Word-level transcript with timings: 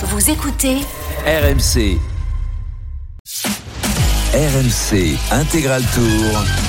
Vous 0.00 0.30
écoutez 0.30 0.76
RMC. 1.26 1.98
RMC 4.32 5.18
Intégral 5.32 5.82
Tour. 5.92 6.67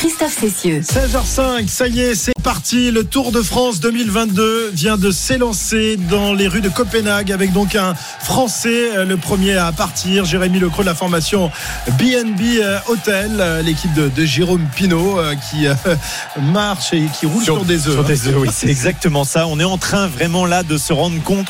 Christophe 0.00 0.38
Cessieux. 0.40 0.80
16h05, 0.80 1.68
ça 1.68 1.86
y 1.86 2.00
est, 2.00 2.14
c'est 2.14 2.32
parti. 2.42 2.90
Le 2.90 3.04
Tour 3.04 3.32
de 3.32 3.42
France 3.42 3.80
2022 3.80 4.70
vient 4.72 4.96
de 4.96 5.10
s'élancer 5.10 5.98
dans 6.08 6.32
les 6.32 6.48
rues 6.48 6.62
de 6.62 6.70
Copenhague 6.70 7.30
avec 7.30 7.52
donc 7.52 7.74
un 7.74 7.92
Français, 8.22 8.96
euh, 8.96 9.04
le 9.04 9.18
premier 9.18 9.58
à 9.58 9.72
partir, 9.72 10.24
Jérémy 10.24 10.58
Lecroix 10.58 10.84
de 10.84 10.88
la 10.88 10.94
formation 10.94 11.50
BNB 11.98 12.40
euh, 12.62 12.78
Hotel, 12.88 13.36
euh, 13.40 13.60
l'équipe 13.60 13.92
de, 13.92 14.08
de 14.08 14.24
Jérôme 14.24 14.66
Pinault 14.74 15.18
euh, 15.18 15.34
qui 15.34 15.66
euh, 15.66 15.74
marche 16.40 16.94
et 16.94 17.04
qui 17.18 17.26
roule 17.26 17.44
sur, 17.44 17.62
des 17.66 17.86
œufs. 17.86 17.92
Sur 17.92 18.00
hein. 18.00 18.04
des 18.08 18.28
œufs, 18.28 18.36
oui, 18.38 18.48
c'est 18.50 18.68
exactement 18.68 19.24
ça. 19.24 19.46
On 19.48 19.60
est 19.60 19.64
en 19.64 19.76
train 19.76 20.06
vraiment 20.06 20.46
là 20.46 20.62
de 20.62 20.78
se 20.78 20.94
rendre 20.94 21.22
compte, 21.22 21.48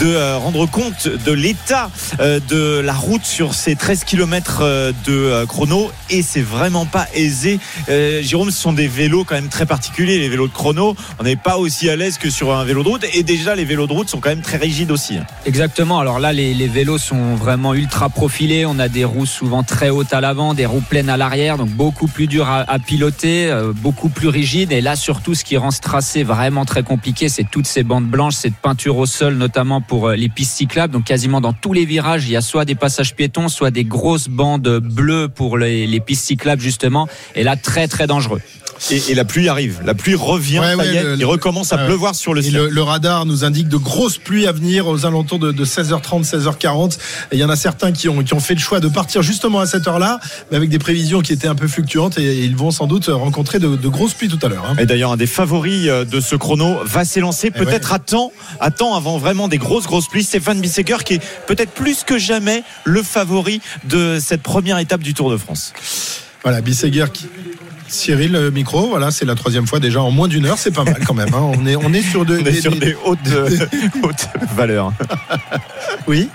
de 0.00 0.06
euh, 0.06 0.38
rendre 0.38 0.66
compte 0.66 1.06
de 1.06 1.32
l'état 1.32 1.90
euh, 2.18 2.40
de 2.48 2.80
la 2.80 2.94
route 2.94 3.24
sur 3.24 3.54
ces 3.54 3.76
13 3.76 4.02
km 4.02 4.62
de 4.62 4.92
euh, 5.08 5.46
chrono 5.46 5.92
et 6.10 6.22
c'est 6.22 6.42
vraiment 6.42 6.84
pas 6.84 7.06
aisé. 7.14 7.60
Euh, 7.88 8.22
Jérôme, 8.22 8.50
ce 8.50 8.60
sont 8.60 8.72
des 8.72 8.88
vélos 8.88 9.24
quand 9.24 9.34
même 9.34 9.48
très 9.48 9.66
particuliers, 9.66 10.18
les 10.18 10.28
vélos 10.28 10.48
de 10.48 10.52
chrono. 10.52 10.96
On 11.18 11.24
n'est 11.24 11.36
pas 11.36 11.58
aussi 11.58 11.88
à 11.90 11.96
l'aise 11.96 12.18
que 12.18 12.30
sur 12.30 12.52
un 12.54 12.64
vélo 12.64 12.82
de 12.82 12.88
route 12.88 13.04
et 13.12 13.22
déjà 13.22 13.54
les 13.54 13.64
vélos 13.64 13.86
de 13.86 13.92
route 13.92 14.08
sont 14.08 14.20
quand 14.20 14.28
même 14.30 14.40
très 14.42 14.56
rigides 14.58 14.90
aussi. 14.90 15.16
hein. 15.16 15.26
Exactement. 15.44 15.98
Alors 16.00 16.18
là, 16.18 16.32
les, 16.32 16.54
vélos 16.68 16.98
sont 16.98 17.34
vraiment 17.36 17.74
ultra 17.74 18.08
profilés. 18.08 18.66
On 18.66 18.78
a 18.78 18.88
des 18.88 19.04
roues 19.04 19.26
souvent 19.26 19.62
très 19.62 19.90
hautes 19.90 20.12
à 20.12 20.20
l'avant, 20.20 20.54
des 20.54 20.66
roues 20.66 20.82
pleines 20.88 21.08
à 21.08 21.16
l'arrière, 21.16 21.56
donc 21.58 21.70
beaucoup 21.70 22.06
plus 22.08 22.26
dur 22.26 22.48
à, 22.48 22.60
à 22.70 22.78
piloter, 22.78 23.50
euh, 23.50 23.72
beaucoup 23.74 24.08
plus 24.08 24.28
rigide. 24.28 24.72
Et 24.72 24.80
là, 24.80 24.96
surtout, 24.96 25.34
ce 25.34 25.44
qui 25.44 25.56
rend 25.56 25.70
ce 25.70 25.80
tracé 25.80 26.22
vraiment 26.22 26.64
très 26.64 26.82
compliqué, 26.82 27.28
c'est 27.28 27.44
toutes 27.48 27.66
ces 27.66 27.82
bandes 27.82 28.06
blanches, 28.06 28.34
cette 28.34 28.56
peinture 28.56 28.96
au 28.98 29.06
sol, 29.06 29.34
notamment 29.34 29.80
pour 29.80 30.08
euh, 30.08 30.16
les 30.16 30.28
pistes 30.28 30.56
cyclables. 30.56 30.92
Donc 30.92 31.04
quasiment 31.04 31.40
dans 31.40 31.52
tous 31.52 31.72
les 31.72 31.84
virages, 31.84 32.24
il 32.26 32.32
y 32.32 32.36
a 32.36 32.40
soit 32.40 32.64
des 32.64 32.74
passages 32.74 33.14
piétons, 33.14 33.48
soit 33.48 33.70
des 33.70 33.84
grosses 33.84 34.28
bandes 34.28 34.80
bleues 34.82 35.28
pour 35.28 35.58
les, 35.58 35.86
les 35.86 36.00
pistes 36.00 36.24
cyclables 36.26 36.62
justement. 36.62 37.08
Et 37.34 37.44
là, 37.44 37.56
très 37.66 37.88
très 37.88 38.06
dangereux. 38.06 38.40
Et, 38.90 39.02
et 39.08 39.14
la 39.14 39.24
pluie 39.24 39.48
arrive, 39.48 39.80
la 39.86 39.94
pluie 39.94 40.14
revient, 40.14 40.58
Ouais, 40.58 40.72
ça 40.72 40.76
ouais, 40.76 40.92
y 40.92 40.96
est, 40.96 41.02
le- 41.02 41.16
il 41.16 41.24
recommence 41.24 41.72
à 41.72 41.78
pleuvoir 41.78 42.14
sur 42.14 42.34
le 42.34 42.42
ciel. 42.42 42.54
le, 42.54 42.68
le 42.68 42.82
radar 42.82 43.24
nous 43.24 43.42
indique 43.42 43.68
de 43.68 43.78
grosses 43.78 44.18
pluies 44.18 44.46
à 44.46 44.52
venir 44.52 44.86
aux 44.86 45.06
alentours 45.06 45.38
de, 45.38 45.50
de 45.50 45.64
16h30, 45.64 46.28
16h40. 46.28 46.98
Et 47.32 47.36
il 47.36 47.38
y 47.38 47.44
en 47.44 47.48
a 47.48 47.56
certains 47.56 47.92
qui 47.92 48.10
ont, 48.10 48.22
qui 48.22 48.34
ont 48.34 48.38
fait 48.40 48.52
le 48.52 48.60
choix 48.60 48.78
de 48.80 48.88
partir 48.88 49.22
justement 49.22 49.60
à 49.60 49.66
cette 49.66 49.88
heure-là, 49.88 50.20
mais 50.50 50.58
avec 50.58 50.68
des 50.68 50.78
prévisions 50.78 51.22
qui 51.22 51.32
étaient 51.32 51.48
un 51.48 51.54
peu 51.54 51.68
fluctuantes 51.68 52.18
et, 52.18 52.44
ils 52.44 52.54
vont 52.54 52.70
sans 52.70 52.86
doute 52.86 53.06
rencontrer 53.06 53.58
de, 53.58 53.76
de 53.76 53.88
grosses 53.88 54.12
pluies 54.12 54.28
tout 54.28 54.38
à 54.44 54.48
l'heure. 54.50 54.66
hein. 54.70 54.76
Et 54.78 54.84
d'ailleurs, 54.84 55.12
un 55.12 55.16
des 55.16 55.26
favoris 55.26 55.88
euh, 55.88 56.04
de 56.04 56.20
ce 56.20 56.36
chrono 56.36 56.76
va 56.84 57.06
s'élancer 57.06 57.50
Eh 57.54 57.58
peut-être 57.58 57.94
à 57.94 57.98
temps, 57.98 58.30
à 58.60 58.70
temps 58.70 58.94
avant 58.94 59.16
vraiment 59.16 59.48
des 59.48 59.58
grosses, 59.58 59.86
grosses 59.86 60.08
pluies. 60.08 60.22
Stéphane 60.22 60.60
Bisseger 60.60 60.98
qui 61.02 61.14
est 61.14 61.22
peut-être 61.46 61.70
plus 61.72 62.04
que 62.04 62.18
jamais 62.18 62.62
le 62.84 63.02
favori 63.02 63.62
de 63.84 64.18
cette 64.20 64.42
première 64.42 64.76
étape 64.78 65.00
du 65.02 65.14
Tour 65.14 65.30
de 65.30 65.38
France. 65.38 65.72
Voilà, 66.46 66.60
Bisseguer 66.60 67.06
qui. 67.12 67.26
Cyril, 67.88 68.30
le 68.32 68.50
micro, 68.52 68.86
voilà, 68.88 69.10
c'est 69.10 69.24
la 69.24 69.34
troisième 69.34 69.66
fois 69.66 69.80
déjà 69.80 70.00
en 70.00 70.12
moins 70.12 70.28
d'une 70.28 70.46
heure, 70.46 70.58
c'est 70.58 70.70
pas 70.70 70.84
mal 70.84 70.98
quand 71.04 71.14
même. 71.14 71.34
hein. 71.34 71.40
On, 71.56 71.66
est, 71.66 71.74
on 71.74 71.92
est 71.92 72.02
sur 72.02 72.24
de, 72.24 72.36
On 72.36 72.38
est 72.38 72.42
des- 72.44 72.60
sur 72.60 72.70
des- 72.70 72.78
des 72.78 72.96
hautes, 73.04 73.18
euh, 73.32 73.48
hautes 74.04 74.28
valeurs. 74.56 74.92
Oui, 76.06 76.28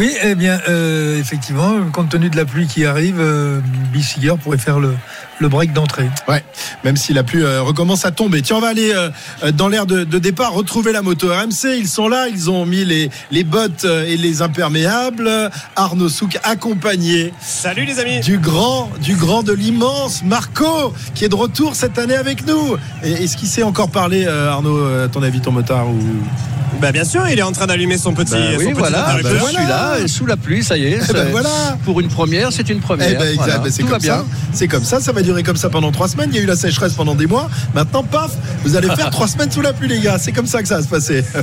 Oui, 0.00 0.12
eh 0.24 0.34
bien, 0.34 0.58
euh, 0.68 1.16
effectivement, 1.20 1.80
compte 1.92 2.08
tenu 2.08 2.28
de 2.28 2.36
la 2.36 2.44
pluie 2.44 2.66
qui 2.66 2.84
arrive, 2.86 3.18
euh, 3.20 3.60
Bissiger 3.92 4.34
pourrait 4.42 4.58
faire 4.58 4.80
le, 4.80 4.94
le 5.40 5.48
break 5.48 5.72
d'entrée. 5.72 6.08
ouais, 6.28 6.44
même 6.84 6.96
si 6.96 7.12
la 7.14 7.22
pluie 7.22 7.42
euh, 7.42 7.62
recommence 7.62 8.04
à 8.04 8.10
tomber. 8.10 8.42
Tiens, 8.42 8.56
on 8.56 8.60
va 8.60 8.68
aller 8.68 8.92
euh, 8.92 9.08
euh, 9.42 9.52
dans 9.52 9.68
l'air 9.68 9.86
de, 9.86 10.04
de 10.04 10.18
départ, 10.18 10.52
retrouver 10.52 10.92
la 10.92 11.00
moto 11.02 11.28
RMC. 11.28 11.76
Ils 11.78 11.88
sont 11.88 12.08
là, 12.08 12.28
ils 12.28 12.50
ont 12.50 12.66
mis 12.66 12.84
les, 12.84 13.10
les 13.30 13.42
bottes 13.44 13.84
et 13.84 14.16
les 14.18 14.42
imperméables. 14.42 15.30
Arnaud 15.76 16.08
Souk 16.10 16.38
accompagné 16.44 17.32
Salut 17.40 17.84
les 17.86 17.98
amis 17.98 18.20
du 18.20 18.38
grand, 18.38 18.90
du 19.02 19.16
grand, 19.16 19.42
de 19.42 19.52
l'immense 19.52 20.22
Marco, 20.24 20.92
qui 21.14 21.24
est 21.24 21.28
de 21.30 21.34
retour 21.34 21.74
cette 21.74 21.98
année 21.98 22.16
avec 22.16 22.46
nous. 22.46 22.76
Et 23.02 23.12
Est-ce 23.24 23.36
qu'il 23.36 23.48
sait 23.48 23.62
encore 23.62 23.90
parler, 23.90 24.26
euh, 24.26 24.50
Arnaud, 24.50 24.84
à 25.04 25.08
ton 25.08 25.22
avis, 25.22 25.40
ton 25.40 25.52
motard 25.52 25.88
ou... 25.88 25.98
Bah 26.80 26.92
bien 26.92 27.04
sûr, 27.04 27.28
il 27.28 27.38
est 27.38 27.42
en 27.42 27.52
train 27.52 27.66
d'allumer 27.66 27.98
son 27.98 28.14
petit, 28.14 28.32
Bah 28.32 28.38
oui, 28.56 28.64
son 28.64 28.70
petit 28.70 28.78
voilà, 28.78 29.18
bah, 29.22 29.28
je 29.30 29.44
suis 29.44 29.66
là, 29.66 29.96
sous 30.06 30.24
la 30.24 30.36
pluie, 30.38 30.62
ça 30.64 30.78
y 30.78 30.84
est. 30.86 31.00
Eh 31.02 31.12
ben 31.12 31.24
c'est- 31.24 31.30
voilà. 31.30 31.76
Pour 31.84 32.00
une 32.00 32.08
première, 32.08 32.52
c'est 32.52 32.70
une 32.70 32.78
Eh 32.78 32.80
première. 32.80 33.08
ben, 33.18 33.28
exact, 33.28 33.34
Voilà, 33.36 33.58
ben, 33.58 33.70
c'est 33.72 33.82
comme 33.82 34.00
ça. 34.00 34.24
C'est 34.52 34.68
comme 34.68 34.84
ça. 34.84 35.00
Ça 35.00 35.12
va 35.12 35.20
durer 35.20 35.29
comme 35.44 35.56
ça 35.56 35.70
pendant 35.70 35.92
trois 35.92 36.08
semaines. 36.08 36.30
Il 36.32 36.36
y 36.36 36.38
a 36.40 36.42
eu 36.42 36.46
la 36.46 36.56
sécheresse 36.56 36.92
pendant 36.92 37.14
des 37.14 37.26
mois. 37.26 37.48
Maintenant, 37.74 38.02
paf, 38.02 38.32
vous 38.64 38.76
allez 38.76 38.88
faire 38.88 39.10
trois 39.10 39.28
semaines 39.28 39.50
sous 39.50 39.62
la 39.62 39.72
pluie, 39.72 39.88
les 39.88 40.00
gars. 40.00 40.18
C'est 40.18 40.32
comme 40.32 40.46
ça 40.46 40.62
que 40.62 40.68
ça 40.68 40.76
va 40.76 40.82
se 40.82 40.88
passer. 40.88 41.24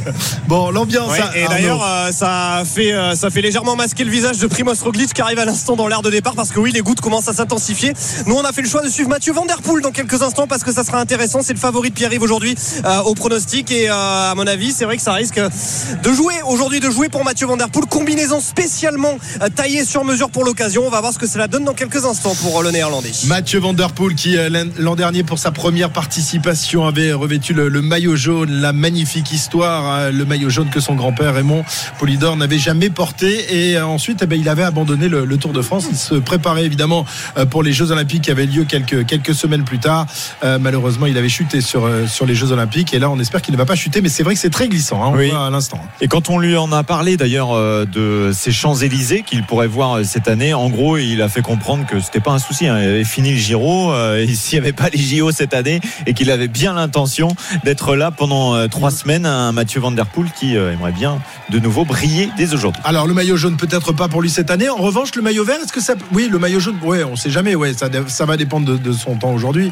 Bon, 0.48 0.72
l'ambiance. 0.72 1.12
Ouais, 1.12 1.20
hein, 1.22 1.30
et 1.36 1.48
d'ailleurs, 1.48 1.84
euh, 1.86 2.12
ça 2.12 2.64
fait 2.66 2.94
euh, 2.94 3.16
ça 3.16 3.30
fait 3.30 3.42
légèrement 3.42 3.76
masquer 3.76 4.04
le 4.04 4.12
visage 4.12 4.38
de 4.38 4.48
Primoz 4.48 4.82
Roglic 4.82 5.14
qui 5.14 5.22
arrive 5.22 5.40
à 5.40 5.46
l'instant 5.46 5.76
dans 5.76 5.88
l'air 5.88 6.02
de 6.02 6.10
départ 6.10 6.36
parce 6.36 6.52
que 6.52 6.60
oui, 6.60 6.72
les 6.72 6.80
gouttes 6.82 7.02
commencent 7.02 7.28
à 7.28 7.34
s'intensifier. 7.34 7.94
Nous, 8.26 8.36
on 8.36 8.44
a 8.44 8.54
fait 8.54 8.62
le 8.62 8.70
choix 8.70 8.82
de 8.82 8.90
suivre 8.90 9.10
Mathieu 9.10 9.34
Van 9.34 9.46
Der 9.46 9.62
Poel 9.62 9.82
dans 9.82 9.92
quelques 9.92 10.22
instants 10.22 10.48
parce 10.48 10.64
que 10.64 10.72
ça 10.72 10.84
sera 10.84 11.00
intéressant. 11.00 11.42
C'est 11.42 11.54
le 11.54 11.60
favori 11.60 11.90
de 11.90 11.96
Pierre-Yves 11.96 12.22
aujourd'hui 12.22 12.56
euh, 12.86 13.02
au 13.02 13.14
pronostic 13.14 13.72
et 13.72 13.90
à 13.90 14.34
mon 14.36 14.48
avis, 14.48 14.72
c'est 14.72 14.86
vrai 14.86 14.98
que 14.98 15.04
ça 15.04 15.14
risque 15.14 15.40
de 15.40 16.14
jouer 16.14 16.36
aujourd'hui, 16.48 16.80
de 16.80 16.90
jouer 16.90 17.10
pour 17.10 17.26
Mathieu 17.26 17.48
Van 17.48 17.58
Der 17.58 17.70
Poel. 17.70 17.86
Combinaison 17.88 18.40
spécialement 18.40 19.18
taillée 19.56 19.86
sur 19.86 20.04
mesure 20.04 20.30
pour 20.30 20.46
l'occasion. 20.46 20.84
On 20.86 20.90
va 20.90 21.02
voir 21.02 21.14
ce 21.14 21.20
que 21.20 21.28
cela 21.28 21.48
donne 21.48 21.66
dans 21.66 21.74
quelques 21.74 22.06
instants 22.06 22.36
pour 22.36 22.64
le 22.64 22.72
Néerlandais. 22.72 23.12
Mathieu 23.26 23.60
Van 23.60 23.74
Der 23.78 23.92
Poel 23.92 24.16
qui 24.16 24.36
euh, 24.38 24.50
l'an- 24.80 24.96
dernier 24.96 25.22
pour 25.22 25.38
sa 25.38 25.52
première 25.52 25.92
participation 25.92 26.86
avait 26.88 27.14
revêtu 27.14 27.54
le, 27.54 27.70
le 27.70 27.82
maillot 27.84 28.16
jaune, 28.16 28.50
la 28.50 28.74
magnifique 28.74 29.32
histoire, 29.32 29.86
hein, 29.86 30.10
le 30.12 30.26
maillot 30.26 30.50
jaune 30.50 30.70
que 30.70 30.80
son 30.80 30.96
grand-père 30.96 31.36
Raymond 31.36 31.64
Polidor 32.00 32.36
n'avait 32.38 32.58
jamais 32.58 32.90
porté 32.90 33.70
et 33.70 33.78
euh, 33.78 33.86
ensuite 33.86 34.22
eh 34.24 34.26
ben, 34.26 34.40
il 34.40 34.50
avait 34.50 34.64
abandonné 34.64 35.08
le, 35.08 35.26
le 35.26 35.38
Tour 35.38 35.54
de 35.54 35.62
France. 35.62 35.86
Il 35.92 35.98
se 35.98 36.16
préparait 36.16 36.66
évidemment 36.66 37.06
euh, 37.38 37.46
pour 37.46 37.62
les 37.62 37.72
Jeux 37.72 37.92
Olympiques 37.92 38.24
qui 38.24 38.32
avaient 38.32 38.48
lieu 38.48 38.64
quelques, 38.64 39.06
quelques 39.06 39.36
semaines 39.36 39.64
plus 39.64 39.78
tard. 39.80 40.08
Euh, 40.44 40.58
malheureusement 40.60 41.06
il 41.06 41.18
avait 41.18 41.30
chuté 41.30 41.62
sur, 41.62 41.88
sur 42.08 42.26
les 42.26 42.34
Jeux 42.34 42.52
Olympiques 42.52 42.96
et 42.96 43.00
là 43.00 43.12
on 43.12 43.20
espère 43.20 43.44
qu'il 43.44 43.54
ne 43.54 43.58
va 43.60 43.66
pas 43.66 43.76
chuter 43.76 44.02
mais 44.02 44.10
c'est 44.10 44.24
vrai 44.24 44.34
que 44.34 44.40
c'est 44.40 44.50
très 44.50 44.68
glissant, 44.68 45.04
hein, 45.04 45.12
on 45.14 45.18
Oui. 45.18 45.30
voit 45.30 45.46
à 45.46 45.50
l'instant. 45.52 45.80
Et 46.02 46.08
quand 46.08 46.30
on 46.32 46.40
lui 46.40 46.58
en 46.58 46.72
a 46.72 46.84
parlé 46.84 47.16
d'ailleurs 47.16 47.50
de 47.86 48.32
ces 48.34 48.52
Champs-Élysées 48.52 49.22
qu'il 49.24 49.44
pourrait 49.44 49.68
voir 49.68 50.04
cette 50.04 50.28
année, 50.28 50.56
en 50.56 50.70
gros, 50.70 50.98
il 50.98 51.22
a 51.22 51.30
fait 51.30 51.44
comprendre 51.44 51.86
que 51.86 52.00
c'était 52.00 52.20
pas 52.22 52.32
un 52.32 52.40
souci. 52.40 52.66
hein. 52.68 52.80
Il 52.82 52.88
avait 52.88 53.04
fini 53.04 53.32
le 53.32 53.38
Giro, 53.38 53.67
euh, 53.68 54.26
s'il 54.34 54.60
n'y 54.60 54.66
avait 54.66 54.74
pas 54.74 54.90
les 54.90 55.00
JO 55.00 55.32
cette 55.32 55.54
année, 55.54 55.80
et 56.06 56.14
qu'il 56.14 56.32
avait 56.32 56.48
bien 56.48 56.74
l'intention 56.74 57.30
d'être 57.64 57.96
là 57.96 58.12
pendant 58.12 58.56
euh, 58.56 58.68
trois 58.68 58.92
semaines, 58.92 59.26
un 59.26 59.52
Mathieu 59.52 59.80
Van 59.80 59.92
Der 59.92 60.06
Poel 60.06 60.28
qui 60.32 60.56
euh, 60.56 60.74
aimerait 60.74 60.92
bien 60.92 61.20
de 61.50 61.60
nouveau 61.60 61.86
briller 61.86 62.30
dès 62.38 62.54
aujourd'hui. 62.54 62.82
Alors 62.86 63.08
le 63.08 63.14
maillot 63.14 63.38
jaune 63.38 63.58
peut-être 63.58 63.94
pas 63.94 64.08
pour 64.08 64.22
lui 64.22 64.30
cette 64.30 64.52
année. 64.52 64.70
En 64.70 64.78
revanche 64.78 65.16
le 65.16 65.22
maillot 65.22 65.44
vert, 65.44 65.58
est-ce 65.64 65.74
que 65.74 65.82
ça 65.82 65.94
Oui 66.14 66.28
le 66.30 66.40
maillot 66.40 66.60
jaune, 66.60 66.78
ouais 66.84 67.04
on 67.04 67.16
sait 67.16 67.30
jamais, 67.30 67.56
ouais 67.56 67.74
ça, 67.74 67.88
ça 68.08 68.26
va 68.26 68.38
dépendre 68.38 68.66
de, 68.66 68.78
de 68.78 68.92
son 68.92 69.16
temps 69.16 69.32
aujourd'hui. 69.32 69.72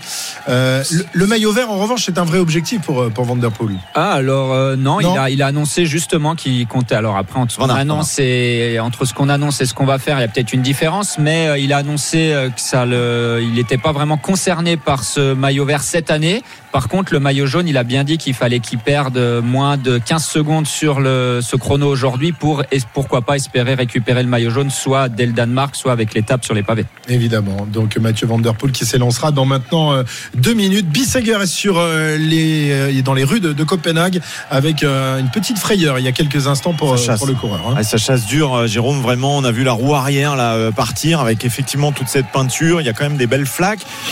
Euh, 0.50 0.84
le, 0.92 1.06
le 1.12 1.28
maillot 1.28 1.52
vert 1.52 1.72
en 1.72 1.78
revanche 1.78 2.04
c'est 2.06 2.18
un 2.18 2.26
vrai 2.26 2.40
objectif 2.40 2.82
pour, 2.82 3.10
pour 3.12 3.26
Van 3.26 3.36
Der 3.36 3.52
Poel. 3.52 3.76
Ah 3.94 4.14
alors 4.14 4.54
euh, 4.54 4.76
non, 4.76 5.02
Non. 5.02 5.14
Il, 5.14 5.20
a, 5.20 5.30
il 5.30 5.42
a 5.42 5.48
annoncé 5.48 5.86
justement 5.86 6.36
qu'il 6.36 6.66
comptait. 6.68 6.96
Alors 6.96 7.18
après 7.18 7.40
entre 7.40 7.54
ce 7.54 7.58
qu'on 7.58 7.70
annonce 7.70 8.20
et 8.20 8.80
entre 8.80 9.06
ce 9.06 9.14
qu'on 9.14 9.30
annonce 9.30 9.62
et 9.62 9.66
ce 9.66 9.74
qu'on 9.74 9.86
va 9.86 10.00
faire, 10.00 10.18
il 10.18 10.22
y 10.22 10.26
a 10.26 10.28
peut-être 10.28 10.54
une 10.54 10.62
différence, 10.62 11.18
mais 11.18 11.48
euh, 11.48 11.58
il 11.58 11.74
a 11.74 11.78
annoncé 11.78 12.34
que 12.56 12.62
ça 12.62 12.86
le, 12.86 13.42
il 13.42 13.58
n'était 13.76 13.84
pas 13.84 13.92
vraiment 13.92 14.18
concerné 14.18 14.78
par 14.78 15.04
ce 15.04 15.34
maillot 15.34 15.66
vert 15.66 15.82
cette 15.84 16.10
année. 16.12 16.42
Par 16.72 16.88
contre, 16.90 17.14
le 17.14 17.20
maillot 17.20 17.46
jaune, 17.46 17.68
il 17.68 17.78
a 17.78 17.84
bien 17.84 18.04
dit 18.04 18.18
qu'il 18.18 18.34
fallait 18.34 18.60
qu'il 18.60 18.80
perde 18.80 19.18
moins 19.44 19.78
de 19.78 19.98
15 19.98 20.26
secondes 20.26 20.68
sur 20.68 21.00
le, 21.00 21.40
ce 21.42 21.56
chrono 21.56 21.88
aujourd'hui 21.88 22.32
pour 22.34 22.64
et 22.72 22.80
pourquoi 22.94 23.22
pas 23.22 23.36
espérer 23.36 23.76
récupérer 23.76 24.24
le 24.24 24.30
maillot 24.30 24.50
jaune, 24.50 24.70
soit 24.70 25.08
dès 25.10 25.26
le 25.26 25.32
Danemark, 25.34 25.76
soit 25.76 25.92
avec 25.94 26.14
l'étape 26.14 26.44
sur 26.44 26.54
les 26.54 26.64
pavés. 26.64 26.86
Évidemment. 27.08 27.66
Donc 27.72 27.98
Mathieu 27.98 28.28
Van 28.28 28.40
Der 28.40 28.56
Poel 28.56 28.72
qui 28.72 28.86
s'élancera 28.86 29.32
dans 29.32 29.46
maintenant 29.46 29.94
euh, 29.94 30.04
deux 30.36 30.54
minutes. 30.54 30.88
Bisseger 30.90 31.42
est 31.42 31.46
sur 31.48 31.78
euh, 31.78 32.18
les 32.18 32.72
euh, 32.72 33.02
dans 33.02 33.14
les 33.14 33.24
rues 33.24 33.40
de, 33.40 33.54
de 33.54 33.64
Copenhague 33.64 34.20
avec 34.50 34.84
une 34.84 35.30
petite 35.34 35.60
frayeur 35.60 36.00
il 36.00 36.06
y 36.06 36.08
a 36.08 36.12
quelques 36.12 36.48
instants 36.48 36.74
pour, 36.74 36.98
Ça 36.98 37.06
chasse. 37.06 37.20
pour 37.20 37.28
le 37.28 37.34
coureur. 37.36 37.62
hein. 37.70 37.76
Ah, 37.78 37.84
ça 37.84 37.98
chasse 37.98 38.26
dur, 38.26 38.68
Jérôme. 38.68 39.02
Vraiment, 39.02 39.38
on 39.38 39.44
a 39.44 39.52
vu 39.52 39.64
la 39.64 39.72
roue 39.74 39.94
arrière 39.96 40.36
là 40.36 40.72
partir 40.72 41.20
avec 41.22 41.46
effectivement 41.46 41.92
toute 41.92 42.08
cette 42.08 42.28
peinture. 42.28 42.82
Il 42.82 42.86
y 42.86 42.90
a 42.90 42.94
quand 42.94 43.04
même 43.06 43.18
des 43.18 43.28
belles 43.28 43.46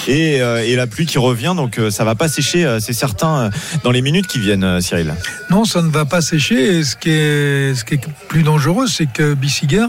et, 0.07 0.41
euh, 0.41 0.65
et 0.65 0.75
la 0.75 0.87
pluie 0.87 1.05
qui 1.05 1.17
revient, 1.17 1.53
donc 1.55 1.77
euh, 1.77 1.91
ça 1.91 2.03
va 2.03 2.15
pas 2.15 2.27
sécher, 2.27 2.65
euh, 2.65 2.79
c'est 2.79 2.93
certain, 2.93 3.49
dans 3.83 3.91
les 3.91 4.01
minutes 4.01 4.27
qui 4.27 4.39
viennent, 4.39 4.81
Cyril. 4.81 5.13
Non, 5.49 5.65
ça 5.65 5.81
ne 5.81 5.89
va 5.89 6.05
pas 6.05 6.21
sécher. 6.21 6.77
Et 6.77 6.83
ce 6.83 6.95
qui 6.95 7.09
est, 7.09 7.75
ce 7.75 7.83
qui 7.83 7.95
est 7.95 8.01
plus 8.27 8.43
dangereux, 8.43 8.87
c'est 8.87 9.05
que 9.05 9.33
Bissiger, 9.33 9.85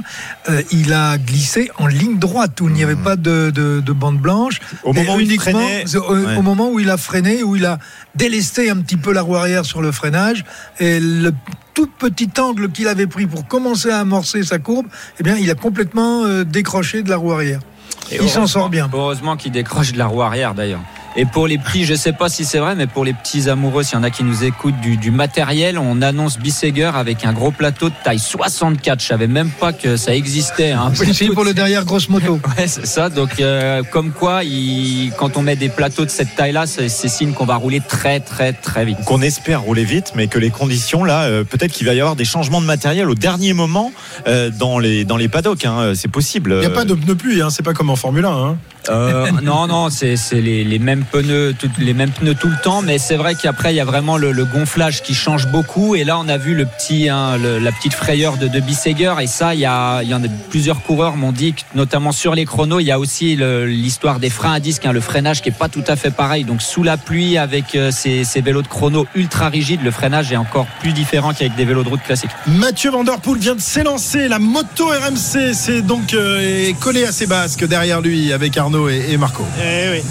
euh, 0.48 0.62
il 0.70 0.92
a 0.92 1.18
glissé 1.18 1.70
en 1.78 1.86
ligne 1.86 2.18
droite 2.18 2.60
où 2.60 2.68
il 2.68 2.74
n'y 2.74 2.84
avait 2.84 2.96
pas 2.96 3.16
de, 3.16 3.50
de, 3.50 3.80
de 3.80 3.92
bande 3.92 4.18
blanche. 4.18 4.60
Au 4.82 4.92
moment 4.92 5.16
où 5.16 5.20
il 5.20 5.40
freinait, 5.40 5.84
au, 5.96 6.14
ouais. 6.14 6.36
au 6.36 6.42
moment 6.42 6.70
où 6.70 6.80
il 6.80 6.90
a 6.90 6.96
freiné, 6.96 7.42
où 7.42 7.56
il 7.56 7.64
a 7.64 7.78
délesté 8.14 8.70
un 8.70 8.76
petit 8.76 8.96
peu 8.96 9.12
la 9.12 9.22
roue 9.22 9.36
arrière 9.36 9.64
sur 9.64 9.80
le 9.82 9.92
freinage, 9.92 10.44
et 10.78 11.00
le 11.00 11.32
tout 11.72 11.88
petit 11.98 12.30
angle 12.38 12.70
qu'il 12.70 12.86
avait 12.88 13.06
pris 13.08 13.26
pour 13.26 13.48
commencer 13.48 13.90
à 13.90 14.00
amorcer 14.00 14.42
sa 14.44 14.58
courbe, 14.58 14.86
eh 15.18 15.22
bien, 15.22 15.36
il 15.36 15.50
a 15.50 15.54
complètement 15.54 16.42
décroché 16.44 17.02
de 17.02 17.10
la 17.10 17.16
roue 17.16 17.32
arrière. 17.32 17.60
Et 18.10 18.18
Il 18.20 18.28
s'en 18.28 18.46
sort 18.46 18.68
bien. 18.68 18.88
Heureusement 18.92 19.36
qu'il 19.36 19.52
décroche 19.52 19.92
de 19.92 19.98
la 19.98 20.06
roue 20.06 20.22
arrière 20.22 20.54
d'ailleurs. 20.54 20.80
Et 21.16 21.26
pour 21.26 21.46
les 21.46 21.58
petits, 21.58 21.84
je 21.84 21.94
sais 21.94 22.12
pas 22.12 22.28
si 22.28 22.44
c'est 22.44 22.58
vrai, 22.58 22.74
mais 22.74 22.88
pour 22.88 23.04
les 23.04 23.12
petits 23.12 23.48
amoureux, 23.48 23.84
s'il 23.84 23.94
y 23.96 24.00
en 24.00 24.02
a 24.02 24.10
qui 24.10 24.24
nous 24.24 24.42
écoutent 24.42 24.80
du, 24.80 24.96
du 24.96 25.12
matériel, 25.12 25.78
on 25.78 26.02
annonce 26.02 26.38
Bisseger 26.38 26.90
avec 26.94 27.24
un 27.24 27.32
gros 27.32 27.52
plateau 27.52 27.88
de 27.88 27.94
taille 28.02 28.18
64. 28.18 29.00
Je 29.00 29.06
savais 29.06 29.28
même 29.28 29.50
pas 29.50 29.72
que 29.72 29.96
ça 29.96 30.12
existait. 30.14 30.72
Hein. 30.72 30.92
C'est 31.12 31.28
pour 31.28 31.44
le 31.44 31.54
derrière 31.54 31.84
grosse 31.84 32.08
moto. 32.08 32.40
Ouais, 32.58 32.66
c'est 32.66 32.86
ça. 32.86 33.10
Donc, 33.10 33.40
euh, 33.40 33.82
comme 33.92 34.10
quoi, 34.10 34.42
il- 34.44 35.12
quand 35.16 35.36
on 35.36 35.42
met 35.42 35.54
des 35.56 35.68
plateaux 35.68 36.04
de 36.04 36.10
cette 36.10 36.34
taille-là, 36.34 36.66
c'est 36.66 36.88
c'est 36.88 37.08
signe 37.08 37.32
qu'on 37.32 37.46
va 37.46 37.56
rouler 37.56 37.80
très, 37.80 38.18
très, 38.20 38.52
très 38.52 38.84
vite. 38.84 38.98
qu'on 39.06 39.22
espère 39.22 39.62
rouler 39.62 39.84
vite, 39.84 40.12
mais 40.16 40.26
que 40.26 40.38
les 40.38 40.50
conditions 40.50 41.04
là, 41.04 41.22
euh, 41.24 41.44
peut-être 41.44 41.72
qu'il 41.72 41.86
va 41.86 41.94
y 41.94 42.00
avoir 42.00 42.16
des 42.16 42.24
changements 42.24 42.60
de 42.60 42.66
matériel 42.66 43.08
au 43.08 43.14
dernier 43.14 43.52
moment 43.52 43.92
euh, 44.26 44.50
dans 44.50 44.78
les 44.80 45.04
dans 45.04 45.16
les 45.16 45.28
paddocks. 45.28 45.64
hein. 45.64 45.92
C'est 45.94 46.10
possible. 46.10 46.52
Il 46.54 46.60
n'y 46.60 46.66
a 46.66 46.70
pas 46.70 46.84
de 46.84 46.94
pneus 46.94 47.14
pluie, 47.14 47.40
hein, 47.40 47.50
c'est 47.50 47.62
pas 47.62 47.72
comme 47.72 47.90
en 47.90 47.96
Formule 47.96 48.24
1. 48.24 48.56
Euh, 48.90 49.30
non, 49.42 49.66
non, 49.66 49.88
c'est 49.90 50.16
les, 50.32 50.64
les 50.64 50.78
mêmes 50.78 51.04
pneus, 51.04 51.54
tout- 51.58 51.70
les 51.78 51.94
mêmes 51.94 52.10
pneus 52.10 52.34
tout 52.34 52.48
le 52.48 52.56
temps, 52.62 52.82
mais 52.82 52.98
c'est 52.98 53.16
vrai 53.16 53.34
qu'après 53.34 53.72
il 53.72 53.76
y 53.76 53.80
a 53.80 53.84
vraiment 53.84 54.16
le, 54.16 54.32
le 54.32 54.44
gonflage 54.44 55.02
qui 55.02 55.14
change 55.14 55.46
beaucoup. 55.48 55.94
Et 55.94 56.04
là, 56.04 56.18
on 56.18 56.28
a 56.28 56.36
vu 56.36 56.54
le 56.54 56.66
petit, 56.66 57.08
hein, 57.08 57.36
le- 57.38 57.58
la 57.58 57.72
petite 57.72 57.94
frayeur 57.94 58.36
de, 58.36 58.46
de 58.48 58.60
Bisseger. 58.60 59.14
Et 59.22 59.26
ça, 59.26 59.54
il 59.54 59.60
y 59.60 59.66
a, 59.66 60.02
il 60.02 60.08
y 60.08 60.14
en 60.14 60.22
a 60.22 60.26
plusieurs 60.50 60.82
coureurs 60.82 61.16
m'ont 61.16 61.32
dit, 61.32 61.54
que, 61.54 61.60
notamment 61.74 62.12
sur 62.12 62.34
les 62.34 62.44
chronos, 62.44 62.80
il 62.80 62.86
y 62.86 62.92
a 62.92 62.98
aussi 62.98 63.36
l'histoire 63.36 64.20
des 64.20 64.30
freins 64.30 64.52
à 64.54 64.60
disque, 64.60 64.84
hein, 64.86 64.92
le 64.92 65.00
freinage 65.00 65.40
qui 65.42 65.48
est 65.48 65.52
pas 65.58 65.68
tout 65.68 65.84
à 65.86 65.96
fait 65.96 66.10
pareil. 66.10 66.44
Donc 66.44 66.60
sous 66.62 66.82
la 66.82 66.96
pluie, 66.96 67.38
avec 67.38 67.74
euh, 67.74 67.90
ces, 67.90 68.24
ces 68.24 68.40
vélos 68.40 68.62
de 68.62 68.68
chrono 68.68 69.06
ultra 69.14 69.48
rigides, 69.48 69.82
le 69.82 69.90
freinage 69.90 70.30
est 70.32 70.36
encore 70.36 70.66
plus 70.80 70.92
différent 70.92 71.32
qu'avec 71.32 71.54
des 71.56 71.64
vélos 71.64 71.84
de 71.84 71.88
route 71.88 72.02
classiques. 72.02 72.30
Mathieu 72.46 72.90
Van 72.90 73.04
Der 73.04 73.18
Poel 73.20 73.38
vient 73.38 73.54
de 73.54 73.60
s'élancer. 73.60 74.28
La 74.28 74.38
moto 74.38 74.86
RMC, 74.88 75.54
c'est 75.54 75.82
donc 75.82 76.12
euh, 76.14 76.68
est 76.68 76.78
collé 76.78 77.04
à 77.04 77.12
ses 77.12 77.26
basques 77.26 77.64
derrière 77.64 78.00
lui 78.00 78.32
avec 78.32 78.56
Arnaud 78.56 78.73
et, 78.88 79.16
Marco. 79.16 79.44
Eh. 79.58 80.02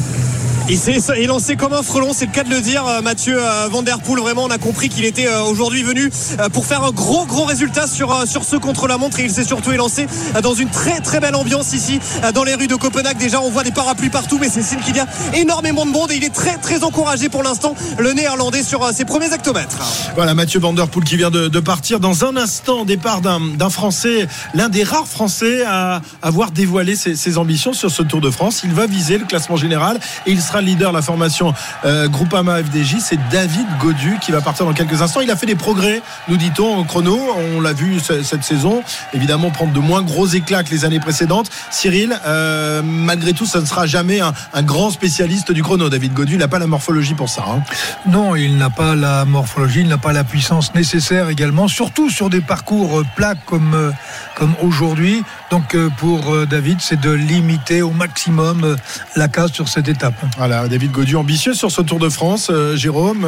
Il 0.70 0.78
s'est 0.78 0.98
élancé 1.18 1.58
comme 1.58 1.74
un 1.74 1.84
frelon, 1.84 2.14
c'est 2.14 2.26
le 2.26 2.32
cas 2.32 2.46
de 2.46 2.50
le 2.50 2.62
dire, 2.62 2.88
euh, 2.88 3.02
Mathieu 3.02 3.38
euh, 3.38 3.68
Van. 3.70 3.84
Vraiment, 3.84 4.46
on 4.46 4.50
a 4.50 4.58
compris 4.58 4.88
qu'il 4.88 5.04
était 5.04 5.28
euh, 5.28 5.44
aujourd'hui 5.44 5.84
venu 5.84 6.10
pour 6.54 6.66
faire 6.66 6.84
un 6.84 6.92
gros, 6.92 7.26
gros 7.26 7.44
résultat 7.44 7.86
sur, 7.86 8.26
sur 8.26 8.46
ce 8.46 8.56
contre-la-montre. 8.56 9.20
Et 9.20 9.24
il 9.24 9.30
s'est 9.30 9.44
surtout 9.44 9.74
élancé 9.74 10.08
dans 10.42 10.54
une 10.54 10.70
très, 10.70 11.02
très 11.02 11.20
belle 11.20 11.36
ambiance 11.36 11.74
ici, 11.74 12.00
dans 12.34 12.46
les 12.46 12.56
rues 12.56 12.68
de 12.68 12.76
Copenhague. 12.76 13.18
Déjà, 13.18 13.42
on 13.42 13.50
voit 13.50 13.64
des 13.64 13.72
parapluies 13.72 14.10
partout, 14.10 14.38
mais 14.40 14.50
c'est 14.50 14.62
signe 14.62 14.80
qu'il 14.80 14.96
y 14.96 15.02
a 15.02 15.08
énormément 15.34 15.86
de 15.86 15.92
monde 15.92 16.12
et 16.12 16.16
il 16.16 16.24
est 16.24 16.34
très, 16.34 16.58
très 16.58 16.84
encouragé 16.84 17.28
pour 17.28 17.44
l'instant, 17.44 17.76
le 17.98 18.14
néerlandais, 18.14 18.64
sur 18.64 18.88
ses 18.94 19.04
premiers 19.04 19.34
hectomètres. 19.34 19.78
Voilà 20.16 20.34
Mathieu 20.34 20.60
Van 20.60 20.74
qui 21.06 21.18
vient 21.18 21.32
de, 21.32 21.60
partir 21.60 22.00
dans 22.00 22.24
un 22.24 22.38
instant. 22.38 22.86
Départ 22.86 23.22
d'un 23.22 23.40
d'un 23.40 23.70
Français, 23.70 24.28
l'un 24.54 24.70
des 24.70 24.84
rares 24.84 25.08
Français 25.08 25.64
à 25.66 26.02
avoir 26.22 26.52
dévoilé 26.52 26.96
ses, 26.96 27.16
ses 27.16 27.38
ambitions 27.38 27.74
sur 27.74 27.92
ce 27.92 28.04
Tour 28.04 28.22
de 28.22 28.30
France. 28.30 28.62
Il 28.64 28.72
va 28.72 28.86
viser 28.86 29.18
le 29.18 29.26
classement 29.26 29.58
général 29.58 30.00
et 30.26 30.32
il 30.32 30.42
sera 30.42 30.53
leader 30.62 30.92
de 30.92 30.96
la 30.98 31.02
formation 31.02 31.54
euh, 31.86 32.08
Groupama 32.08 32.62
FDJ. 32.64 32.98
C'est 33.00 33.20
David 33.32 33.66
Godu 33.80 34.18
qui 34.22 34.32
va 34.32 34.42
partir 34.42 34.66
dans 34.66 34.74
quelques 34.74 35.02
instants. 35.02 35.22
Il 35.22 35.32
a 35.32 35.36
fait 35.36 35.46
des 35.46 35.56
progrès, 35.56 36.02
nous 36.28 36.38
dit-on, 36.38 36.78
au 36.78 36.84
chrono. 36.84 37.20
On 37.56 37.62
l'a 37.62 37.74
vu 37.74 38.00
ce- 38.00 38.24
cette 38.24 38.44
saison. 38.44 38.84
Évidemment, 39.14 39.50
prendre 39.52 39.74
de 39.74 39.80
moins 39.80 40.02
gros 40.02 40.28
éclats 40.28 40.64
que 40.64 40.70
les 40.72 40.86
années 40.86 41.00
précédentes. 41.00 41.50
Cyril, 41.72 42.18
euh, 42.26 42.82
malgré 42.84 43.34
tout, 43.34 43.46
ça 43.46 43.60
ne 43.62 43.66
sera 43.66 43.86
jamais 43.86 44.20
un, 44.22 44.34
grand 44.64 44.90
spécialiste 44.92 45.52
du 45.52 45.62
chrono. 45.64 45.90
David 45.90 46.14
Godu, 46.14 46.38
n'a 46.38 46.48
pas 46.48 46.60
la 46.60 46.68
morphologie 46.68 47.14
pour 47.16 47.30
ça. 47.30 47.44
hein. 47.48 47.62
Non, 48.10 48.36
il 48.36 48.58
n'a 48.58 48.70
pas 48.70 48.96
la 48.96 49.26
morphologie, 49.26 49.82
il 49.82 49.88
n'a 49.88 49.98
pas 49.98 50.14
la 50.14 50.24
puissance 50.24 50.74
nécessaire 50.76 51.30
également, 51.30 51.68
surtout 51.68 52.10
sur 52.10 52.30
des 52.30 52.42
parcours 52.42 53.00
euh, 53.00 53.06
plats 53.16 53.36
comme, 53.46 53.94
comme 54.36 54.54
aujourd'hui. 54.62 55.24
Donc 55.54 55.76
euh, 55.76 55.90
pour 56.00 56.34
euh, 56.34 56.48
David, 56.48 56.80
c'est 56.82 57.00
de 57.00 57.12
limiter 57.12 57.84
au 57.84 57.92
maximum 57.92 58.64
euh, 58.64 58.76
la 59.16 59.28
casse 59.28 59.52
sur 59.52 59.70
cette 59.70 59.88
étape. 59.88 60.16
Voilà, 60.36 60.68
David 60.68 60.92
Godu 60.92 61.16
ambitieux 61.16 61.54
sur 61.54 61.70
ce 61.70 61.84
Tour 61.84 62.00
de 62.00 62.10
France. 62.10 62.50
Jérôme, 62.74 63.28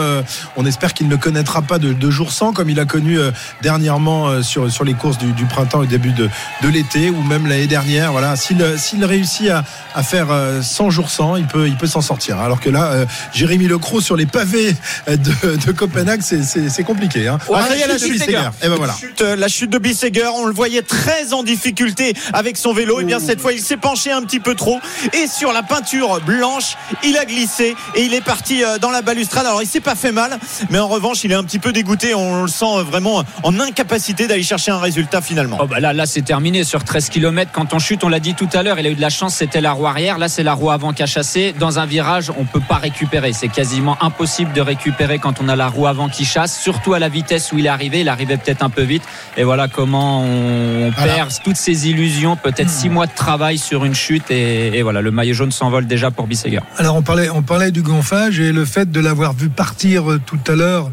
on 0.56 0.66
espère 0.66 0.96
qu'il 0.96 1.08
ne 1.08 1.16
connaîtra 1.18 1.62
pas 1.62 1.78
de, 1.78 1.94
de 1.94 2.10
jours 2.10 2.32
sans 2.32 2.52
comme 2.52 2.68
il 2.72 2.80
a 2.80 2.86
connu 2.86 3.20
dernièrement 3.62 4.42
sur, 4.42 4.72
sur 4.72 4.84
les 4.84 4.96
courses 4.96 5.20
du, 5.20 5.34
du 5.34 5.46
printemps 5.46 5.84
et 5.84 5.88
début 5.88 6.14
de, 6.14 6.28
de 6.64 6.68
l'été 6.68 7.12
ou 7.12 7.22
même 7.22 7.46
l'année 7.46 7.68
dernière. 7.68 8.12
Voilà, 8.12 8.36
s'il 8.36 9.06
réussit 9.06 9.50
à, 9.50 9.64
à 9.94 10.02
faire 10.02 10.32
euh, 10.32 10.64
100 10.64 10.90
jours 10.90 11.12
sans, 11.12 11.36
il 11.36 11.46
peut, 11.46 11.68
il 11.68 11.76
peut 11.78 11.86
s'en 11.86 12.02
sortir. 12.02 12.40
Alors 12.40 12.60
que 12.60 12.72
là, 12.72 13.06
Jérémy 13.34 13.68
Lecroc 13.68 14.02
sur 14.02 14.16
les 14.16 14.26
pavés 14.26 14.76
de, 15.08 15.56
de 15.64 15.72
Copenhague, 15.72 16.22
c'est- 16.22 16.84
compliqué. 16.84 17.28
Hein. 17.28 17.38
Ouais, 17.50 17.58
Ah, 17.62 17.68
la 17.70 17.76
chute 17.78 17.94
de 17.94 17.98
chute, 18.00 18.12
Bisseguer. 18.14 18.50
Et 18.64 18.68
ben 18.70 18.76
voilà. 18.78 18.94
chute, 19.00 19.22
la 19.22 19.48
chute 19.48 19.70
de 19.70 19.78
Bisseger, 19.78 20.28
on 20.36 20.46
le 20.48 20.54
voyait 20.54 20.82
très 20.82 21.34
en 21.34 21.44
difficulté 21.44 22.15
avec 22.34 22.58
son 22.58 22.74
vélo. 22.74 23.00
Et 23.00 23.04
bien 23.04 23.20
cette 23.20 23.42
fois, 23.42 23.54
il 23.54 23.60
s'est 23.62 23.78
penché 23.78 24.12
un 24.12 24.22
petit 24.22 24.40
peu 24.40 24.56
trop. 24.56 24.80
Et 25.14 25.28
sur 25.28 25.52
la 25.54 25.64
peinture 25.64 26.20
blanche, 26.26 26.76
il 27.04 27.18
a 27.18 27.26
glissé 27.26 27.76
et 27.96 28.04
il 28.04 28.14
est 28.14 28.22
parti 28.24 28.64
euh, 28.64 28.78
dans 28.78 28.92
la 28.92 29.02
balustrade. 29.02 29.46
Alors 29.46 29.62
il 29.62 29.68
s'est 29.68 29.80
pas 29.80 29.96
fait 29.96 30.12
mal, 30.12 30.38
mais 30.70 30.80
en 30.80 30.88
revanche, 30.88 31.24
il 31.24 31.32
est 31.32 31.36
un 31.36 31.44
petit 31.44 31.60
peu 31.60 31.72
dégoûté. 31.72 32.14
On 32.16 32.44
le 32.44 32.48
sent 32.48 32.66
euh, 32.66 32.84
vraiment 32.84 33.24
en 33.44 33.60
incapacité 33.60 34.28
d'aller 34.28 34.44
chercher 34.44 34.72
un 34.72 34.80
résultat 34.80 35.22
finalement. 35.22 35.58
Oh 35.62 35.68
bah 35.68 35.80
là, 35.80 35.94
là 35.94 36.06
c'est 36.06 36.22
terminé 36.22 36.64
sur 36.64 36.84
13 36.84 37.10
km. 37.10 37.52
Quand 37.54 37.74
on 37.74 37.80
chute, 37.80 38.04
on 38.04 38.10
l'a 38.10 38.20
dit 38.20 38.34
tout 38.36 38.50
à 38.54 38.64
l'heure, 38.64 38.80
il 38.80 38.88
a 38.88 38.90
eu 38.90 38.96
de 38.96 39.02
la 39.02 39.10
chance, 39.10 39.36
c'était 39.36 39.62
la 39.62 39.72
roue 39.74 39.88
arrière. 39.88 40.18
Là, 40.18 40.28
c'est 40.28 40.44
la 40.44 40.54
roue 40.54 40.72
avant 40.72 40.94
qui 40.94 41.04
a 41.04 41.06
chassé. 41.06 41.54
Dans 41.60 41.80
un 41.80 41.86
virage, 41.86 42.32
on 42.38 42.46
peut 42.46 42.60
pas 42.60 42.76
récupérer. 42.76 43.34
C'est 43.34 43.48
quasiment 43.48 43.98
impossible 44.02 44.54
de 44.54 44.62
récupérer 44.62 45.20
quand 45.20 45.42
on 45.42 45.48
a 45.50 45.56
la 45.56 45.68
roue 45.68 45.88
avant 45.88 46.10
qui 46.10 46.26
chasse, 46.26 46.60
surtout 46.60 46.94
à 46.94 47.00
la 47.00 47.10
vitesse 47.10 47.52
où 47.52 47.58
il 47.58 47.66
est 47.66 47.70
arrivé. 47.70 48.02
Il 48.02 48.10
arrivait 48.10 48.38
peut-être 48.38 48.64
un 48.64 48.70
peu 48.70 48.82
vite. 48.84 49.04
Et 49.38 49.44
voilà 49.44 49.68
comment 49.68 50.22
on 50.24 50.92
Voilà. 50.96 51.14
perd 51.14 51.32
toutes 51.44 51.56
ces 51.58 51.88
illusions. 51.90 52.05
Peut-être 52.36 52.70
six 52.70 52.90
mois 52.90 53.08
de 53.08 53.14
travail 53.16 53.58
sur 53.58 53.86
une 53.86 53.96
chute. 53.96 54.30
Et, 54.30 54.82
voilà, 54.82 55.02
le 55.02 55.12
maillot 55.12 55.34
jaune 55.34 55.52
s'envole 55.52 55.88
déjà 55.88 56.12
pour 56.12 56.28
Bisseger. 56.28 56.60
Alors 56.78 56.96
on 56.96 57.02
parlait, 57.02 57.30
on 57.30 57.42
parlait 57.42 57.72
du 57.72 57.82
gonflage 57.82 58.40
et 58.40 58.52
le 58.52 58.66
fait 58.66 58.92
de 58.92 59.00
l'avoir 59.00 59.34
vu 59.34 59.50
partir 59.50 60.12
euh, 60.12 60.22
tout 60.26 60.40
à 60.48 60.56
l'heure. 60.56 60.92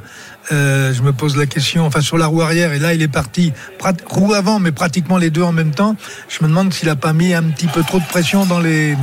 euh, 0.50 0.92
je 0.92 1.02
me 1.02 1.12
pose 1.12 1.36
la 1.36 1.46
question, 1.46 1.86
enfin 1.86 2.00
sur 2.00 2.18
la 2.18 2.26
roue 2.26 2.42
arrière, 2.42 2.72
et 2.72 2.78
là 2.78 2.94
il 2.94 3.02
est 3.02 3.08
parti, 3.08 3.52
roue 4.06 4.34
avant, 4.34 4.58
mais 4.58 4.72
pratiquement 4.72 5.18
les 5.18 5.30
deux 5.30 5.42
en 5.42 5.52
même 5.52 5.70
temps. 5.70 5.96
Je 6.28 6.42
me 6.42 6.48
demande 6.48 6.72
s'il 6.72 6.88
a 6.88 6.96
pas 6.96 7.12
mis 7.12 7.32
un 7.34 7.44
petit 7.44 7.68
peu 7.68 7.82
trop 7.82 7.98
de 8.00 8.06
pression 8.06 8.44
dans 8.44 8.60
les, 8.60 8.96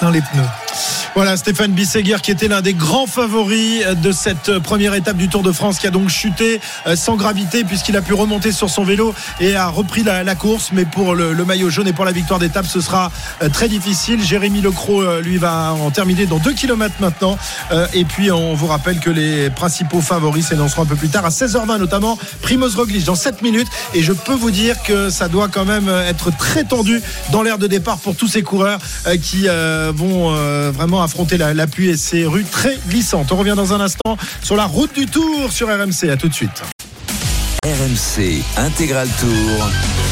dans 0.00 0.10
les 0.10 0.20
pneus. 0.20 0.65
Voilà, 1.14 1.36
Stéphane 1.38 1.72
Bisseguer 1.72 2.16
qui 2.22 2.30
était 2.30 2.48
l'un 2.48 2.60
des 2.60 2.74
grands 2.74 3.06
favoris 3.06 3.86
de 3.86 4.12
cette 4.12 4.58
première 4.58 4.92
étape 4.94 5.16
du 5.16 5.28
Tour 5.28 5.42
de 5.42 5.50
France 5.50 5.78
qui 5.78 5.86
a 5.86 5.90
donc 5.90 6.10
chuté 6.10 6.60
euh, 6.86 6.94
sans 6.94 7.16
gravité 7.16 7.64
puisqu'il 7.64 7.96
a 7.96 8.02
pu 8.02 8.12
remonter 8.12 8.52
sur 8.52 8.68
son 8.68 8.84
vélo 8.84 9.14
et 9.40 9.56
a 9.56 9.68
repris 9.68 10.02
la, 10.02 10.34
course. 10.34 10.70
Mais 10.72 10.84
pour 10.84 11.14
le, 11.14 11.34
maillot 11.44 11.70
jaune 11.70 11.88
et 11.88 11.92
pour 11.92 12.04
la 12.04 12.12
victoire 12.12 12.38
d'étape, 12.38 12.66
ce 12.66 12.80
sera 12.80 13.10
euh, 13.42 13.48
très 13.48 13.68
difficile. 13.68 14.22
Jérémy 14.22 14.60
Lecroc, 14.60 15.02
euh, 15.02 15.20
lui, 15.22 15.38
va 15.38 15.72
en 15.72 15.90
terminer 15.90 16.26
dans 16.26 16.38
2 16.38 16.52
km 16.52 16.94
maintenant. 17.00 17.38
Euh, 17.72 17.86
Et 17.94 18.04
puis, 18.04 18.30
on 18.30 18.54
vous 18.54 18.66
rappelle 18.66 19.00
que 19.00 19.10
les 19.10 19.48
principaux 19.50 20.00
favoris 20.00 20.48
s'énonceront 20.48 20.82
un 20.82 20.86
peu 20.86 20.96
plus 20.96 21.08
tard 21.08 21.24
à 21.24 21.30
16h20, 21.30 21.78
notamment 21.78 22.18
Primoz 22.42 22.76
Roglic 22.76 23.04
dans 23.04 23.14
7 23.14 23.42
minutes. 23.42 23.68
Et 23.94 24.02
je 24.02 24.12
peux 24.12 24.34
vous 24.34 24.50
dire 24.50 24.82
que 24.82 25.08
ça 25.08 25.28
doit 25.28 25.48
quand 25.48 25.64
même 25.64 25.88
être 25.88 26.30
très 26.36 26.64
tendu 26.64 27.00
dans 27.30 27.42
l'air 27.42 27.58
de 27.58 27.66
départ 27.66 27.98
pour 27.98 28.16
tous 28.16 28.28
ces 28.28 28.42
coureurs 28.42 28.78
euh, 29.06 29.16
qui 29.16 29.48
euh, 29.48 29.92
vont 29.94 30.34
euh, 30.56 30.70
vraiment 30.70 31.02
affronter 31.02 31.36
la, 31.36 31.66
pluie 31.66 31.90
et 31.90 31.96
ces 31.96 32.24
rues 32.24 32.44
très 32.44 32.78
glissantes. 32.88 33.30
On 33.32 33.36
revient 33.36 33.54
dans 33.56 33.72
un 33.72 33.80
instant 33.80 34.16
sur 34.42 34.56
la 34.56 34.64
route 34.64 34.94
du 34.94 35.06
Tour 35.06 35.52
sur 35.52 35.68
RMC. 35.68 36.10
À 36.10 36.16
tout 36.16 36.28
de 36.28 36.34
suite. 36.34 36.62
RMC 37.64 38.42
Intégral 38.56 39.08
Tour. 39.20 40.05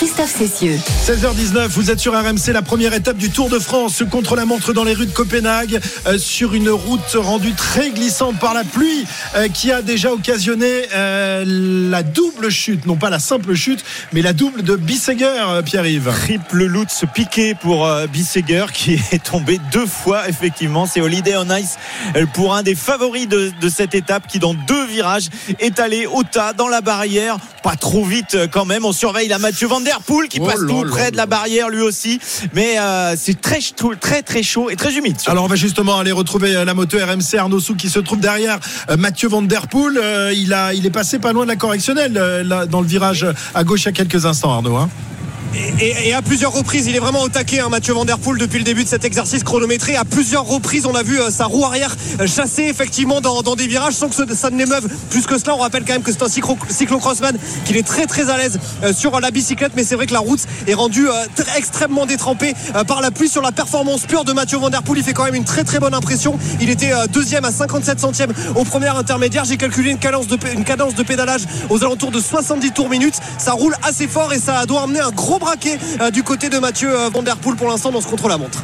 Christophe 0.00 0.34
Cessieux. 0.34 0.78
16h19, 1.04 1.68
vous 1.68 1.90
êtes 1.90 2.00
sur 2.00 2.14
RMC, 2.14 2.54
la 2.54 2.62
première 2.62 2.94
étape 2.94 3.18
du 3.18 3.28
Tour 3.28 3.50
de 3.50 3.58
France 3.58 4.02
contre 4.10 4.34
la 4.34 4.46
montre 4.46 4.72
dans 4.72 4.82
les 4.82 4.94
rues 4.94 5.04
de 5.04 5.12
Copenhague, 5.12 5.78
euh, 6.06 6.16
sur 6.16 6.54
une 6.54 6.70
route 6.70 7.16
rendue 7.16 7.52
très 7.52 7.90
glissante 7.90 8.38
par 8.38 8.54
la 8.54 8.64
pluie, 8.64 9.04
euh, 9.34 9.48
qui 9.48 9.70
a 9.70 9.82
déjà 9.82 10.10
occasionné 10.10 10.86
euh, 10.94 11.44
la 11.46 12.02
double 12.02 12.48
chute, 12.48 12.86
non 12.86 12.96
pas 12.96 13.10
la 13.10 13.18
simple 13.18 13.54
chute, 13.54 13.84
mais 14.14 14.22
la 14.22 14.32
double 14.32 14.62
de 14.62 14.74
Bisseger, 14.74 15.44
euh, 15.50 15.60
Pierre-Yves. 15.60 16.10
Triple 16.10 16.64
Lutz 16.64 17.04
piqué 17.12 17.54
pour 17.54 17.86
euh, 17.86 18.06
Bisseger 18.06 18.64
qui 18.72 18.94
est 19.12 19.22
tombé 19.22 19.60
deux 19.70 19.86
fois 19.86 20.30
effectivement 20.30 20.86
c'est 20.86 21.02
Holiday 21.02 21.34
on 21.36 21.54
Ice 21.56 21.76
pour 22.32 22.54
un 22.54 22.62
des 22.62 22.74
favoris 22.74 23.28
de, 23.28 23.52
de 23.60 23.68
cette 23.68 23.94
étape 23.94 24.26
qui 24.26 24.38
dans 24.38 24.54
deux 24.54 24.86
virages 24.86 25.28
est 25.58 25.78
allé 25.78 26.06
au 26.06 26.22
tas 26.22 26.52
dans 26.52 26.68
la 26.68 26.80
barrière 26.80 27.36
pas 27.62 27.76
trop 27.76 28.04
vite 28.04 28.36
quand 28.50 28.64
même 28.64 28.84
on 28.84 28.92
surveille 28.92 29.28
la 29.28 29.38
Mathieu 29.38 29.66
Van 29.66 29.80
Der 29.80 29.89
Qui 30.28 30.38
Oh 30.40 30.46
passe 30.46 30.60
tout 30.60 30.84
près 30.90 31.04
là 31.04 31.10
de 31.10 31.16
la 31.16 31.26
barrière 31.26 31.68
lui 31.68 31.80
aussi 31.82 32.18
mais 32.54 32.78
euh, 32.78 33.14
c'est 33.18 33.40
très 33.40 33.58
très 34.00 34.22
très 34.22 34.42
chaud 34.42 34.70
et 34.70 34.76
très 34.76 34.94
humide. 34.96 35.16
Alors 35.26 35.44
on 35.44 35.48
va 35.48 35.56
justement 35.56 35.98
aller 35.98 36.12
retrouver 36.12 36.54
euh, 36.56 36.64
la 36.64 36.74
moto 36.74 36.96
RMC 36.98 37.38
Arnaud 37.38 37.60
Sou 37.60 37.74
qui 37.74 37.88
se 37.88 37.98
trouve 37.98 38.20
derrière 38.20 38.58
euh, 38.90 38.96
Mathieu 38.96 39.28
Van 39.28 39.42
Der 39.42 39.66
Poel. 39.68 39.98
Euh, 39.98 40.32
il, 40.34 40.52
a, 40.52 40.72
il 40.74 40.86
est 40.86 40.90
passé 40.90 41.18
pas 41.18 41.32
loin 41.32 41.44
de 41.44 41.48
la 41.50 41.56
correctionnelle 41.56 42.12
là, 42.44 42.66
dans 42.66 42.80
le 42.80 42.86
virage 42.86 43.26
à 43.54 43.64
gauche 43.64 43.82
il 43.82 43.86
y 43.86 43.88
a 43.88 43.92
quelques 43.92 44.26
instants 44.26 44.52
Arnaud. 44.52 44.76
hein. 44.76 44.88
Et, 45.54 46.12
à 46.12 46.22
plusieurs 46.22 46.52
reprises, 46.52 46.86
il 46.86 46.94
est 46.94 47.00
vraiment 47.00 47.22
au 47.22 47.28
taquet, 47.28 47.60
hein, 47.60 47.68
Mathieu 47.68 47.92
Van 47.92 48.04
depuis 48.04 48.58
le 48.58 48.64
début 48.64 48.84
de 48.84 48.88
cet 48.88 49.04
exercice 49.04 49.42
chronométré. 49.42 49.96
À 49.96 50.04
plusieurs 50.04 50.44
reprises, 50.44 50.86
on 50.86 50.94
a 50.94 51.02
vu 51.02 51.20
euh, 51.20 51.30
sa 51.30 51.46
roue 51.46 51.64
arrière 51.64 51.96
euh, 52.20 52.26
chasser 52.26 52.64
effectivement 52.64 53.20
dans, 53.20 53.42
des 53.56 53.66
virages 53.66 53.94
sans 53.94 54.08
que 54.08 54.34
ça 54.34 54.50
ne 54.50 54.58
l'émeuve 54.58 54.88
plus 55.10 55.26
que 55.26 55.38
cela. 55.38 55.54
On 55.54 55.58
rappelle 55.58 55.84
quand 55.84 55.94
même 55.94 56.02
que 56.02 56.12
c'est 56.12 56.22
un 56.22 56.28
cyclo- 56.28 56.56
cyclocrossman 56.68 57.36
qu'il 57.64 57.76
est 57.76 57.86
très 57.86 58.06
très 58.06 58.30
à 58.30 58.36
l'aise 58.36 58.58
euh, 58.84 58.92
sur 58.92 59.18
la 59.18 59.30
bicyclette, 59.30 59.72
mais 59.74 59.82
c'est 59.82 59.96
vrai 59.96 60.06
que 60.06 60.12
la 60.12 60.20
route 60.20 60.40
est 60.66 60.74
rendue 60.74 61.08
extrêmement 61.56 62.06
détrempée 62.06 62.54
par 62.86 63.00
la 63.00 63.10
pluie 63.10 63.28
sur 63.28 63.42
la 63.42 63.52
performance 63.52 64.02
pure 64.02 64.24
de 64.24 64.32
Mathieu 64.32 64.58
Van. 64.58 64.68
Il 64.96 65.02
fait 65.02 65.12
quand 65.12 65.24
même 65.24 65.34
une 65.34 65.44
très 65.44 65.64
très 65.64 65.78
bonne 65.78 65.94
impression. 65.94 66.38
Il 66.60 66.70
était 66.70 66.92
deuxième 67.08 67.44
à 67.44 67.50
57 67.50 67.98
centièmes 67.98 68.32
au 68.54 68.64
premier 68.64 68.88
intermédiaire. 68.88 69.44
J'ai 69.44 69.56
calculé 69.56 69.90
une 69.90 69.98
cadence 69.98 70.26
de, 70.26 70.38
une 70.54 70.64
cadence 70.64 70.94
de 70.94 71.02
pédalage 71.02 71.42
aux 71.70 71.82
alentours 71.82 72.10
de 72.10 72.20
70 72.20 72.72
tours 72.72 72.88
minutes. 72.88 73.18
Ça 73.38 73.52
roule 73.52 73.74
assez 73.82 74.06
fort 74.06 74.32
et 74.32 74.38
ça 74.38 74.66
doit 74.66 74.82
amener 74.82 75.00
un 75.00 75.10
gros 75.10 75.39
braquet 75.40 75.78
euh, 76.00 76.10
du 76.10 76.22
côté 76.22 76.48
de 76.48 76.58
Mathieu 76.58 76.88
euh, 76.90 77.08
Van 77.12 77.22
Der 77.22 77.36
Poel 77.36 77.56
pour 77.56 77.68
l'instant 77.68 77.90
dans 77.90 78.00
ce 78.00 78.06
contre-la-montre. 78.06 78.62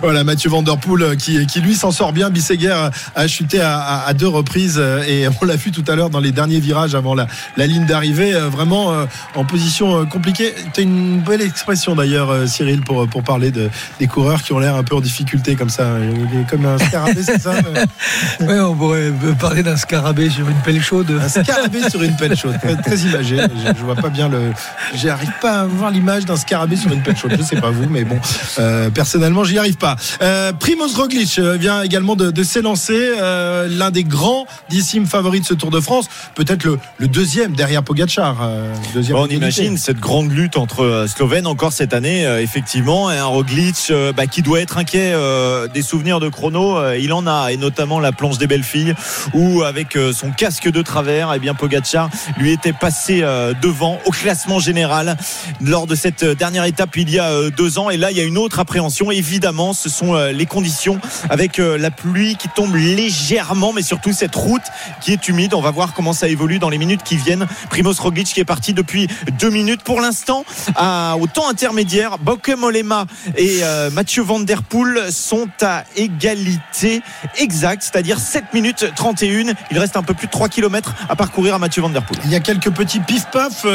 Voilà, 0.00 0.24
Mathieu 0.24 0.48
Van 0.48 0.62
Der 0.62 0.78
Poel 0.78 1.02
euh, 1.02 1.14
qui, 1.16 1.46
qui 1.46 1.60
lui 1.60 1.74
s'en 1.74 1.90
sort 1.90 2.12
bien. 2.12 2.30
Bisseguer 2.30 2.74
a 3.14 3.26
chuté 3.28 3.60
à, 3.60 3.78
à- 3.78 4.06
à 4.08 4.14
deux 4.14 4.28
reprises 4.28 4.82
et 5.06 5.26
on 5.40 5.44
l'a 5.44 5.56
vu 5.56 5.70
tout 5.72 5.84
à 5.88 5.94
l'heure 5.96 6.08
dans 6.10 6.20
les 6.20 6.32
derniers 6.32 6.60
virages 6.60 6.94
avant 6.94 7.14
la, 7.14 7.26
la 7.56 7.66
ligne 7.66 7.84
d'arrivée, 7.86 8.32
vraiment 8.50 8.92
en 9.34 9.44
position 9.44 10.06
compliquée. 10.06 10.54
Tu 10.72 10.80
as 10.80 10.82
une 10.84 11.20
belle 11.20 11.42
expression 11.42 11.94
d'ailleurs, 11.94 12.48
Cyril, 12.48 12.80
pour, 12.82 13.06
pour 13.08 13.22
parler 13.22 13.50
de, 13.50 13.68
des 13.98 14.06
coureurs 14.06 14.42
qui 14.42 14.52
ont 14.52 14.58
l'air 14.58 14.76
un 14.76 14.82
peu 14.84 14.94
en 14.96 15.00
difficulté 15.00 15.56
comme 15.56 15.68
ça. 15.70 15.84
Il 16.32 16.40
est 16.40 16.48
comme 16.48 16.64
un 16.66 16.78
scarabée, 16.78 17.22
c'est 17.22 17.40
ça 17.40 17.52
Ouais, 18.40 18.60
on 18.60 18.74
pourrait 18.74 19.12
parler 19.40 19.62
d'un 19.62 19.76
scarabée 19.76 20.30
sur 20.30 20.48
une 20.48 20.60
pelle 20.64 20.82
chaude. 20.82 21.10
Un 21.22 21.28
scarabée 21.28 21.88
sur 21.90 22.02
une 22.02 22.16
pelle 22.16 22.36
chaude. 22.36 22.56
Très, 22.60 22.76
très 22.82 22.96
imagé. 22.98 23.36
Je, 23.38 23.72
je 23.78 23.82
vois 23.84 23.96
pas 23.96 24.08
bien 24.08 24.28
le. 24.28 24.52
J'arrive 24.94 25.32
pas 25.40 25.60
à 25.60 25.64
voir 25.64 25.90
l'image 25.90 26.11
d'un 26.20 26.36
scarabée 26.36 26.76
sur 26.76 26.92
une 26.92 27.02
pelle 27.02 27.16
chaude. 27.16 27.34
Je 27.36 27.42
sais 27.42 27.60
pas 27.60 27.70
vous, 27.70 27.88
mais 27.88 28.04
bon, 28.04 28.18
euh, 28.58 28.90
personnellement, 28.90 29.44
j'y 29.44 29.58
arrive 29.58 29.76
pas. 29.76 29.96
Euh, 30.20 30.52
Primoz 30.52 30.94
Roglic 30.94 31.38
euh, 31.38 31.56
vient 31.56 31.82
également 31.82 32.14
de, 32.16 32.30
de 32.30 32.42
s'élancer. 32.42 32.92
euh, 33.20 33.66
L'un 33.68 33.90
des 33.90 34.04
grands 34.04 34.46
diximes 34.68 35.06
favoris 35.06 35.42
de 35.42 35.46
ce 35.46 35.54
Tour 35.54 35.70
de 35.70 35.80
France. 35.80 36.06
Peut-être 36.34 36.64
le, 36.64 36.78
le 36.98 37.08
deuxième 37.08 37.54
derrière 37.54 37.82
Pogacar. 37.82 38.36
deuxième 38.94 39.16
Bon, 39.16 39.24
on 39.24 39.28
imagine 39.28 39.78
cette 39.78 39.98
grande 39.98 40.30
lutte 40.30 40.56
entre 40.56 41.06
Slovènes 41.08 41.46
encore 41.46 41.72
cette 41.72 41.94
année, 41.94 42.24
effectivement, 42.40 43.10
et 43.10 43.16
un 43.18 43.26
Roglic 43.26 43.76
euh, 43.90 44.12
bah, 44.12 44.26
qui 44.26 44.42
doit 44.42 44.60
être 44.60 44.78
inquiet 44.78 45.14
des 45.72 45.82
souvenirs 45.82 46.20
de 46.20 46.28
chrono. 46.28 46.78
il 46.94 47.12
en 47.12 47.26
a, 47.26 47.50
et 47.52 47.56
notamment 47.56 48.00
la 48.00 48.12
planche 48.12 48.38
des 48.38 48.46
belles 48.46 48.62
filles, 48.62 48.94
où 49.32 49.62
avec 49.62 49.96
son 50.12 50.30
casque 50.30 50.70
de 50.70 50.82
travers, 50.82 51.32
et 51.32 51.38
bien 51.38 51.54
Pogacar 51.54 52.10
lui 52.38 52.50
était 52.52 52.72
passé 52.72 53.22
devant 53.62 53.98
au 54.04 54.10
classement 54.10 54.58
général 54.58 55.16
lors 55.60 55.86
de 55.86 55.94
cette 56.02 56.24
euh, 56.24 56.34
dernière 56.34 56.64
étape 56.64 56.96
il 56.96 57.08
y 57.10 57.20
a 57.20 57.30
euh, 57.30 57.50
deux 57.50 57.78
ans. 57.78 57.88
Et 57.88 57.96
là, 57.96 58.10
il 58.10 58.16
y 58.16 58.20
a 58.20 58.24
une 58.24 58.36
autre 58.36 58.58
appréhension. 58.58 59.12
Évidemment, 59.12 59.72
ce 59.72 59.88
sont 59.88 60.16
euh, 60.16 60.32
les 60.32 60.46
conditions 60.46 60.98
avec 61.30 61.58
la 61.58 61.90
pluie 61.90 62.36
qui 62.36 62.48
tombe 62.48 62.74
légèrement, 62.74 63.72
mais 63.72 63.82
surtout 63.82 64.12
cette 64.12 64.34
route 64.34 64.62
qui 65.00 65.12
est 65.12 65.28
humide. 65.28 65.54
On 65.54 65.60
va 65.60 65.70
voir 65.70 65.92
comment 65.94 66.12
ça 66.12 66.28
évolue 66.28 66.58
dans 66.58 66.70
les 66.70 66.78
minutes 66.78 67.02
qui 67.04 67.16
viennent. 67.16 67.46
Primoz 67.70 68.00
Roglic 68.00 68.26
qui 68.26 68.40
est 68.40 68.44
parti 68.44 68.72
depuis 68.72 69.06
deux 69.38 69.50
minutes 69.50 69.82
pour 69.82 70.00
l'instant 70.00 70.44
au 70.76 71.26
temps 71.26 71.48
intermédiaire. 71.48 72.18
Bauke 72.18 72.48
Mollema 72.56 73.06
et 73.36 73.60
Mathieu 73.92 74.22
Van 74.22 74.40
Der 74.40 74.62
Poel 74.62 75.12
sont 75.12 75.48
à 75.60 75.84
égalité 75.96 77.02
exacte, 77.38 77.82
c'est-à-dire 77.82 78.18
7 78.18 78.52
minutes 78.54 78.86
31. 78.96 79.54
Il 79.70 79.78
reste 79.78 79.96
un 79.96 80.02
peu 80.02 80.14
plus 80.14 80.26
de 80.26 80.32
3 80.32 80.48
km 80.48 80.94
à 81.08 81.16
parcourir 81.16 81.54
à 81.54 81.58
Mathieu 81.58 81.82
Van 81.82 81.90
Der 81.90 82.04
Poel. 82.04 82.20
Il 82.24 82.30
y 82.30 82.36
a 82.36 82.40
quelques 82.40 82.70
petits 82.70 83.00
pif-paf 83.00 83.66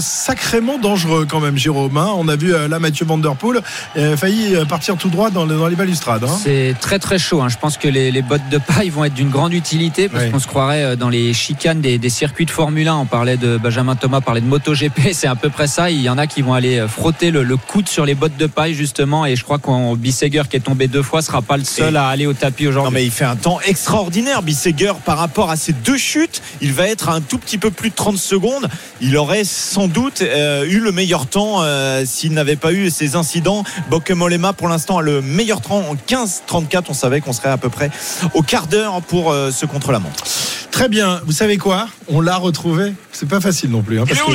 sacrément 0.00 0.78
dangereux 0.78 1.25
quand 1.26 1.40
même, 1.40 1.56
Jérôme. 1.56 1.96
hein. 1.96 2.10
On 2.16 2.28
a 2.28 2.36
vu 2.36 2.54
euh, 2.54 2.68
là 2.68 2.78
Mathieu 2.78 3.04
Van 3.06 3.18
Der 3.18 3.34
Poel 3.36 3.60
euh, 3.96 4.16
failli 4.16 4.54
euh, 4.56 4.64
partir 4.64 4.96
tout 4.96 5.08
droit 5.08 5.30
dans, 5.30 5.44
le- 5.44 5.56
dans 5.56 5.66
les 5.68 5.76
balustrades. 5.76 6.24
hein. 6.24 6.38
C'est 6.42 6.74
très 6.80 6.98
très 6.98 7.18
chaud. 7.18 7.40
hein. 7.42 7.48
Je 7.48 7.56
pense 7.58 7.76
que 7.76 7.88
les, 7.88 8.10
les 8.10 8.22
bottes 8.22 8.48
de 8.50 8.58
paille 8.58 8.88
vont 8.90 9.04
être 9.04 9.14
d'une 9.14 9.30
grande 9.30 9.52
utilité 9.52 10.08
parce 10.08 10.24
qu'on 10.26 10.38
se 10.38 10.46
croirait 10.46 10.96
dans 10.96 11.08
les 11.08 11.32
chicanes 11.34 11.80
des, 11.80 11.98
des 11.98 12.08
circuits 12.08 12.46
de 12.46 12.50
Formule 12.50 12.88
1. 12.88 12.94
On 12.96 13.06
parlait 13.06 13.36
de 13.36 13.56
Benjamin 13.58 13.96
Thomas, 13.96 14.20
parlait 14.20 14.40
de 14.40 14.46
MotoGP. 14.46 15.00
C'est 15.12 15.26
à 15.26 15.34
peu 15.34 15.50
près 15.50 15.66
ça. 15.66 15.90
Il 15.90 16.00
y 16.00 16.08
en 16.08 16.18
a 16.18 16.26
qui 16.26 16.42
vont 16.42 16.54
aller 16.54 16.84
frotter 16.88 17.30
le, 17.30 17.42
le 17.42 17.56
coude 17.56 17.88
sur 17.88 18.04
les 18.06 18.14
bottes 18.14 18.36
de 18.36 18.46
paille 18.46 18.74
justement. 18.74 19.26
Et 19.26 19.36
je 19.36 19.44
crois 19.44 19.58
qu'on 19.58 19.94
Bisseger 19.96 20.42
qui 20.50 20.56
est 20.56 20.60
tombé 20.60 20.88
deux 20.88 21.02
fois 21.02 21.22
sera 21.22 21.42
pas 21.42 21.56
le 21.56 21.64
seul 21.64 21.94
Et- 21.94 21.98
à 21.98 22.06
aller 22.08 22.26
au 22.26 22.32
tapis 22.32 22.64
Non 22.64 22.70
aujourd'hui. 22.70 22.94
mais 22.94 23.04
il 23.04 23.10
fait 23.10 23.24
un 23.24 23.36
temps 23.36 23.58
extraordinaire 23.66 24.42
Bisseger 24.42 24.92
par 25.04 25.18
rapport 25.18 25.50
à 25.50 25.56
ses 25.56 25.72
deux 25.72 25.96
chutes. 25.98 26.42
Il 26.60 26.72
va 26.72 26.88
être 26.88 27.08
à 27.08 27.14
un 27.14 27.20
tout 27.20 27.38
petit 27.38 27.58
peu 27.58 27.70
plus 27.70 27.90
de 27.90 27.94
30 27.94 28.18
secondes. 28.18 28.68
Il 29.00 29.16
aurait 29.16 29.44
sans 29.44 29.88
doute 29.88 30.22
euh, 30.22 30.64
eu 30.68 30.80
le 30.80 30.92
meilleur 30.92 31.05
temps 31.26 31.62
euh, 31.62 32.04
s'il 32.06 32.32
n'avait 32.32 32.56
pas 32.56 32.72
eu 32.72 32.90
ces 32.90 33.14
incidents. 33.16 33.64
Bauke 33.90 34.10
Mollema 34.10 34.52
pour 34.52 34.68
l'instant 34.68 34.98
a 34.98 35.02
le 35.02 35.22
meilleur 35.22 35.60
temps 35.60 35.82
en 35.88 35.94
15-34. 35.94 36.84
On 36.88 36.94
savait 36.94 37.20
qu'on 37.20 37.32
serait 37.32 37.48
à 37.50 37.56
peu 37.56 37.68
près 37.70 37.90
au 38.34 38.42
quart 38.42 38.66
d'heure 38.66 39.00
pour 39.02 39.30
euh, 39.32 39.50
ce 39.50 39.64
contre-la-montre. 39.66 40.24
Très 40.70 40.88
bien. 40.88 41.20
Vous 41.24 41.32
savez 41.32 41.56
quoi? 41.56 41.88
On 42.08 42.20
l'a 42.20 42.36
retrouvé. 42.36 42.92
C'est 43.12 43.28
pas 43.28 43.40
facile 43.40 43.70
non 43.70 43.82
plus. 43.82 44.00
hein, 44.00 44.04
parce 44.06 44.20
que- 44.20 44.32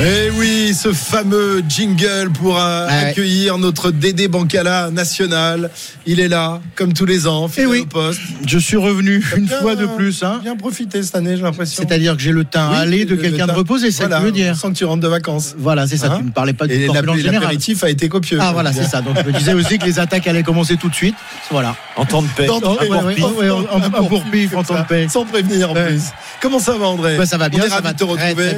Eh 0.00 0.28
oui, 0.36 0.74
ce 0.74 0.92
fameux 0.92 1.62
jingle 1.68 2.28
pour 2.34 2.58
euh, 2.58 2.88
Ouais. 2.88 2.92
accueillir 3.10 3.58
notre 3.58 3.92
Dédé 3.92 4.26
Bancala 4.26 4.90
national. 4.90 5.70
Il 6.04 6.18
est 6.18 6.26
là, 6.26 6.60
comme 6.74 6.92
tous 6.92 7.06
les 7.06 7.28
ans, 7.28 7.46
fidèle 7.46 7.66
Eh 7.68 7.70
oui. 7.70 7.80
au 7.82 7.86
poste. 7.86 8.20
Je 8.44 8.58
suis 8.58 8.76
revenu 8.76 9.24
une 9.36 9.44
Bien, 9.44 9.60
fois 9.60 9.76
de 9.76 9.86
plus. 9.86 10.24
Hein. 10.24 10.40
Bien 10.42 10.56
profité 10.56 11.00
cette 11.04 11.14
année, 11.14 11.36
j'ai 11.36 11.42
l'impression. 11.44 11.80
C'est-à-dire 11.86 12.16
que 12.16 12.22
j'ai 12.22 12.32
le 12.32 12.42
teint 12.44 12.70
Oui, 12.72 12.76
allé 12.76 13.04
de 13.04 13.14
quelqu'un 13.14 13.46
de 13.46 13.52
reposer, 13.52 13.92
c'est 13.92 13.98
ça 14.02 14.08
Voilà, 14.08 14.16
que 14.16 14.20
tu 14.22 14.26
veux 14.26 14.32
dire. 14.32 14.52
on 14.52 14.56
sent 14.58 14.68
que 14.72 14.78
tu 14.78 14.84
rentres 14.84 15.02
de 15.02 15.08
vacances. 15.08 15.54
Voilà, 15.56 15.86
c'est 15.86 15.96
ça. 15.96 16.08
Hein 16.12 16.16
tu 16.18 16.24
ne 16.24 16.30
parlais 16.32 16.54
pas 16.54 16.66
du 16.66 16.74
générale. 16.74 17.32
l'apéritif 17.34 17.84
a 17.84 17.90
été 17.90 18.08
copieux. 18.08 18.38
Ah 18.40 18.50
voilà, 18.52 18.72
c'est 18.72 18.84
ça. 18.84 19.00
Donc 19.00 19.16
je 19.22 19.30
me 19.30 19.38
disais 19.38 19.54
aussi 19.54 19.78
que 19.78 19.84
les 19.86 20.00
attaques 20.00 20.26
allaient 20.26 20.42
commencer 20.42 20.76
tout 20.76 20.88
de 20.88 20.94
suite. 20.94 21.14
Voilà. 21.52 21.76
En 21.96 22.04
temps 22.04 22.22
de 22.22 22.28
paix. 22.36 22.48
En- 22.48 22.60
temps 22.60 22.74
de 22.74 24.84
paix. 24.88 25.06
Sans 25.08 25.24
prévenir 25.24 25.70
en 25.70 25.74
plus. 25.74 26.02
Comment 26.42 26.58
ça 26.58 26.76
va 26.76 26.86
André 26.86 27.16
Bah, 27.16 27.26
ça 27.26 27.38
va 27.38 27.48
bien, 27.48 27.60
On 27.62 27.66
est 27.66 27.68
ça 27.68 27.76
ravis 27.76 27.86
va 27.86 27.92
de 27.92 27.98
te 27.98 28.04
retrouver. 28.04 28.54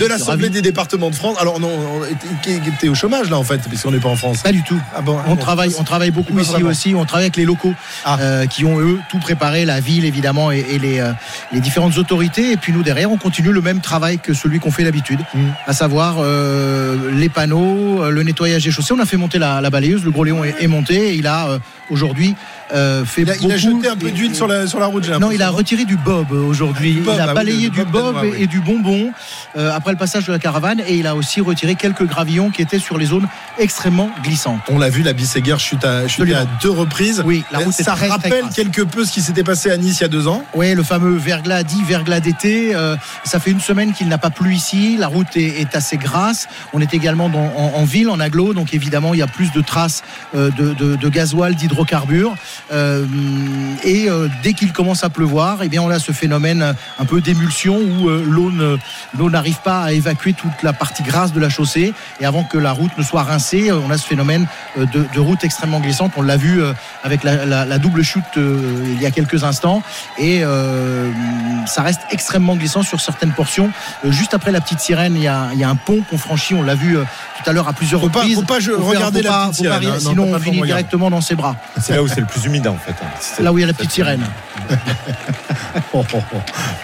de 0.00 0.06
l'Assemblée 0.06 0.48
des 0.50 0.60
départements 0.72 1.10
de 1.10 1.14
France. 1.14 1.36
Alors 1.40 1.60
non, 1.60 1.70
on 2.00 2.04
était- 2.04 2.60
t'es 2.80 2.88
au 2.88 2.94
chômage 2.94 3.28
là 3.30 3.36
en 3.38 3.44
fait, 3.44 3.58
parce 3.68 3.82
qu'on 3.82 3.90
n'est 3.90 3.98
pas 4.00 4.08
en 4.08 4.16
France. 4.16 4.38
Pas 4.42 4.52
du 4.52 4.62
tout. 4.62 4.80
Ah 4.96 5.02
bon, 5.02 5.18
On 5.26 5.30
bon. 5.34 5.36
travaille, 5.36 5.72
on 5.78 5.84
travaille 5.84 6.10
beaucoup 6.10 6.32
Pas 6.34 6.40
ici 6.42 6.52
vraiment. 6.52 6.70
aussi. 6.70 6.94
On 6.94 7.04
travaille 7.04 7.24
avec 7.26 7.36
les 7.36 7.44
locaux 7.44 7.74
Ah. 8.04 8.16
euh, 8.20 8.46
qui 8.46 8.64
ont 8.64 8.80
eux 8.80 8.98
tout 9.10 9.18
préparé, 9.18 9.64
la 9.64 9.80
ville 9.80 10.04
évidemment 10.04 10.50
et, 10.50 10.64
et 10.70 10.78
les, 10.78 10.98
euh, 11.00 11.12
les 11.52 11.60
différentes 11.60 11.98
autorités. 11.98 12.52
Et 12.52 12.56
puis 12.56 12.72
nous 12.72 12.82
derrière, 12.82 13.10
on 13.12 13.18
continue 13.18 13.52
le 13.52 13.60
même 13.60 13.80
travail 13.80 14.18
que 14.18 14.32
celui 14.34 14.58
qu'on 14.60 14.70
fait 14.70 14.84
d'habitude, 14.84 15.20
Mm. 15.34 15.38
à 15.66 15.72
savoir 15.74 16.16
euh, 16.20 17.10
les 17.12 17.28
panneaux, 17.28 18.10
le 18.10 18.22
nettoyage 18.22 18.64
des 18.64 18.70
chaussées. 18.70 18.94
On 18.94 19.00
a 19.00 19.06
fait 19.06 19.16
monter 19.18 19.38
la, 19.38 19.60
la 19.60 19.70
balayeuse. 19.70 20.04
Le 20.04 20.10
gros 20.10 20.24
Léon 20.24 20.42
est, 20.44 20.54
est 20.60 20.66
monté. 20.68 21.10
Et 21.10 21.14
il 21.14 21.26
a 21.26 21.58
aujourd'hui 21.90 22.34
euh, 22.72 23.04
fait 23.04 23.22
Il 23.22 23.30
a, 23.30 23.34
il 23.36 23.38
a 23.52 23.56
beaucoup- 23.56 23.58
jeté 23.58 23.88
un 23.88 23.96
peu 23.96 24.10
d'huile 24.10 24.34
sur 24.34 24.46
la, 24.46 24.66
sur 24.66 24.80
la 24.80 24.86
route, 24.86 25.04
j'ai 25.04 25.18
Non, 25.18 25.30
il 25.30 25.42
a 25.42 25.50
retiré 25.50 25.84
du 25.84 25.96
bob 25.96 26.26
euh, 26.32 26.42
aujourd'hui. 26.42 26.98
Il 27.02 27.08
a 27.08 27.24
ah 27.24 27.26
oui, 27.28 27.34
balayé 27.34 27.70
du 27.70 27.84
bob 27.84 28.16
et, 28.24 28.28
oui. 28.28 28.36
et 28.40 28.46
du 28.46 28.60
bonbon 28.60 29.10
euh, 29.56 29.70
après 29.74 29.92
le 29.92 29.98
passage 29.98 30.26
de 30.26 30.32
la 30.32 30.38
caravane. 30.38 30.80
Et 30.86 30.96
il 30.96 31.06
a 31.06 31.14
aussi 31.14 31.40
retiré 31.40 31.74
quelques 31.74 32.06
gravillons 32.06 32.50
qui 32.50 32.62
étaient 32.62 32.78
sur 32.78 32.98
les 32.98 33.06
zones 33.06 33.26
extrêmement 33.58 34.10
glissantes. 34.22 34.60
On 34.68 34.78
l'a 34.78 34.88
vu, 34.90 35.02
la 35.02 35.12
Bisseguer 35.12 35.56
chute 35.58 35.84
à, 35.84 36.08
chute 36.08 36.32
à 36.34 36.44
deux 36.62 36.70
reprises. 36.70 37.22
Oui, 37.24 37.44
la 37.52 37.58
route 37.58 37.72
ça 37.72 37.92
très, 37.92 38.08
rappelle 38.08 38.44
quelque 38.54 38.82
peu 38.82 39.04
ce 39.04 39.12
qui 39.12 39.20
s'était 39.22 39.44
passé 39.44 39.70
à 39.70 39.76
Nice 39.76 39.98
il 40.00 40.02
y 40.02 40.04
a 40.04 40.08
deux 40.08 40.26
ans? 40.28 40.44
Oui, 40.54 40.74
le 40.74 40.82
fameux 40.82 41.16
verglas 41.16 41.62
dit 41.62 41.82
verglas 41.86 42.20
d'été. 42.20 42.74
euh, 42.74 42.96
ça 43.24 43.38
fait 43.40 43.50
une 43.50 43.60
semaine 43.60 43.92
qu'il 43.92 44.08
n'a 44.08 44.18
pas 44.18 44.30
plu 44.30 44.54
ici. 44.54 44.96
La 44.98 45.06
route 45.08 45.36
est, 45.36 45.60
est 45.60 45.74
assez 45.76 45.96
grasse. 45.96 46.48
On 46.72 46.80
est 46.80 46.94
également 46.94 47.28
dans- 47.28 47.52
en, 47.56 47.72
en 47.76 47.84
ville, 47.84 48.08
en 48.08 48.18
aglo, 48.20 48.54
donc 48.54 48.74
évidemment 48.74 49.14
il 49.14 49.18
y 49.18 49.22
a 49.22 49.26
plus 49.26 49.52
de 49.52 49.60
traces 49.60 50.02
euh, 50.34 50.50
de, 50.50 50.72
de, 50.74 50.96
de 50.96 51.08
gasoil, 51.08 51.54
d'hydrocarbures. 51.54 52.34
Euh, 52.70 53.04
et 53.84 54.08
euh, 54.08 54.28
dès 54.42 54.52
qu'il 54.54 54.72
commence 54.72 55.04
à 55.04 55.10
pleuvoir, 55.10 55.58
eh 55.62 55.68
bien 55.68 55.82
on 55.82 55.90
a 55.90 55.98
ce 55.98 56.12
phénomène 56.12 56.62
euh, 56.62 56.72
un 56.98 57.04
peu 57.04 57.20
d'émulsion 57.20 57.76
où 57.76 58.08
euh, 58.08 58.24
l'eau 58.26 59.30
n'arrive 59.30 59.58
pas 59.62 59.82
à 59.82 59.92
évacuer 59.92 60.32
toute 60.32 60.62
la 60.62 60.72
partie 60.72 61.02
grasse 61.02 61.32
de 61.32 61.40
la 61.40 61.48
chaussée. 61.48 61.92
Et 62.20 62.24
avant 62.26 62.44
que 62.44 62.58
la 62.58 62.72
route 62.72 62.96
ne 62.96 63.02
soit 63.02 63.22
rincée, 63.24 63.70
on 63.72 63.90
a 63.90 63.98
ce 63.98 64.06
phénomène 64.06 64.46
de, 64.76 64.86
de 64.86 65.20
route 65.20 65.42
extrêmement 65.44 65.80
glissante. 65.80 66.12
On 66.16 66.22
l'a 66.22 66.36
vu 66.36 66.62
euh, 66.62 66.72
avec 67.04 67.24
la, 67.24 67.44
la- 67.44 67.64
la 67.64 67.78
double 67.78 68.02
chute 68.02 68.22
euh, 68.36 68.84
il 68.94 69.02
y 69.02 69.06
a 69.06 69.10
quelques 69.10 69.44
instants. 69.44 69.82
Et 70.18 70.40
euh, 70.42 71.10
ça 71.66 71.82
reste 71.82 72.00
extrêmement 72.10 72.56
glissant 72.56 72.82
sur 72.82 73.00
certaines 73.00 73.32
portions. 73.32 73.70
Euh, 74.04 74.10
juste 74.12 74.34
après 74.34 74.52
la 74.52 74.60
petite 74.60 74.80
sirène, 74.80 75.14
il 75.16 75.22
y 75.22 75.28
a, 75.28 75.48
il 75.52 75.58
y 75.58 75.64
a 75.64 75.68
un 75.68 75.76
pont 75.76 76.02
qu'on 76.08 76.18
franchit. 76.18 76.54
On 76.54 76.62
l'a 76.62 76.74
vu 76.74 76.96
euh, 76.96 77.04
tout 77.42 77.50
à 77.50 77.52
l'heure 77.52 77.68
à 77.68 77.72
plusieurs 77.72 78.00
Faut 78.00 78.08
pas- 78.08 78.20
reprises. 78.20 78.36
faut 78.36 78.42
pas 78.42 78.60
je- 78.60 78.70
Faut 78.72 78.78
faire- 78.78 78.86
regarder 78.88 79.18
faut 79.18 79.24
la 79.24 79.30
pas- 79.30 79.48
petite 79.48 79.68
pas 79.68 79.78
sirène, 79.78 79.90
hein. 79.90 79.98
Non, 80.02 80.10
sinon 80.10 80.30
pas 80.30 80.36
on 80.38 80.40
finit 80.40 80.62
directement 80.62 81.10
dans 81.10 81.20
ses 81.20 81.34
bras. 81.34 81.56
C'est 81.80 81.94
là 81.94 82.02
où 82.02 82.08
c'est 82.08 82.20
le 82.20 82.26
plus 82.26 82.41
humide 82.44 82.66
en 82.68 82.76
fait. 82.76 82.92
hein. 83.02 83.08
C'est- 83.20 83.42
Là 83.42 83.52
où 83.52 83.58
il 83.58 83.62
y 83.62 83.64
a 83.64 83.66
la 83.66 83.72
petite 83.74 83.92
sirène. 83.92 84.24
Oh, 85.94 86.04
oh, 86.14 86.18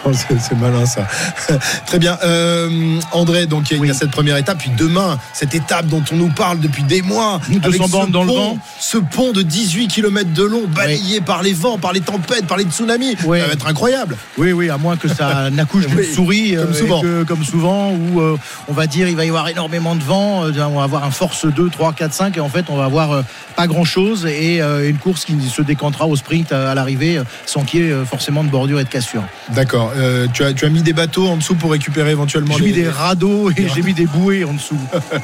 oh. 0.06 0.10
C'est 0.12 0.56
malin 0.58 0.86
ça. 0.86 1.06
Très 1.86 1.98
bien. 1.98 2.18
Euh, 2.24 2.98
André, 3.12 3.46
donc 3.46 3.70
il 3.70 3.76
y 3.76 3.80
a- 3.80 3.84
il 3.84 3.88
y 3.88 3.90
a 3.90 3.94
cette 3.94 4.10
première 4.10 4.36
étape, 4.36 4.58
puis 4.58 4.70
demain, 4.76 5.18
cette 5.32 5.54
étape 5.54 5.86
dont 5.86 6.02
on 6.12 6.16
nous 6.16 6.28
parle 6.28 6.60
depuis 6.60 6.82
des 6.82 7.02
mois, 7.02 7.40
200 7.48 7.60
avec 7.64 7.82
ce 7.82 7.90
bornes 7.90 8.10
dans 8.10 8.24
le 8.24 8.32
vent. 8.32 8.58
ce 8.78 8.98
pont 8.98 9.32
de 9.32 9.42
18 9.42 9.88
km 9.88 10.32
de 10.32 10.42
long, 10.42 10.62
balayé 10.66 11.20
par 11.20 11.42
les 11.42 11.52
vents, 11.52 11.78
par 11.78 11.92
les 11.92 12.00
tempêtes, 12.00 12.46
par 12.46 12.56
les 12.56 12.64
tsunamis, 12.64 13.16
ça 13.16 13.26
va 13.26 13.38
être 13.38 13.66
incroyable. 13.66 14.16
Oui, 14.38 14.52
oui, 14.52 14.70
à 14.70 14.78
moins 14.78 14.96
que 14.96 15.08
ça 15.08 15.50
n'accouche 15.50 15.86
d'une 15.86 15.98
Oui, 15.98 16.14
souris, 16.14 16.54
comme 16.56 16.68
euh, 16.68 16.72
et 16.72 16.78
souvent. 16.78 17.00
que, 17.02 17.22
comme 17.24 17.44
souvent, 17.44 17.92
où 17.92 18.20
euh, 18.20 18.38
on 18.68 18.72
va 18.72 18.86
dire 18.86 19.08
il 19.08 19.16
va 19.16 19.24
y 19.24 19.28
avoir 19.28 19.48
énormément 19.48 19.94
de 19.96 20.02
vent, 20.02 20.44
euh, 20.46 20.52
on 20.66 20.76
va 20.78 20.84
avoir 20.84 21.04
un 21.04 21.10
force 21.10 21.46
2, 21.46 21.68
3, 21.70 21.92
4, 21.92 22.12
5, 22.12 22.36
et 22.36 22.40
en 22.40 22.48
fait 22.48 22.66
on 22.68 22.76
va 22.76 22.84
avoir 22.84 23.12
euh, 23.12 23.22
pas 23.56 23.66
grand 23.66 23.84
chose 23.84 24.26
et 24.26 24.60
euh, 24.62 24.88
une 24.88 24.98
course 24.98 25.24
qui 25.24 25.34
se 25.48 25.62
décantera 25.62 26.06
au 26.06 26.16
sprint 26.16 26.52
à, 26.52 26.70
à 26.70 26.74
l'arrivée, 26.74 27.18
euh, 27.18 27.24
sans 27.46 27.62
qu'il 27.64 27.80
y 27.80 27.88
ait 27.88 27.92
euh, 27.92 28.04
forcément 28.04 28.44
de 28.44 28.48
bordure 28.50 28.80
et 28.80 28.84
de 28.84 28.88
cassure. 28.88 29.22
D'accord. 29.54 29.92
Euh, 29.96 30.26
tu, 30.32 30.42
as, 30.44 30.52
tu 30.52 30.64
as 30.64 30.68
mis 30.68 30.82
des 30.82 30.92
bateaux 30.92 31.26
en 31.28 31.36
dessous 31.36 31.54
pour 31.54 31.70
récupérer 31.72 32.10
éventuellement 32.10 32.54
J'ai 32.58 32.64
les- 32.64 32.70
mis 32.70 32.76
des 32.82 32.88
radeaux 32.88 33.50
et 33.50 33.66
j'ai 33.74 33.82
mis 33.82 33.94
des 33.94 34.06
bouées 34.06 34.44
en 34.44 34.52
dessous 34.54 34.76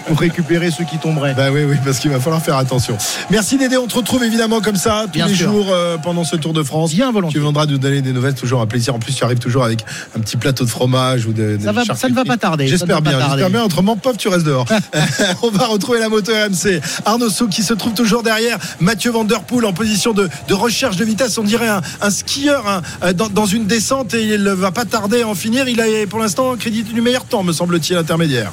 pour 0.07 0.19
récupérer 0.19 0.71
ceux 0.71 0.85
qui 0.85 0.99
tomberaient. 0.99 1.35
Bah 1.35 1.49
oui, 1.53 1.63
oui, 1.65 1.77
parce 1.85 1.99
qu'il 1.99 2.11
va 2.11 2.21
falloir 2.21 2.43
faire 2.43 2.57
attention. 2.57 2.97
Merci 3.31 3.57
Dédé, 3.59 3.77
on 3.77 3.87
te 3.87 3.95
retrouve 3.97 4.25
évidemment 4.25 4.61
comme 4.61 4.77
ça 4.77 5.05
tous 5.07 5.13
Bien 5.13 5.27
les 5.27 5.35
sûr. 5.35 5.51
jours 5.51 5.69
euh, 5.73 5.97
pendant 5.99 6.25
ce 6.25 6.37
Tour 6.37 6.53
de 6.53 6.63
France. 6.63 6.93
Bien 6.93 7.09
Tu 7.09 7.13
volontiers. 7.15 7.41
viendras 7.41 7.67
nous 7.67 7.79
donner 7.79 8.01
des 8.03 8.13
nouvelles, 8.13 8.35
toujours 8.35 8.61
un 8.61 8.67
plaisir. 8.67 8.95
En 8.95 8.99
plus, 8.99 9.15
tu 9.15 9.25
arrives 9.25 9.39
toujours 9.39 9.65
avec 9.65 9.85
un 10.17 10.21
petit 10.21 10.37
plateau 10.37 10.65
de 10.65 10.71
fromage 10.71 11.27
ou 11.27 11.33
de, 11.33 11.57
de 11.57 11.63
Ça, 11.63 11.73
va, 11.73 11.85
ça 11.85 12.09
ne 12.09 12.15
va 12.15 12.25
pas 12.25 12.37
tarder. 12.37 12.67
J'espère 12.67 13.03
bien, 13.03 13.19
j'espère 13.21 13.51
bien. 13.51 13.63
Autrement, 13.65 13.97
pauvre, 13.97 14.17
tu 14.17 14.29
restes 14.29 14.47
dehors. 14.47 14.67
On 15.43 15.51
va 15.51 15.67
retrouver 15.67 15.99
la 16.01 16.09
moto 16.09 16.33
RMC. 16.33 16.81
Arnaud 17.05 17.29
Souk 17.29 17.51
qui 17.51 17.63
se 17.63 17.75
trouve 17.75 17.95
toujours 17.95 18.23
derrière. 18.23 18.59
Mathieu 18.81 19.11
Van 19.11 19.25
Der 19.25 19.41
Poel 19.43 19.65
en 19.67 19.73
position 19.73 20.13
de, 20.15 20.55
recherche 20.55 20.97
de 20.97 21.05
vitesse. 21.05 21.39
On 21.39 21.45
dirait 21.45 21.69
un, 21.69 22.11
skieur 22.11 22.67
hein, 22.69 22.83
euh, 23.03 23.13
dans, 23.13 23.47
une 23.47 23.67
descente 23.67 24.15
et 24.15 24.23
il 24.23 24.43
ne 24.43 24.53
va 24.53 24.71
pas 24.71 24.85
tarder 24.85 25.23
à 25.23 25.29
en 25.29 25.35
finir. 25.35 25.69
Il 25.69 25.81
a 25.81 25.85
pour 26.09 26.19
l'instant 26.19 26.57
crédit 26.57 26.83
du 26.83 27.01
meilleur 27.01 27.25
temps, 27.25 27.43
me 27.43 27.53
semble-t-il, 27.53 27.97
intermédiaire. 27.97 28.53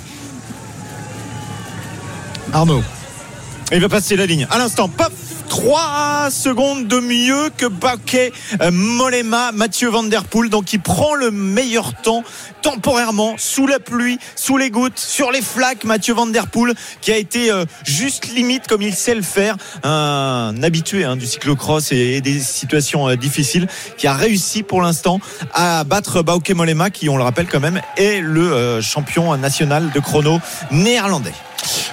Arnaud. 2.53 2.83
Il 3.73 3.79
va 3.79 3.89
passer 3.89 4.15
la 4.17 4.25
ligne. 4.25 4.47
À 4.49 4.57
l'instant, 4.57 4.89
paf 4.89 5.11
3 5.51 6.29
secondes 6.31 6.87
de 6.87 6.99
mieux 6.99 7.49
que 7.57 7.65
Baquet 7.65 8.31
euh, 8.61 8.71
Molema, 8.71 9.51
Mathieu 9.51 9.89
Van 9.89 10.03
Der 10.03 10.23
Poel. 10.23 10.49
Donc 10.49 10.71
il 10.71 10.79
prend 10.79 11.13
le 11.13 11.29
meilleur 11.29 11.93
temps 11.93 12.23
temporairement 12.61 13.35
sous 13.37 13.67
la 13.67 13.79
pluie, 13.79 14.17
sous 14.37 14.57
les 14.57 14.69
gouttes, 14.69 14.97
sur 14.97 15.29
les 15.29 15.41
flaques. 15.41 15.83
Mathieu 15.83 16.13
Van 16.13 16.27
Der 16.27 16.47
Poel 16.47 16.73
qui 17.01 17.11
a 17.11 17.17
été 17.17 17.51
euh, 17.51 17.65
juste 17.83 18.27
limite 18.33 18.67
comme 18.67 18.81
il 18.81 18.93
sait 18.93 19.15
le 19.15 19.21
faire. 19.21 19.57
Un 19.83 20.53
habitué 20.63 21.03
hein, 21.03 21.17
du 21.17 21.25
cyclocross 21.25 21.91
et, 21.91 21.97
et 21.97 22.21
des 22.21 22.39
situations 22.39 23.09
euh, 23.09 23.15
difficiles 23.15 23.67
qui 23.97 24.07
a 24.07 24.13
réussi 24.13 24.63
pour 24.63 24.81
l'instant 24.81 25.19
à 25.53 25.83
battre 25.83 26.21
Bauke 26.23 26.49
Molema 26.51 26.89
qui, 26.89 27.09
on 27.09 27.17
le 27.17 27.23
rappelle 27.23 27.47
quand 27.47 27.59
même, 27.59 27.81
est 27.97 28.21
le 28.21 28.79
champion 28.81 29.35
national 29.37 29.91
de 29.91 29.99
chrono 29.99 30.39
néerlandais. 30.71 31.33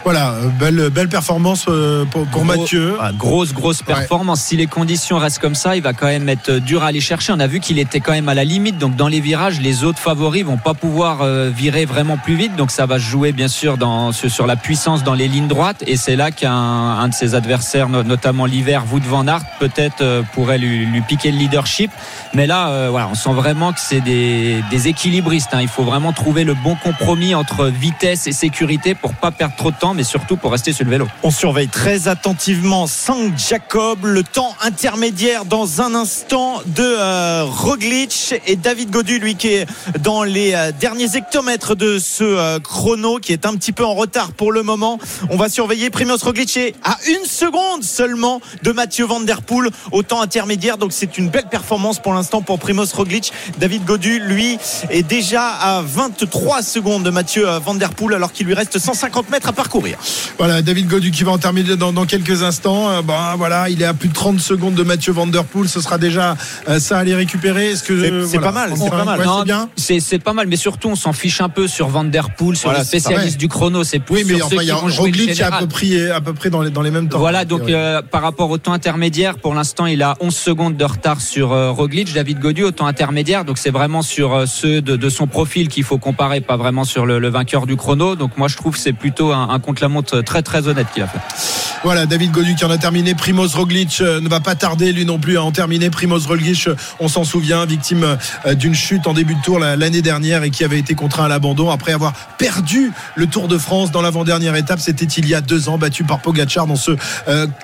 Voilà, 0.05 0.31
euh, 0.33 0.49
belle, 0.49 0.91
belle 0.91 1.09
performance 1.09 1.67
euh, 1.69 2.05
pour, 2.07 2.25
pour 2.27 2.45
Gros- 2.45 2.57
Mathieu. 2.61 2.97
Ah, 3.01 3.11
grosse, 3.13 3.53
grosse 3.53 3.83
performance. 3.83 4.41
Si 4.41 4.57
les 4.57 4.67
conditions 4.67 5.19
restent 5.19 5.41
comme 5.41 5.55
ça, 5.55 5.77
il 5.77 5.83
va 5.83 5.93
quand 5.93 6.07
même 6.07 6.29
être 6.29 6.53
dur 6.53 6.83
à 6.83 6.87
aller 6.87 7.01
chercher. 7.01 7.33
On 7.33 7.41
a 7.41 7.47
vu 7.47 7.61
qu'il 7.61 7.79
était 7.79 8.01
quand 8.01 8.13
même 8.13 8.29
à 8.29 8.35
la 8.35 8.45
limite. 8.45 8.79
Donc, 8.79 8.97
dans 8.97 9.09
les 9.09 9.21
virages, 9.21 9.61
les 9.61 9.85
autres 9.85 9.99
favoris 9.99 10.45
vont 10.45 10.57
pas 10.57 10.75
pouvoir 10.75 11.23
euh, 11.23 11.51
virer 11.55 11.85
vraiment 11.85 12.17
plus 12.17 12.37
vite. 12.37 12.57
Donc, 12.57 12.71
ça 12.71 12.87
va 12.87 12.99
jouer, 12.99 13.33
bien 13.33 13.49
sûr, 13.49 13.77
dans, 13.77 14.13
sur 14.13 14.47
la 14.47 14.57
puissance 14.57 15.05
dans 15.05 15.15
les 15.15 15.29
lignes 15.29 15.49
droites. 15.49 15.83
Et 15.87 15.97
c'est 15.97 16.17
là 16.17 16.31
qu'un 16.31 16.53
un 16.53 17.09
de 17.09 17.15
ses 17.15 17.35
adversaires, 17.35 17.89
no- 17.89 18.03
notamment 18.03 18.47
l'hiver, 18.47 18.85
Wout 18.91 19.03
van 19.05 19.27
Aert, 19.27 19.43
peut-être 19.59 20.23
pourrait 20.33 20.59
lui, 20.59 20.87
lui 20.87 21.01
piquer 21.03 21.31
le 21.33 21.39
leadership. 21.39 21.91
Mais 22.35 22.47
là, 22.47 22.69
euh, 22.71 22.89
voilà, 22.91 23.09
on 23.11 23.15
sent 23.15 23.33
vraiment 23.33 23.73
que 23.73 23.81
c'est 23.81 24.01
des, 24.01 24.63
des 24.71 24.89
équilibristes. 24.89 25.51
hein. 25.53 25.61
Il 25.61 25.69
faut 25.69 25.85
vraiment 25.85 26.13
trouver 26.13 26.45
le 26.45 26.55
bon 26.55 26.77
compromis 26.77 27.35
entre 27.35 27.67
vitesse 27.67 28.27
et 28.27 28.33
sécurité 28.33 28.95
pour 28.95 29.15
pas 29.15 29.31
perdre 29.31 29.55
trop 29.59 29.71
de 29.73 29.77
temps, 29.77 29.93
mais 29.93 30.05
surtout 30.05 30.37
pour 30.37 30.53
rester 30.53 30.73
sur 30.73 30.85
le 30.85 30.91
vélo. 30.93 31.09
On 31.25 31.33
surveille 31.33 31.69
très 31.69 32.07
attentivement 32.07 32.87
Saint 32.87 33.37
Jacob, 33.37 34.05
le 34.05 34.23
temps 34.23 34.55
intermédiaire 34.63 35.45
dans 35.45 35.83
un 35.83 35.97
instant 35.97 36.63
de 36.65 36.85
euh, 36.85 37.45
Roglic 37.45 38.37
et 38.47 38.55
David 38.55 38.91
Godu, 38.91 39.19
lui 39.19 39.35
qui 39.35 39.49
est 39.49 39.67
dans 39.99 40.23
les 40.23 40.55
euh, 40.55 40.71
derniers 40.71 41.17
hectomètres 41.17 41.75
de 41.75 41.99
ce 41.99 42.23
euh, 42.23 42.61
chrono, 42.61 43.19
qui 43.19 43.33
est 43.33 43.47
un 43.47 43.57
petit 43.57 43.73
peu 43.73 43.85
en 43.85 43.95
retard 43.95 44.33
pour 44.33 44.53
le 44.53 44.63
moment. 44.63 45.01
On 45.29 45.37
va 45.37 45.49
surveiller 45.49 45.91
Primoz 45.91 46.23
Roglic 46.23 46.57
est 46.57 46.77
à 46.85 46.97
une 47.09 47.27
seconde 47.27 47.83
seulement 47.83 48.41
de 48.63 48.71
Mathieu 48.71 49.07
Van 49.07 49.21
Der 49.21 49.43
Poel 49.43 49.71
au 49.91 50.05
temps 50.05 50.23
intermédiaire. 50.23 50.79
Donc 50.79 50.93
c'est 50.93 51.19
une 51.19 51.31
belle 51.31 51.49
performance 51.51 51.99
pour 51.99 52.15
l'instant 52.15 52.43
pour 52.43 52.61
Primoz 52.61 52.93
Roglic. 52.95 53.33
David 53.59 53.85
Godu, 53.85 54.21
lui, 54.21 54.57
est 54.89 55.03
déjà 55.03 55.49
à 55.49 55.83
23 55.83 56.63
secondes 56.63 57.03
de 57.03 57.11
Mathieu 57.11 57.45
Van 57.65 57.75
Der 57.75 57.91
Poel 57.91 58.15
alors 58.15 58.33
qu'il 58.33 58.47
lui 58.47 58.55
reste 58.55 58.79
150 58.79 59.31
mètres 59.31 59.48
à 59.49 59.53
parcourir. 59.53 59.99
Voilà, 60.39 60.63
David 60.63 60.87
Godu 60.89 61.11
qui 61.11 61.25
va 61.25 61.33
en 61.33 61.39
terminer 61.39 61.77
dans, 61.77 61.93
dans 61.93 62.05
quelques 62.07 62.43
instants. 62.43 62.91
Euh, 62.91 63.03
bon, 63.03 63.15
voilà, 63.37 63.69
il 63.69 63.81
est 63.83 63.87
à 63.87 63.95
plus 63.95 64.09
de 64.09 64.15
30 64.15 64.39
secondes 64.41 64.75
de 64.75 64.83
Mathieu 64.83 65.13
Van 65.13 65.27
Der 65.27 65.45
Poel. 65.45 65.69
Ce 65.69 65.81
sera 65.81 65.99
déjà 65.99 66.37
euh, 66.69 66.79
ça 66.79 66.97
à 66.99 67.01
aller 67.01 67.15
récupérer. 67.15 67.71
Est-ce 67.71 67.83
que 67.83 68.27
C'est- 68.27 68.37
euh, 68.39 68.41
pas 68.41 68.53
mal, 68.53 68.73
c'est 68.77 68.91
pas 68.91 69.05
mal. 69.05 69.19
Ouais, 69.21 69.27
c'est 69.39 69.45
bien. 69.45 69.69
C'est 69.77 70.01
c'est 70.01 70.19
pas 70.19 70.33
mal, 70.33 70.47
mais 70.49 70.57
surtout 70.57 70.89
on 70.89 70.97
s'en 70.97 71.13
fiche 71.13 71.41
un 71.41 71.49
peu 71.49 71.67
sur 71.67 71.89
Van 71.89 72.05
Der 72.05 72.31
Poel, 72.31 72.57
sur 72.57 72.69
Voilà, 72.69 72.81
les 72.81 72.85
c'est 72.89 73.01
spécialistes 73.01 73.31
vrai. 73.37 73.39
du 73.39 73.49
chrono. 73.49 73.85
C'est 73.85 73.99
plus 73.99 74.17
Oui, 74.17 74.25
mais 74.27 74.37
sur 74.37 74.47
enfin, 74.47 74.57
ceux 74.57 74.63
il 74.63 74.67
y 74.67 74.71
qui 74.71 74.73
a 74.73 74.81
vont 74.81 74.89
jouer 74.89 75.11
le 75.11 75.17
qui 75.17 75.31
est 75.31 75.43
à 75.43 75.59
peu 75.59 75.67
près, 75.67 76.11
à 76.11 76.21
peu 76.21 76.35
près 76.35 76.51
dans 76.51 76.63
les, 76.63 76.71
dans 76.71 76.83
les 76.83 76.91
mêmes 76.91 77.09
temps. 77.09 77.19
Voilà, 77.19 77.45
donc 77.45 77.69
euh, 77.69 78.03
par 78.03 78.23
rapport 78.23 78.51
au 78.51 78.59
temps 78.59 78.73
intermédiaire, 78.73 79.39
pour 79.39 79.55
l'instant, 79.55 79.87
il 79.87 80.03
a 80.03 80.17
11 80.21 80.35
secondes 80.35 80.77
de 80.77 80.85
retard 80.85 81.21
sur 81.21 81.53
euh, 81.53 81.71
Roglic, 81.71 82.13
David 82.13 82.39
Godu 82.41 82.65
au 82.65 82.71
temps 82.71 82.87
intermédiaire. 82.87 83.45
Donc 83.45 83.59
c'est 83.59 83.71
vraiment 83.71 84.03
sur 84.03 84.35
euh, 84.35 84.47
ceux 84.47 84.81
de, 84.83 84.97
de 84.97 85.09
son 85.09 85.27
profil 85.27 85.69
qu'il 85.69 85.85
faut 85.85 85.99
comparer, 85.99 86.41
pas 86.41 86.57
vraiment 86.57 86.85
sur 86.85 87.07
le, 87.07 87.19
le 87.19 87.29
vainqueur 87.29 87.67
du 87.67 87.77
chrono. 87.77 88.15
Donc 88.17 88.37
moi, 88.37 88.49
je 88.49 88.57
trouve 88.57 88.75
que 88.75 88.79
c'est 88.81 88.93
plutôt 88.93 89.33
un, 89.33 89.38
un 89.51 89.59
contre-la-montre 89.59 90.21
très 90.23 90.43
très 90.43 90.69
honnête 90.69 90.87
qu'il 90.93 91.03
a 91.03 91.09
fait. 91.09 91.19
Voilà, 91.85 92.07
David 92.07 92.33
Godu 92.33 92.57
qui 92.57 92.65
en 92.65 92.71
a 92.71 92.79
terminé. 92.79 93.15
Primoz 93.15 93.55
Roglic 93.55 94.01
euh, 94.01 94.21
ne 94.21 94.29
va 94.29 94.41
pas 94.41 94.57
tarder 94.57 94.93
lui 94.93 95.05
non 95.05 95.21
plus 95.21 95.39
à 95.39 95.45
en 95.45 95.53
terminer. 95.53 95.91
Primoz 95.91 96.27
Roglic, 96.27 96.67
euh, 96.67 96.75
on 96.99 97.07
s'en 97.07 97.23
souvient, 97.23 97.65
victime 97.67 98.17
euh, 98.47 98.55
d'une 98.55 98.75
chute 98.75 99.07
en 99.07 99.13
début 99.13 99.37
de 99.37 99.43
tour 99.43 99.61
la- 99.61 99.77
l'année 99.77 100.03
dernière 100.03 100.43
et 100.43 100.51
qui 100.51 100.65
avait 100.65 100.79
été 100.79 100.95
contraint 100.95 101.27
à 101.27 101.29
l'abandon 101.29 101.71
après 101.71 101.93
avoir 101.93 102.15
perdu 102.37 102.93
le 103.15 103.29
Tour 103.29 103.47
de 103.47 103.59
France 103.59 103.93
dans 103.93 104.03
l'avant-dernière 104.03 104.57
étape. 104.57 104.81
C'était 104.81 105.05
il 105.05 105.29
y 105.29 105.35
a 105.37 105.41
deux 105.41 105.69
ans, 105.69 105.79
battu 105.79 106.03
par 106.03 106.19
Pogacar 106.19 106.67
dans 106.67 106.77
ce 106.77 106.93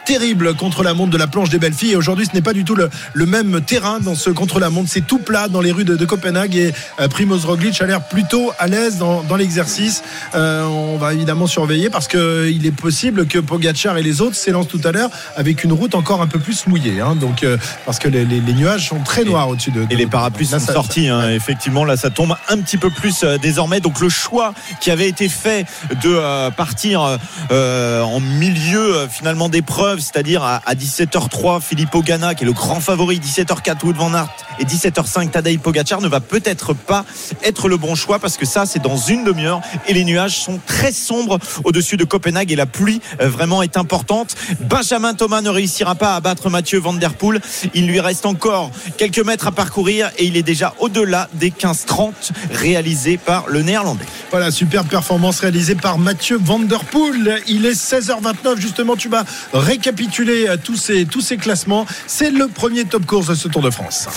terrible 0.05 0.55
contre-la-montre 0.55 1.11
de 1.11 1.19
la 1.19 1.27
planche 1.27 1.49
des 1.49 1.59
belles 1.59 1.73
filles. 1.73 1.93
Et 1.93 1.97
aujourd'hui, 1.97 2.27
ce 2.27 2.35
n'est 2.35 2.43
pas 2.43 2.53
du 2.53 2.65
tout 2.65 2.77
le, 2.77 3.27
même 3.27 3.61
terrain 3.63 3.99
dans 4.01 4.15
ce 4.15 4.31
contre-la-montre. 4.31 4.89
C'est 4.91 5.07
tout 5.07 5.19
plat 5.19 5.49
dans 5.49 5.61
les 5.61 5.73
rues 5.73 5.85
de, 5.85 6.05
Copenhague 6.05 6.55
et 6.55 6.73
Primoz 7.11 7.45
Roglic 7.47 7.81
a 7.81 7.87
l'air 7.87 8.03
plutôt 8.03 8.53
à 8.59 8.67
l'aise 8.67 8.99
dans, 8.99 9.37
l'exercice. 9.37 10.03
On 10.35 10.97
va 10.99 11.15
évidemment 11.15 11.47
surveiller 11.65 11.89
parce 11.89 12.09
que 12.09 12.51
il 12.51 12.67
est 12.67 12.73
possible 12.77 13.27
que 13.27 13.39
Pogacar 13.39 13.97
et 13.97 14.03
les 14.03 14.21
autres 14.21 14.37
s'élancent 14.37 14.69
tout 14.69 14.81
à 14.85 14.93
l'heure 14.93 15.09
avec 15.35 15.65
une 15.65 15.73
route 15.73 15.95
encore 15.95 16.21
un 16.21 16.27
peu 16.27 16.39
plus 16.39 16.67
mouillée. 16.67 17.01
hein. 17.01 17.17
donc 17.17 17.43
euh, 17.43 17.57
parce 17.87 17.99
que 17.99 18.07
les, 18.09 18.27
les- 18.27 18.41
les 18.41 18.53
nuages 18.53 18.87
sont 18.91 18.99
très 19.01 19.25
noirs 19.25 19.49
au-dessus 19.49 19.71
de, 19.71 19.85
de- 19.87 19.93
Et 19.93 19.97
les 19.97 20.07
parapluies 20.07 20.45
sont 20.45 20.59
sortis, 20.59 21.09
hein. 21.09 21.31
effectivement. 21.31 21.87
Là, 21.87 21.97
ça 21.97 22.11
tombe 22.11 22.37
un 22.51 22.59
petit 22.59 22.77
peu 22.77 22.91
plus 22.91 23.23
euh, 23.25 23.39
désormais. 23.39 23.81
Donc, 23.81 24.01
le 24.01 24.11
choix 24.11 24.53
qui 24.83 24.91
avait 24.91 25.09
été 25.09 25.31
fait 25.31 25.65
de 26.03 26.11
euh, 26.11 26.51
partir 26.51 27.19
euh, 27.51 28.03
en 28.03 28.21
milieu 28.21 28.97
euh, 28.97 29.09
finalement 29.09 29.49
d'épreuve, 29.49 30.01
c'est-à-dire 30.01 30.43
à, 30.43 30.61
à 30.67 30.75
17h03, 30.75 31.63
Filippo 31.63 32.03
Ganna, 32.03 32.35
qui 32.35 32.45
est 32.45 32.47
le 32.47 32.53
grand 32.53 32.81
favori, 32.81 33.19
17h04, 33.21 33.85
Wood 33.87 33.97
Van 33.97 34.13
Aert 34.13 34.29
et 34.59 34.65
17h05, 34.65 35.31
Tadej 35.31 35.59
Pogacar, 35.61 36.03
ne 36.03 36.09
va 36.09 36.21
peut-être 36.21 36.75
pas 36.75 37.05
être 37.43 37.69
le 37.69 37.79
bon 37.79 37.95
choix 37.95 38.19
parce 38.19 38.37
que 38.37 38.45
ça, 38.45 38.67
c'est 38.67 38.83
dans 38.83 38.97
une 38.99 39.25
demi-heure 39.25 39.63
et 39.89 39.95
les 39.95 40.05
nuages 40.05 40.39
sont 40.41 40.61
très 40.67 40.93
sombres 40.93 41.39
au-dessus 41.65 41.97
de 41.97 42.05
Copenhague 42.05 42.51
et 42.51 42.57
la 42.57 42.67
pluie 42.67 43.01
euh, 43.21 43.29
vraiment 43.29 43.63
est 43.63 43.77
importante. 43.77 44.35
Benjamin 44.61 45.15
Thomas 45.15 45.41
ne 45.41 45.51
réussira 45.51 45.95
pas 45.95 46.17
à 46.17 46.21
battre 46.21 46.51
Mathieu 46.51 46.79
Van 46.79 46.93
Der 46.95 47.15
Poel. 47.15 47.41
Il 47.75 47.87
lui 47.87 48.01
reste 48.01 48.27
encore 48.27 48.71
quelques 48.97 49.25
mètres 49.25 49.47
à 49.47 49.53
parcourir 49.53 50.11
et 50.19 50.25
il 50.25 50.37
est 50.37 50.43
déjà 50.43 50.75
au-delà 50.81 51.29
des 51.35 51.51
15-30 51.51 52.13
réalisés 52.53 53.17
par 53.17 53.47
le 53.49 53.63
néerlandais. 53.63 54.07
Voilà, 54.31 54.51
superbe 54.51 54.89
performance 54.89 55.41
réalisée 55.41 55.75
par 55.75 55.99
Mathieu 55.99 56.39
Van 56.43 56.59
Der 56.59 56.85
Poel. 56.85 57.41
Il 57.47 57.67
est 57.67 57.73
16h29, 57.73 58.59
justement, 58.59 58.97
tu 58.97 59.09
vas 59.09 59.25
récapituler 59.53 60.49
euh, 60.49 60.57
tous 60.57 60.91
tous 61.11 61.21
ces 61.21 61.37
classements. 61.37 61.87
C'est 62.07 62.31
le 62.31 62.49
premier 62.49 62.85
top 62.85 63.07
course 63.07 63.29
de 63.29 63.35
ce 63.35 63.49
Tour 63.49 63.63
de 63.63 63.71
France. 63.71 64.09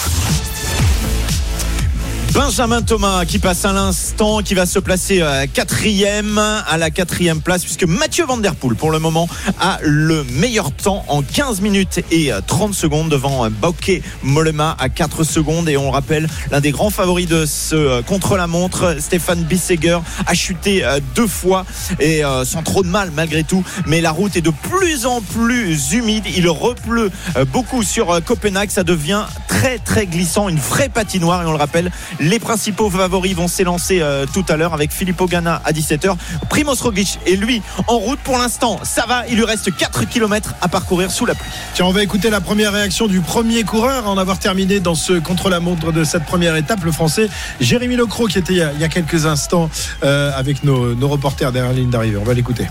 Benjamin 2.37 2.83
Thomas 2.83 3.25
qui 3.25 3.39
passe 3.39 3.65
à 3.65 3.73
l'instant, 3.73 4.43
qui 4.43 4.53
va 4.53 4.67
se 4.67 4.77
placer 4.77 5.23
euh, 5.23 5.47
quatrième 5.51 6.37
à 6.37 6.77
la 6.77 6.91
quatrième 6.91 7.41
place 7.41 7.63
puisque 7.63 7.85
Mathieu 7.85 8.25
Van 8.25 8.37
Der 8.37 8.53
Poel 8.53 8.75
pour 8.75 8.91
le 8.91 8.99
moment 8.99 9.27
a 9.59 9.79
le 9.81 10.23
meilleur 10.23 10.71
temps 10.71 11.03
en 11.07 11.23
15 11.23 11.61
minutes 11.61 11.99
et 12.11 12.29
30 12.45 12.75
secondes 12.75 13.09
devant 13.09 13.43
euh, 13.43 13.49
Bauke 13.49 14.03
Mollema 14.21 14.77
à 14.79 14.87
4 14.87 15.23
secondes. 15.23 15.67
Et 15.67 15.77
on 15.77 15.89
rappelle 15.89 16.29
l'un 16.51 16.61
des 16.61 16.69
grands 16.69 16.91
favoris 16.91 17.27
de 17.27 17.47
ce 17.47 17.75
euh, 17.75 18.01
contre-la-montre 18.03 18.97
Stéphane 18.99 19.41
Bisseger 19.43 19.97
a 20.27 20.33
chuté 20.35 20.85
deux 21.15 21.27
fois 21.27 21.65
et 21.99 22.21
sans 22.43 22.61
trop 22.61 22.83
de 22.83 22.87
mal 22.87 23.11
malgré 23.15 23.43
tout. 23.43 23.63
Mais 23.87 23.99
la 23.99 24.11
route 24.11 24.35
est 24.35 24.41
de 24.41 24.51
plus 24.51 25.07
en 25.07 25.21
plus 25.21 25.93
humide. 25.93 26.25
Il 26.35 26.47
repleut 26.49 27.09
beaucoup 27.51 27.81
sur 27.81 28.19
Copenhague. 28.23 28.69
Ça 28.69 28.83
devient 28.83 29.23
très 29.47 29.79
très 29.79 30.05
glissant. 30.05 30.49
Une 30.49 30.59
vraie 30.59 30.89
patinoire. 30.89 31.41
Et 31.41 31.45
on 31.45 31.51
le 31.51 31.57
rappelle 31.57 31.91
les 32.27 32.39
principaux 32.39 32.89
favoris 32.89 33.33
vont 33.33 33.47
s'élancer 33.47 33.99
euh, 34.01 34.25
tout 34.31 34.45
à 34.49 34.57
l'heure 34.57 34.73
avec 34.73 34.91
Filippo 34.91 35.25
Ganna 35.27 35.61
à 35.63 35.71
17h. 35.71 36.15
Primoz 36.49 36.81
Roglic 36.81 37.19
est 37.25 37.35
lui 37.35 37.61
en 37.87 37.97
route 37.97 38.19
pour 38.19 38.37
l'instant. 38.37 38.79
Ça 38.83 39.05
va, 39.07 39.25
il 39.29 39.37
lui 39.37 39.45
reste 39.45 39.75
4 39.75 40.07
km 40.09 40.55
à 40.61 40.67
parcourir 40.67 41.09
sous 41.09 41.25
la 41.25 41.35
pluie. 41.35 41.49
Tiens, 41.73 41.85
on 41.85 41.91
va 41.91 42.03
écouter 42.03 42.29
la 42.29 42.41
première 42.41 42.73
réaction 42.73 43.07
du 43.07 43.21
premier 43.21 43.63
coureur 43.63 44.07
à 44.07 44.09
en 44.09 44.17
avoir 44.17 44.39
terminé 44.39 44.79
dans 44.79 44.95
ce 44.95 45.13
contre-la-montre 45.13 45.91
de 45.91 46.03
cette 46.03 46.25
première 46.25 46.55
étape, 46.55 46.83
le 46.83 46.91
français 46.91 47.29
Jérémy 47.61 47.95
Locro 47.95 48.27
qui 48.27 48.37
était 48.37 48.53
il 48.53 48.79
y 48.79 48.83
a, 48.83 48.89
quelques 48.89 49.25
instants 49.25 49.69
euh, 50.03 50.31
avec 50.35 50.63
nos, 50.63 50.95
reporters 51.07 51.51
derrière 51.51 51.71
la 51.71 51.77
ligne 51.77 51.89
d'arrivée. 51.89 52.17
On 52.17 52.23
va 52.23 52.33
l'écouter. 52.33 52.67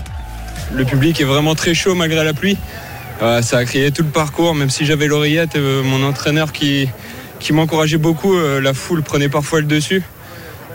Le 0.73 0.85
public 0.85 1.19
est 1.19 1.25
vraiment 1.25 1.55
très 1.55 1.73
chaud 1.73 1.95
malgré 1.95 2.23
la 2.23 2.33
pluie. 2.33 2.57
Euh, 3.21 3.41
ça 3.41 3.57
a 3.57 3.65
crié 3.65 3.91
tout 3.91 4.03
le 4.03 4.09
parcours, 4.09 4.53
même 4.53 4.69
si 4.69 4.85
j'avais 4.85 5.07
l'oreillette, 5.07 5.57
mon 5.57 6.03
entraîneur 6.03 6.51
qui, 6.51 6.87
qui 7.39 7.53
m'encourageait 7.53 7.97
beaucoup. 7.97 8.35
Euh, 8.35 8.59
la 8.61 8.73
foule 8.73 9.03
prenait 9.03 9.29
parfois 9.29 9.59
le 9.59 9.65
dessus. 9.65 10.03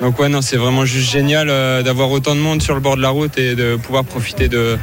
Donc 0.03 0.19
ouais, 0.19 0.29
non, 0.29 0.43
c'est 0.43 0.57
vraiment 0.57 0.85
juste 0.85 1.13
génial 1.13 1.49
euh, 1.49 1.83
d'avoir 1.83 2.11
autant 2.11 2.35
de 2.35 2.41
monde 2.41 2.61
sur 2.61 2.75
le 2.75 2.81
bord 2.81 2.97
de 2.97 3.03
la 3.03 3.11
route 3.11 3.39
et 3.39 3.55
de 3.55 3.77
pouvoir 3.77 4.05
profiter 4.05 4.49
de, 4.49 4.77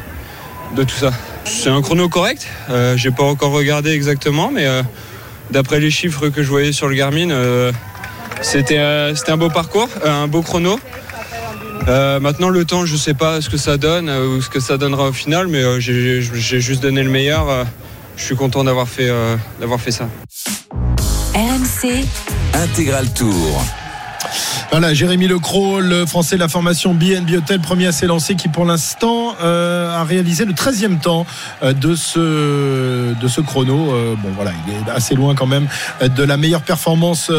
de 0.77 0.83
tout 0.83 0.95
ça. 0.95 1.11
C'est 1.43 1.69
un 1.69 1.81
chrono 1.81 2.07
correct. 2.07 2.47
Euh, 2.69 2.95
J'ai 2.95 3.11
pas 3.11 3.23
encore 3.23 3.51
regardé 3.51 3.91
exactement, 3.91 4.49
mais 4.49 4.65
euh, 4.65 4.81
d'après 5.51 5.81
les 5.81 5.91
chiffres 5.91 6.29
que 6.29 6.41
je 6.41 6.47
voyais 6.47 6.71
sur 6.71 6.87
le 6.87 6.95
Garmin, 6.95 7.71
c'était 8.41 8.77
un 8.77 9.37
beau 9.37 9.49
parcours, 9.49 9.89
un 10.05 10.27
beau 10.27 10.41
chrono. 10.41 10.79
maintenant 11.87 12.47
le 12.47 12.63
temps, 12.63 12.85
je 12.85 12.95
sais 12.95 13.13
pas 13.13 13.41
ce 13.41 13.49
que 13.49 13.57
ça 13.57 13.75
donne 13.75 14.09
ou 14.09 14.41
ce 14.41 14.49
que 14.49 14.61
ça 14.61 14.77
donnera 14.77 15.09
au 15.09 15.13
final, 15.13 15.47
mais 15.47 15.81
j'ai 15.81 16.21
juste 16.21 16.81
donné 16.81 17.03
le 17.03 17.09
meilleur. 17.09 17.65
je 18.15 18.23
suis 18.23 18.37
content 18.37 18.63
d'avoir 18.63 18.87
fait, 18.87 19.11
d'avoir 19.59 19.81
fait 19.81 19.91
ça. 19.91 20.07
RMC 21.39 22.05
Intégral 22.53 23.09
Tour. 23.13 23.63
Voilà, 24.71 24.93
Jérémy 24.93 25.25
Lecros, 25.29 25.79
le 25.79 26.05
français 26.05 26.35
de 26.35 26.41
la 26.41 26.49
formation 26.49 26.93
BNB 26.93 27.31
Hotel, 27.37 27.61
premier 27.61 27.87
à 27.87 27.93
s'élancer, 27.93 28.35
qui 28.35 28.49
pour 28.49 28.65
l'instant 28.65 29.35
euh, 29.41 29.95
a 29.95 30.03
réalisé 30.03 30.43
le 30.43 30.51
13e 30.51 30.99
temps 30.99 31.25
euh, 31.63 31.71
de 31.71 31.95
ce, 31.95 33.13
de 33.17 33.27
ce 33.29 33.39
chrono. 33.39 33.93
Euh, 33.93 34.15
bon, 34.21 34.31
voilà, 34.35 34.51
il 34.67 34.73
est 34.73 34.91
assez 34.91 35.15
loin 35.15 35.33
quand 35.33 35.47
même 35.47 35.69
de 36.01 36.23
la 36.23 36.35
meilleure 36.35 36.63
performance 36.63 37.31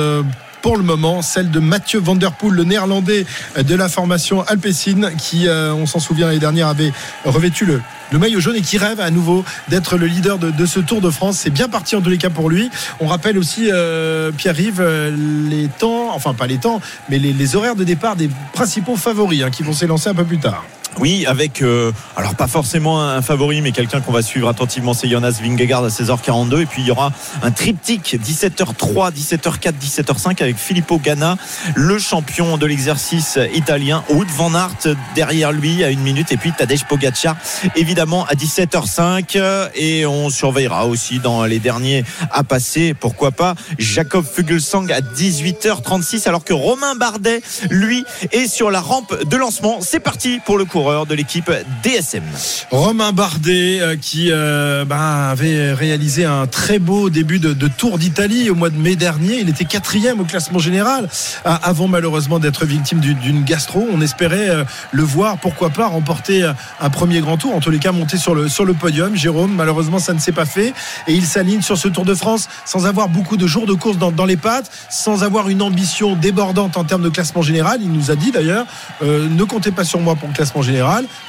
pour 0.62 0.77
le 0.77 0.83
moment, 0.83 1.23
celle 1.23 1.51
de 1.51 1.59
Mathieu 1.59 2.01
Van 2.01 2.16
Der 2.16 2.31
le 2.51 2.64
néerlandais 2.64 3.27
de 3.57 3.75
la 3.75 3.88
formation 3.88 4.42
Alpecin, 4.46 5.11
qui, 5.18 5.49
euh, 5.49 5.73
on 5.73 5.87
s'en 5.87 6.01
souvient 6.01 6.27
l'année 6.27 6.38
dernière, 6.38 6.68
avait 6.68 6.92
revêtu 7.25 7.64
le, 7.64 7.81
le 8.12 8.18
maillot 8.18 8.40
jaune 8.40 8.57
et 8.57 8.61
qui 8.61 8.79
rêve 8.79 9.01
à 9.01 9.11
nouveau 9.11 9.44
d'être 9.68 9.96
le 9.96 10.07
leader 10.07 10.38
de, 10.38 10.66
ce 10.66 10.81
Tour 10.81 11.01
de 11.01 11.11
France. 11.11 11.38
C'est 11.38 11.51
bien 11.51 11.68
parti 11.68 11.96
en 11.96 12.01
tous 12.01 12.11
les 12.11 12.18
cas 12.18 12.31
pour 12.31 12.51
lui. 12.51 12.70
On 13.01 13.07
rappelle 13.07 13.38
aussi, 13.38 13.68
euh, 13.70 14.33
Pierre-Yves, 14.33 14.81
euh, 14.81 15.14
les 15.49 15.68
temps, 15.68 16.14
enfin 16.14 16.35
pas 16.35 16.46
les 16.46 16.59
temps, 16.59 16.81
mais 17.09 17.18
les, 17.18 17.57
horaires 17.57 17.77
de 17.77 17.85
départ 17.85 18.16
des 18.16 18.31
principaux 18.53 18.96
favoris 18.96 19.42
hein, 19.42 19.51
qui 19.51 19.62
vont 19.62 19.73
s'élancer 19.73 20.09
un 20.09 20.14
peu 20.14 20.25
plus 20.25 20.38
tard. 20.38 20.64
Oui, 20.98 21.24
avec 21.26 21.62
euh, 21.62 21.92
alors 22.16 22.35
pas 22.35 22.48
forcément 22.48 23.03
un 23.03 23.22
favori, 23.22 23.62
mais 23.62 23.72
quelqu'un 23.72 24.00
qu'on 24.00 24.12
va 24.12 24.22
suivre 24.22 24.48
attentivement, 24.48 24.92
c'est 24.92 25.09
Jonas 25.09 25.38
Vingegaard 25.42 25.85
à 25.85 25.88
16h42. 25.88 26.62
Et 26.62 26.66
puis 26.66 26.83
il 26.83 26.88
y 26.88 26.90
aura 26.90 27.12
un 27.42 27.50
triptyque 27.50 28.18
17h3, 28.22 29.12
17h4, 29.12 29.72
17h5 29.81 30.42
avec 30.42 30.57
Filippo 30.57 30.98
Ganna, 30.98 31.37
le 31.74 31.98
champion 31.98 32.59
de 32.59 32.66
l'exercice 32.66 33.38
italien, 33.55 34.05
Wout 34.11 34.26
van 34.37 34.55
Aert 34.55 34.94
derrière 35.14 35.53
lui 35.53 35.85
à 35.85 35.90
une 35.90 36.00
minute, 36.00 36.33
et 36.33 36.37
puis 36.37 36.53
Tadej 36.53 36.85
Pogacar 36.85 37.37
évidemment 37.76 38.26
à 38.26 38.35
17h05. 38.35 39.70
Et 39.76 40.07
on 40.07 40.29
surveillera 40.29 40.87
aussi 40.87 41.18
dans 41.18 41.44
les 41.44 41.61
derniers 41.61 42.05
à 42.31 42.42
passer, 42.44 42.94
pourquoi 42.94 43.31
pas, 43.31 43.55
Jacob 43.79 44.24
Fuglsang 44.24 44.90
à 44.90 45.00
18h36, 45.00 46.29
alors 46.29 46.44
que 46.44 46.53
Romain 46.53 46.94
Bardet, 46.94 47.40
lui, 47.70 48.05
est 48.33 48.48
sur 48.48 48.70
la 48.70 48.81
rampe 48.81 49.24
de 49.24 49.37
lancement. 49.37 49.79
C'est 49.81 50.00
parti 50.00 50.40
pour 50.44 50.59
le 50.59 50.64
cours 50.64 50.80
de 50.81 51.14
l'équipe 51.14 51.51
DSM. 51.83 52.23
Romain 52.71 53.12
Bardet 53.12 53.81
euh, 53.81 53.97
qui 54.01 54.29
euh, 54.31 54.87
bah, 54.87 55.29
avait 55.29 55.75
réalisé 55.75 56.25
un 56.25 56.47
très 56.47 56.79
beau 56.79 57.11
début 57.11 57.38
de, 57.38 57.55
Tour 57.69 57.99
d'Italie 57.99 58.49
au 58.49 58.55
mois 58.55 58.71
de 58.71 58.79
mai 58.79 58.97
dernier. 58.97 59.40
Il 59.40 59.49
était 59.51 59.66
quatrième 59.66 60.21
au 60.21 60.25
classement 60.25 60.59
général 60.59 61.09
avant 61.45 61.87
malheureusement 61.87 62.38
d'être 62.38 62.64
victime 62.64 63.01
d'une 63.01 63.45
gastro. 63.45 63.87
On 63.93 64.01
espérait 64.01 64.49
euh, 64.49 64.64
le 64.93 65.03
voir, 65.03 65.37
pourquoi 65.38 65.69
pas, 65.69 65.87
remporter 65.87 66.51
un 66.81 66.90
premier 66.90 67.21
grand 67.21 67.37
tour, 67.37 67.55
en 67.55 67.61
tous 67.61 67.71
les 67.71 67.79
cas 67.79 67.93
monter 67.93 68.16
sur 68.16 68.35
le, 68.35 68.49
sur 68.49 68.64
le 68.64 68.73
podium. 68.73 69.14
Jérôme, 69.14 69.53
malheureusement 69.55 69.99
ça 69.99 70.14
ne 70.14 70.19
s'est 70.19 70.33
pas 70.33 70.47
fait 70.47 70.73
et 71.07 71.12
il 71.12 71.27
s'aligne 71.27 71.62
sur 71.62 71.77
ce 71.77 71.88
Tour 71.88 72.05
de 72.05 72.14
France 72.14 72.49
sans 72.64 72.87
avoir 72.87 73.09
beaucoup 73.09 73.37
de 73.37 73.47
jours 73.47 73.66
de 73.66 73.75
course 73.75 73.99
dans, 73.99 74.27
les 74.27 74.38
pattes, 74.38 74.71
sans 74.88 75.25
avoir 75.25 75.51
une 75.51 75.61
ambition 75.61 76.16
débordante 76.16 76.79
en 76.79 76.85
termes 76.85 77.03
de 77.03 77.11
classement 77.11 77.43
général. 77.43 77.81
Il 77.83 77.93
nous 77.93 78.11
a 78.11 78.16
dit 78.16 78.31
d'ailleurs, 78.31 78.66
ne 79.03 79.45
comptez 79.45 79.73
pas 79.73 79.85
sur 79.85 80.01
moi 80.01 80.16
pour 80.16 80.29
le 80.29 80.35
classement 80.35 80.62
général 80.62 80.69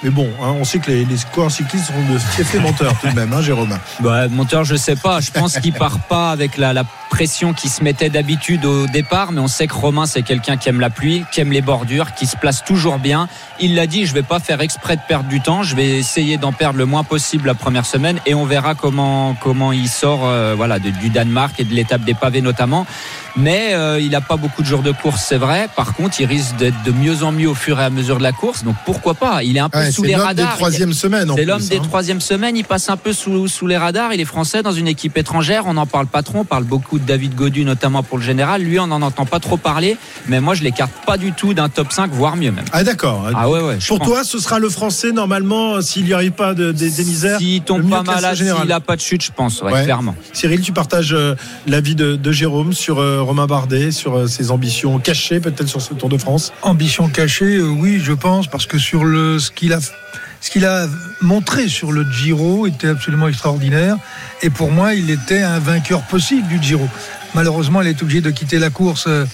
Mais 0.03 0.09
bon, 0.09 0.29
hein, 0.41 0.53
on 0.59 0.63
sait 0.63 0.79
que 0.79 0.91
les, 0.91 1.05
coureurs 1.33 1.51
cyclistes 1.51 1.87
sont 1.87 2.13
de 2.13 2.17
fiefs 2.17 2.53
menteurs 2.61 2.93
tout 2.99 3.07
de 3.07 3.15
même, 3.15 3.33
hein, 3.33 3.41
Jérôme. 3.41 3.77
Bah, 3.99 4.27
monteur, 4.27 4.63
je 4.63 4.75
sais 4.75 4.95
pas. 4.95 5.19
Je 5.19 5.31
pense 5.31 5.57
qu'il 5.59 5.73
part 5.73 5.99
pas 5.99 6.31
avec 6.31 6.57
la, 6.57 6.73
pression 7.11 7.51
qui 7.53 7.67
se 7.67 7.83
mettait 7.83 8.09
d'habitude 8.09 8.63
au 8.63 8.87
départ, 8.87 9.33
mais 9.33 9.41
on 9.41 9.49
sait 9.49 9.67
que 9.67 9.73
Romain, 9.73 10.05
c'est 10.05 10.21
quelqu'un 10.21 10.55
qui 10.55 10.69
aime 10.69 10.79
la 10.79 10.89
pluie, 10.89 11.25
qui 11.29 11.41
aime 11.41 11.51
les 11.51 11.61
bordures, 11.61 12.13
qui 12.13 12.25
se 12.25 12.37
place 12.37 12.63
toujours 12.63 12.99
bien. 12.99 13.27
Il 13.59 13.75
l'a 13.75 13.85
dit, 13.85 14.05
je 14.05 14.13
vais 14.13 14.23
pas 14.23 14.39
faire 14.39 14.61
exprès 14.61 14.95
de 14.95 15.01
perdre 15.05 15.27
du 15.27 15.41
temps. 15.41 15.61
Je 15.61 15.75
vais 15.75 15.89
essayer 15.99 16.37
d'en 16.37 16.53
perdre 16.53 16.79
le 16.79 16.85
moins 16.85 17.03
possible 17.03 17.47
la 17.47 17.53
première 17.53 17.85
semaine 17.85 18.19
et 18.25 18.33
on 18.33 18.45
verra 18.45 18.75
comment, 18.75 19.35
comment 19.35 19.73
il 19.73 19.89
sort, 19.89 20.21
euh, 20.23 20.53
voilà, 20.55 20.79
du 20.79 21.09
Danemark 21.09 21.59
et 21.59 21.65
de 21.65 21.73
l'étape 21.73 22.01
des 22.03 22.13
pavés 22.13 22.41
notamment 22.41 22.87
mais 23.35 23.73
euh, 23.73 23.99
il 23.99 24.11
n'a 24.11 24.21
pas 24.21 24.35
beaucoup 24.35 24.61
de 24.61 24.67
jours 24.67 24.81
de 24.81 24.91
course, 24.91 25.23
c'est 25.23 25.37
vrai. 25.37 25.69
Par 25.75 25.93
contre, 25.93 26.19
il 26.19 26.25
risque 26.25 26.55
d'être 26.57 26.81
de 26.83 26.91
mieux 26.91 27.23
en 27.23 27.31
mieux 27.31 27.49
au 27.49 27.55
fur 27.55 27.79
et 27.79 27.83
à 27.83 27.89
mesure 27.89 28.17
de 28.17 28.23
la 28.23 28.31
course. 28.31 28.63
Donc 28.63 28.75
pourquoi 28.85 29.13
pas? 29.13 29.30
Il 29.43 29.57
est 29.57 29.59
un 29.59 29.69
peu 29.69 29.91
sous 29.91 30.03
les 30.03 30.15
radars. 30.15 30.33
C'est 30.35 30.41
l'homme 30.41 30.51
des 30.51 30.57
troisième 30.57 30.93
semaines. 30.93 31.31
C'est 31.35 31.45
l'homme 31.45 31.61
des 31.61 31.77
hein. 31.77 31.81
troisième 31.83 32.21
semaines. 32.21 32.57
Il 32.57 32.65
passe 32.65 32.89
un 32.89 32.97
peu 32.97 33.13
sous, 33.13 33.47
sous 33.47 33.67
les 33.67 33.77
radars. 33.77 34.13
Il 34.13 34.19
est 34.19 34.25
français 34.25 34.63
dans 34.63 34.71
une 34.71 34.87
équipe 34.87 35.17
étrangère. 35.17 35.63
On 35.67 35.73
n'en 35.73 35.85
parle 35.85 36.07
pas 36.07 36.23
trop. 36.23 36.39
On 36.39 36.45
parle 36.45 36.63
beaucoup 36.63 36.99
de 36.99 37.05
David 37.05 37.35
Godu, 37.35 37.65
notamment 37.65 38.03
pour 38.03 38.17
le 38.17 38.23
général. 38.23 38.61
Lui, 38.61 38.79
on 38.79 38.87
n'en 38.87 39.01
entend 39.01 39.25
pas 39.25 39.39
trop 39.39 39.57
parler. 39.57 39.97
Mais 40.27 40.39
moi, 40.41 40.53
je 40.53 40.63
l'écarte 40.63 40.91
pas 41.05 41.17
du 41.17 41.31
tout 41.31 41.53
d'un 41.53 41.69
top 41.69 41.91
5, 41.91 42.11
voire 42.11 42.35
mieux 42.35 42.51
même. 42.51 42.65
Ah 42.71 42.83
d'accord. 42.83 43.27
Ah 43.35 43.49
ouais, 43.49 43.61
ouais. 43.61 43.77
Pour 43.87 43.99
toi, 43.99 44.23
ce 44.23 44.39
sera 44.39 44.59
le 44.59 44.69
français 44.69 45.11
normalement 45.11 45.81
s'il 45.81 46.05
n'y 46.05 46.13
arrive 46.13 46.31
pas 46.31 46.53
de, 46.53 46.71
des 46.71 46.89
misères. 47.03 47.37
S'il 47.39 47.61
tombe 47.61 47.89
pas 47.89 48.03
malade, 48.03 48.35
s'il 48.35 48.67
n'a 48.67 48.79
pas 48.79 48.95
de 48.95 49.01
chute, 49.01 49.23
je 49.23 49.31
pense. 49.31 49.61
Ouais, 49.61 49.83
clairement. 49.83 50.15
Cyril, 50.33 50.61
tu 50.61 50.71
partages 50.71 51.13
euh, 51.13 51.35
l'avis 51.67 51.95
de, 51.95 52.15
de, 52.15 52.31
Jérôme 52.31 52.73
sur 52.73 52.99
euh, 52.99 53.21
Romain 53.21 53.47
Bardet 53.47 53.91
sur 53.91 54.17
euh, 54.17 54.27
ses 54.27 54.51
ambitions 54.51 54.99
cachées, 54.99 55.39
peut-être 55.39 55.67
sur 55.67 55.81
ce 55.81 55.93
Tour 55.93 56.09
de 56.09 56.17
France? 56.17 56.53
Ambitions 56.61 57.09
cachées, 57.09 57.57
euh, 57.57 57.67
oui, 57.67 57.99
je 58.01 58.13
pense, 58.13 58.47
parce 58.47 58.65
que 58.65 58.77
sur 58.77 59.03
le, 59.03 59.20
ce 59.39 59.51
qu'il 59.51 60.65
a 60.65 60.87
montré 61.21 61.67
sur 61.67 61.91
le 61.91 62.05
Giro 62.11 62.67
était 62.67 62.87
absolument 62.87 63.27
extraordinaire. 63.27 63.97
Et 64.41 64.49
pour 64.49 64.71
moi, 64.71 64.93
il 64.93 65.09
était 65.09 65.41
un 65.41 65.59
vainqueur 65.59 66.01
possible 66.03 66.47
du 66.47 66.61
Giro. 66.61 66.87
Malheureusement, 67.33 67.81
il 67.81 67.87
est 67.87 68.01
obligé 68.01 68.21
de 68.21 68.31
quitter 68.31 68.59
la 68.59 68.69
course 68.69 69.07
euh, 69.07 69.25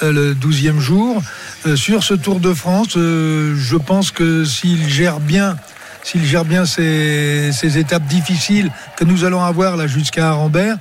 le 0.00 0.34
12e 0.34 0.78
jour. 0.78 1.22
sur 1.76 2.02
ce 2.02 2.14
Tour 2.14 2.40
de 2.40 2.54
France, 2.54 2.94
je 2.94 3.76
pense 3.76 4.10
que 4.10 4.44
s'il 4.44 4.88
gère 4.88 5.20
bien 5.20 5.56
ces, 6.64 7.78
étapes 7.78 8.06
difficiles 8.06 8.70
que 8.96 9.04
nous 9.04 9.24
allons 9.24 9.42
avoir 9.42 9.86
jusqu'à 9.86 10.30
Arambert, 10.30 10.76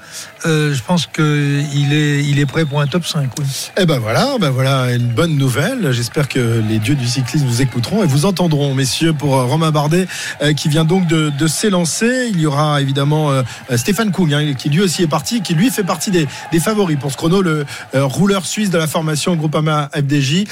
euh, 0.45 0.73
je 0.73 0.81
pense 0.83 1.05
qu'il 1.07 1.93
est, 1.93 2.23
il 2.23 2.39
est 2.39 2.45
prêt 2.45 2.65
pour 2.65 2.81
un 2.81 2.87
top 2.87 3.05
5. 3.05 3.29
Oui. 3.39 3.45
Eh 3.77 3.85
ben 3.85 3.99
voilà, 3.99 4.37
ben 4.39 4.49
voilà 4.49 4.91
une 4.91 5.07
bonne 5.07 5.35
nouvelle. 5.37 5.91
J'espère 5.91 6.27
que 6.27 6.61
les 6.67 6.79
dieux 6.79 6.95
du 6.95 7.07
cyclisme 7.07 7.45
vous 7.45 7.61
écouteront 7.61 8.03
et 8.03 8.07
vous 8.07 8.25
entendront, 8.25 8.73
messieurs, 8.73 9.13
pour 9.13 9.37
euh, 9.37 9.45
Romain 9.45 9.71
Bardet 9.71 10.07
euh, 10.41 10.53
qui 10.53 10.69
vient 10.69 10.85
donc 10.85 11.07
de, 11.07 11.47
s'élancer. 11.47 12.29
Il 12.31 12.39
y 12.39 12.45
aura 12.45 12.81
évidemment 12.81 13.29
Stéphane 13.75 14.11
Kung 14.11 14.33
hein, 14.33 14.53
qui 14.57 14.69
lui 14.69 14.79
aussi 14.79 15.03
est 15.03 15.07
parti, 15.07 15.41
qui 15.41 15.53
lui 15.53 15.69
fait 15.69 15.83
partie 15.83 16.11
des, 16.11 16.27
favoris 16.59 16.97
pour 16.97 17.11
ce 17.11 17.17
chrono, 17.17 17.41
le 17.41 17.65
rouleur 17.93 18.45
suisse 18.45 18.69
de 18.69 18.77
la 18.77 18.87
formation 18.87 19.35
Groupama 19.35 19.89
FDJ, 19.93 20.45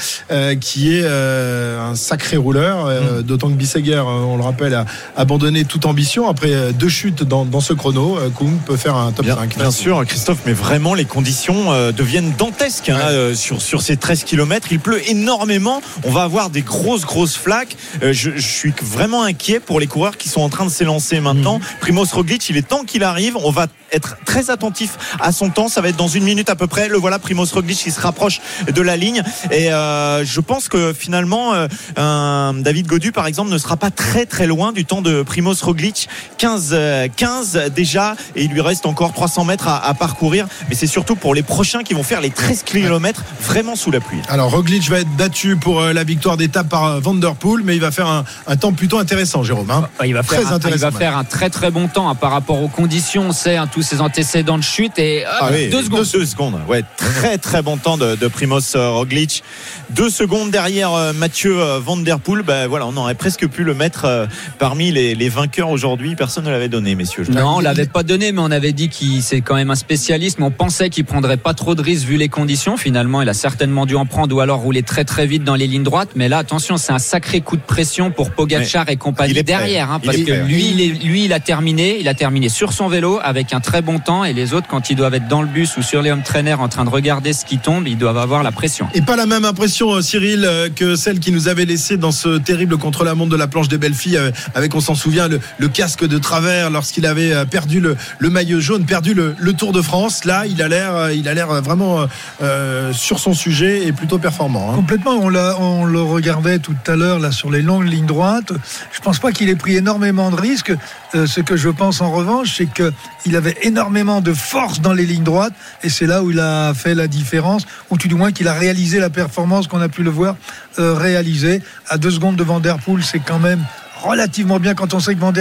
qui 0.60 0.94
est 0.94 1.06
un 1.06 1.94
sacré 1.94 2.36
rouleur, 2.36 2.86
mm. 2.86 3.22
d'autant 3.22 3.48
que 3.48 3.54
Bisseguer, 3.54 4.02
on 4.04 4.36
le 4.36 4.42
rappelle, 4.42 4.74
a 4.74 4.84
abandonné 5.16 5.64
toute 5.64 5.86
ambition 5.86 6.28
après 6.28 6.72
deux 6.72 6.88
chutes 6.88 7.22
dans, 7.22 7.44
dans 7.44 7.60
ce 7.60 7.72
chrono. 7.72 8.18
Koum 8.34 8.58
peut 8.66 8.76
faire 8.76 8.96
un 8.96 9.12
top 9.12 9.24
Bien, 9.24 9.36
5. 9.36 9.56
bien 9.56 9.70
sûr, 9.80 10.04
Christophe, 10.04 10.40
mais 10.44 10.52
vraiment 10.52 10.92
les 10.92 11.06
conditions 11.06 11.72
euh, 11.72 11.90
deviennent 11.90 12.34
dantesques 12.36 12.90
hein, 12.90 12.98
euh, 13.00 13.34
sur, 13.34 13.62
sur 13.62 13.80
ces 13.80 13.96
13 13.96 14.24
km. 14.24 14.68
Il 14.70 14.78
pleut 14.78 15.00
énormément. 15.08 15.80
On 16.04 16.10
va 16.10 16.24
avoir 16.24 16.50
des 16.50 16.60
grosses, 16.60 17.06
grosses 17.06 17.36
flaques. 17.36 17.78
Euh, 18.02 18.12
je, 18.12 18.32
je 18.36 18.46
suis 18.46 18.74
vraiment 18.82 19.22
inquiet 19.22 19.58
pour 19.58 19.80
les 19.80 19.86
coureurs 19.86 20.18
qui 20.18 20.28
sont 20.28 20.42
en 20.42 20.50
train 20.50 20.66
de 20.66 20.70
s'élancer 20.70 21.20
maintenant. 21.20 21.60
Mhm. 21.60 21.64
Primoz 21.80 22.12
Roglic, 22.12 22.50
il 22.50 22.58
est 22.58 22.68
temps 22.68 22.84
qu'il 22.84 23.02
arrive. 23.02 23.38
On 23.38 23.50
va 23.50 23.68
être 23.92 24.16
très 24.24 24.50
attentif 24.50 24.98
à 25.20 25.32
son 25.32 25.50
temps. 25.50 25.68
Ça 25.68 25.80
va 25.80 25.88
être 25.88 25.96
dans 25.96 26.08
une 26.08 26.24
minute 26.24 26.50
à 26.50 26.56
peu 26.56 26.66
près. 26.66 26.88
Le 26.88 26.96
voilà, 26.98 27.18
Primoz 27.18 27.52
Roglic 27.52 27.78
qui 27.78 27.90
se 27.90 28.00
rapproche 28.00 28.40
de 28.72 28.82
la 28.82 28.96
ligne. 28.96 29.22
Et 29.50 29.72
euh, 29.72 30.24
je 30.24 30.40
pense 30.40 30.68
que 30.68 30.92
finalement, 30.92 31.54
euh, 31.54 31.68
un 31.96 32.54
David 32.54 32.86
Godu, 32.86 33.12
par 33.12 33.26
exemple, 33.26 33.50
ne 33.50 33.58
sera 33.58 33.76
pas 33.76 33.90
très 33.90 34.26
très 34.26 34.46
loin 34.46 34.72
du 34.72 34.84
temps 34.84 35.02
de 35.02 35.22
Primoz 35.22 35.62
Roglic. 35.62 36.08
15, 36.38 36.70
euh, 36.72 37.08
15 37.14 37.70
déjà, 37.74 38.14
et 38.36 38.44
il 38.44 38.50
lui 38.50 38.60
reste 38.60 38.86
encore 38.86 39.12
300 39.12 39.44
mètres 39.44 39.68
à, 39.68 39.84
à 39.86 39.94
parcourir. 39.94 40.46
Mais 40.68 40.74
c'est 40.74 40.86
surtout 40.86 41.16
pour 41.16 41.34
les 41.34 41.42
prochains 41.42 41.82
qui 41.82 41.94
vont 41.94 42.02
faire 42.02 42.20
les 42.20 42.30
13 42.30 42.62
km 42.64 43.22
vraiment 43.42 43.76
sous 43.76 43.90
la 43.90 44.00
pluie. 44.00 44.20
Alors 44.28 44.50
Roglic 44.50 44.88
va 44.88 45.00
être 45.00 45.16
battu 45.16 45.56
pour 45.56 45.80
euh, 45.80 45.92
la 45.92 46.04
victoire 46.04 46.36
d'étape 46.36 46.68
par 46.68 46.84
euh, 46.86 47.00
Van 47.00 47.14
Der 47.14 47.34
Poel, 47.34 47.62
mais 47.64 47.74
il 47.76 47.80
va 47.80 47.90
faire 47.90 48.06
un, 48.06 48.24
un 48.46 48.56
temps 48.56 48.72
plutôt 48.72 48.98
intéressant, 48.98 49.42
Jérôme. 49.42 49.70
hein. 49.70 49.88
Il 50.04 50.14
va, 50.14 50.22
Très 50.22 50.38
faire 50.38 50.52
un, 50.52 50.58
il 50.70 50.76
va 50.76 50.90
faire 50.90 51.16
un 51.16 51.24
très 51.24 51.50
très 51.50 51.70
bon 51.70 51.88
temps 51.88 52.08
hein, 52.08 52.14
par 52.14 52.30
rapport 52.30 52.62
aux 52.62 52.68
conditions. 52.68 53.24
On 53.28 53.32
sait 53.32 53.56
hein, 53.56 53.66
tous 53.80 53.86
ses 53.86 54.02
antécédents 54.02 54.58
de 54.58 54.62
chute 54.62 54.98
et 54.98 55.22
hop, 55.24 55.32
Ah 55.40 55.48
oui, 55.52 55.70
deux 55.70 55.82
secondes. 55.82 56.04
Deux 56.12 56.26
secondes. 56.26 56.60
Ouais, 56.68 56.82
très 56.98 57.38
très 57.38 57.62
bon 57.62 57.78
temps 57.78 57.96
de, 57.96 58.14
de 58.14 58.28
Primoz 58.28 58.74
euh, 58.76 58.90
Roglic. 58.90 59.42
Deux 59.88 60.10
secondes 60.10 60.50
derrière 60.50 60.92
euh, 60.92 61.14
Mathieu 61.14 61.58
euh, 61.58 61.78
Van 61.78 61.96
Der 61.96 62.18
Poel. 62.20 62.42
Ben 62.42 62.66
voilà, 62.66 62.86
on 62.86 62.94
aurait 62.98 63.14
presque 63.14 63.48
pu 63.48 63.64
le 63.64 63.72
mettre 63.72 64.28
parmi 64.58 64.92
les, 64.92 65.14
les 65.14 65.28
vainqueurs 65.30 65.70
aujourd'hui. 65.70 66.14
Personne 66.14 66.44
ne 66.44 66.50
l'avait 66.50 66.68
donné, 66.68 66.94
messieurs. 66.94 67.24
Non, 67.30 67.56
on 67.56 67.60
l'avait 67.60 67.86
pas 67.86 68.02
donné, 68.02 68.32
mais 68.32 68.40
on 68.42 68.50
avait 68.50 68.72
dit 68.74 68.90
qu'il 68.90 69.22
c'est 69.22 69.40
quand 69.40 69.54
même 69.54 69.70
un 69.70 69.74
spécialiste. 69.76 70.38
Mais 70.38 70.44
on 70.44 70.50
pensait 70.50 70.90
qu'il 70.90 71.06
prendrait 71.06 71.38
pas 71.38 71.54
trop 71.54 71.74
de 71.74 71.80
risques 71.80 72.06
vu 72.06 72.18
les 72.18 72.28
conditions. 72.28 72.76
Finalement, 72.76 73.22
il 73.22 73.28
a 73.30 73.34
certainement 73.34 73.86
dû 73.86 73.96
en 73.96 74.04
prendre 74.04 74.36
ou 74.36 74.40
alors 74.40 74.58
rouler 74.60 74.82
très 74.82 75.04
très 75.04 75.26
vite 75.26 75.42
dans 75.44 75.54
les 75.54 75.66
lignes 75.66 75.84
droites. 75.84 76.10
Mais 76.16 76.28
là, 76.28 76.36
attention, 76.38 76.76
c'est 76.76 76.92
un 76.92 76.98
sacré 76.98 77.40
coup 77.40 77.56
de 77.56 77.62
pression 77.62 78.10
pour 78.10 78.30
Pogacar 78.30 78.90
et 78.90 78.96
compagnie 78.96 79.42
derrière, 79.42 79.90
hein, 79.90 80.00
parce 80.04 80.18
que 80.18 80.44
lui, 80.46 80.68
il 80.68 80.80
est- 80.82 81.02
lui, 81.02 81.24
il 81.24 81.32
a 81.32 81.40
terminé, 81.40 81.98
il 81.98 82.08
a 82.08 82.14
terminé 82.14 82.50
sur 82.50 82.74
son 82.74 82.88
vélo 82.88 83.18
avec 83.22 83.52
un 83.52 83.60
très 83.70 83.82
bon 83.82 84.00
temps, 84.00 84.24
et 84.24 84.32
les 84.32 84.52
autres, 84.52 84.66
quand 84.68 84.90
ils 84.90 84.96
doivent 84.96 85.14
être 85.14 85.28
dans 85.28 85.42
le 85.42 85.46
bus 85.46 85.76
ou 85.76 85.82
sur 85.82 86.02
les 86.02 86.10
home 86.10 86.24
trainers 86.24 86.60
en 86.60 86.66
train 86.68 86.84
de 86.84 86.90
regarder 86.90 87.32
ce 87.32 87.44
qui 87.44 87.58
tombe, 87.58 87.86
ils 87.86 87.96
doivent 87.96 88.18
avoir 88.18 88.42
la 88.42 88.50
pression. 88.50 88.88
Et 88.94 89.00
pas 89.00 89.14
la 89.14 89.26
même 89.26 89.44
impression, 89.44 89.92
euh, 89.92 90.00
Cyril, 90.02 90.44
euh, 90.44 90.68
que 90.74 90.96
celle 90.96 91.20
qui 91.20 91.30
nous 91.30 91.46
avait 91.46 91.66
laissé 91.66 91.96
dans 91.96 92.10
ce 92.10 92.38
terrible 92.38 92.78
contre-la-montre 92.78 93.30
de 93.30 93.36
la 93.36 93.46
planche 93.46 93.68
des 93.68 93.78
belles 93.78 93.94
filles, 93.94 94.16
euh, 94.16 94.32
avec, 94.56 94.74
on 94.74 94.80
s'en 94.80 94.96
souvient, 94.96 95.28
le, 95.28 95.38
le 95.58 95.68
casque 95.68 96.04
de 96.04 96.18
travers 96.18 96.68
lorsqu'il 96.70 97.06
avait 97.06 97.46
perdu 97.46 97.78
le, 97.78 97.96
le 98.18 98.28
maillot 98.28 98.58
jaune, 98.58 98.86
perdu 98.86 99.14
le, 99.14 99.36
le 99.38 99.52
Tour 99.52 99.70
de 99.70 99.82
France. 99.82 100.24
Là, 100.24 100.46
il 100.46 100.60
a 100.62 100.66
l'air, 100.66 101.12
il 101.12 101.28
a 101.28 101.34
l'air 101.34 101.62
vraiment 101.62 102.06
euh, 102.42 102.92
sur 102.92 103.20
son 103.20 103.34
sujet 103.34 103.86
et 103.86 103.92
plutôt 103.92 104.18
performant. 104.18 104.72
hein. 104.72 104.74
Complètement, 104.74 105.12
on, 105.12 105.28
l'a- 105.28 105.54
on 105.60 105.84
le 105.84 106.02
regardait 106.02 106.58
tout 106.58 106.74
à 106.88 106.96
l'heure 106.96 107.20
là 107.20 107.30
sur 107.30 107.52
les 107.52 107.62
longues 107.62 107.86
lignes 107.88 108.06
droites. 108.06 108.52
Je 108.90 108.98
pense 109.00 109.20
pas 109.20 109.30
qu'il 109.30 109.48
ait 109.48 109.54
pris 109.54 109.76
énormément 109.76 110.32
de 110.32 110.40
risques. 110.40 110.72
Euh, 111.14 111.26
ce 111.28 111.40
que 111.40 111.56
je 111.56 111.68
pense 111.68 112.00
en 112.00 112.10
revanche, 112.10 112.54
c'est 112.56 112.66
qu'il 112.66 113.36
avait 113.36 113.56
énormément 113.62 114.20
de 114.20 114.32
force 114.32 114.80
dans 114.80 114.92
les 114.92 115.06
lignes 115.06 115.24
droites 115.24 115.52
et 115.82 115.88
c'est 115.88 116.06
là 116.06 116.22
où 116.22 116.30
il 116.30 116.40
a 116.40 116.74
fait 116.74 116.94
la 116.94 117.06
différence, 117.06 117.66
ou 117.90 117.96
tout 117.96 118.08
du 118.08 118.14
moins 118.14 118.32
qu'il 118.32 118.48
a 118.48 118.54
réalisé 118.54 118.98
la 118.98 119.10
performance 119.10 119.66
qu'on 119.66 119.80
a 119.80 119.88
pu 119.88 120.02
le 120.02 120.10
voir 120.10 120.36
euh, 120.78 120.94
réaliser. 120.94 121.62
À 121.88 121.98
deux 121.98 122.10
secondes 122.10 122.36
de 122.36 122.44
Van 122.44 122.60
c'est 123.02 123.20
quand 123.20 123.38
même 123.38 123.64
relativement 124.02 124.58
bien 124.58 124.74
quand 124.74 124.94
on 124.94 125.00
sait 125.00 125.14
que 125.14 125.20
Van 125.20 125.32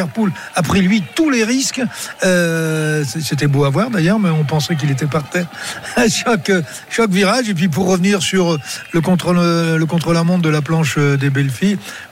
a 0.55 0.63
pris 0.63 0.81
lui 0.81 1.03
tous 1.15 1.29
les 1.29 1.43
risques. 1.43 1.81
Euh, 2.23 3.03
C'était 3.05 3.47
beau 3.47 3.63
à 3.63 3.69
voir 3.69 3.89
d'ailleurs, 3.89 4.19
mais 4.19 4.29
on 4.29 4.43
pensait 4.43 4.75
qu'il 4.75 4.91
était 4.91 5.05
par 5.05 5.23
terre 5.29 5.47
à 5.95 6.09
chaque, 6.09 6.51
chaque 6.89 7.09
virage. 7.09 7.49
Et 7.49 7.53
puis 7.53 7.69
pour 7.69 7.87
revenir 7.87 8.21
sur 8.21 8.57
le 8.91 9.01
contrôle, 9.01 9.37
le 9.37 9.85
contrôle 9.85 10.17
à 10.17 10.23
montre 10.23 10.41
de 10.41 10.49
la 10.49 10.61
planche 10.61 10.95
euh, 10.97 11.17
des 11.17 11.29
belles 11.29 11.49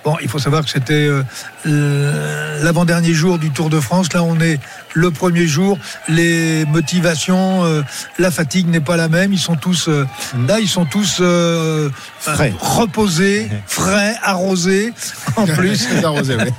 bon, 0.04 0.16
il 0.22 0.30
faut 0.30 0.40
savoir 0.40 0.64
que 0.64 0.70
c'était 0.70 0.94
euh, 0.94 1.24
euh, 1.66 2.64
l'avant-dernier 2.64 3.14
jour 3.14 3.38
du 3.38 3.52
Tour 3.52 3.70
de 3.70 3.80
France. 3.80 4.14
Là, 4.14 4.24
on 4.24 4.40
est 4.40 4.60
le 4.98 5.12
premier 5.12 5.46
jour. 5.48 5.78
Les 6.10 6.66
motivations, 6.66 7.64
euh, 7.66 7.82
la 8.20 8.32
fatigue 8.32 8.68
n'est 8.68 8.80
pas 8.82 8.98
la 8.98 9.08
même. 9.08 9.32
Ils 9.32 9.40
sont 9.40 9.56
tous 9.56 9.88
euh, 9.88 10.06
là, 10.48 10.60
ils 10.60 10.68
sont 10.68 10.86
tous 10.86 11.18
euh, 11.22 11.90
Frais. 12.20 12.54
reposés, 12.60 13.48
frais, 13.68 14.16
arrosés 14.24 14.94
en 15.36 15.46
plus. 15.58 15.88
Très 15.88 16.04
arrosé, 16.04 16.36
oui. 16.36 16.52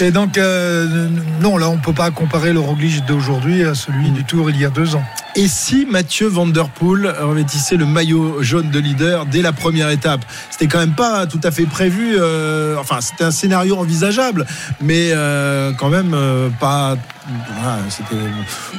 Et 0.00 0.10
donc, 0.10 0.38
euh, 0.38 1.08
non, 1.40 1.56
là, 1.58 1.68
on 1.68 1.78
peut 1.78 1.92
pas 1.92 2.10
comparer 2.10 2.52
le 2.52 2.60
Roglic 2.60 3.04
d'aujourd'hui 3.06 3.64
à 3.64 3.74
celui 3.74 4.10
du 4.10 4.24
Tour 4.24 4.50
il 4.50 4.58
y 4.60 4.64
a 4.64 4.70
deux 4.70 4.94
ans. 4.94 5.04
Et 5.36 5.48
si 5.48 5.84
Mathieu 5.90 6.28
Van 6.28 6.46
Der 6.46 6.68
Poel 6.68 7.12
revêtissait 7.20 7.76
le 7.76 7.86
maillot 7.86 8.40
jaune 8.42 8.70
de 8.70 8.78
leader 8.78 9.26
dès 9.26 9.42
la 9.42 9.52
première 9.52 9.90
étape? 9.90 10.24
C'était 10.50 10.68
quand 10.68 10.78
même 10.78 10.94
pas 10.94 11.26
tout 11.26 11.40
à 11.42 11.50
fait 11.50 11.64
prévu. 11.66 12.14
euh, 12.18 12.76
enfin, 12.78 13.00
c'était 13.00 13.24
un 13.24 13.32
scénario 13.32 13.76
envisageable, 13.76 14.46
mais 14.80 15.08
euh, 15.10 15.72
quand 15.76 15.88
même 15.88 16.12
euh, 16.14 16.50
pas. 16.60 16.96
Voilà, 17.26 17.78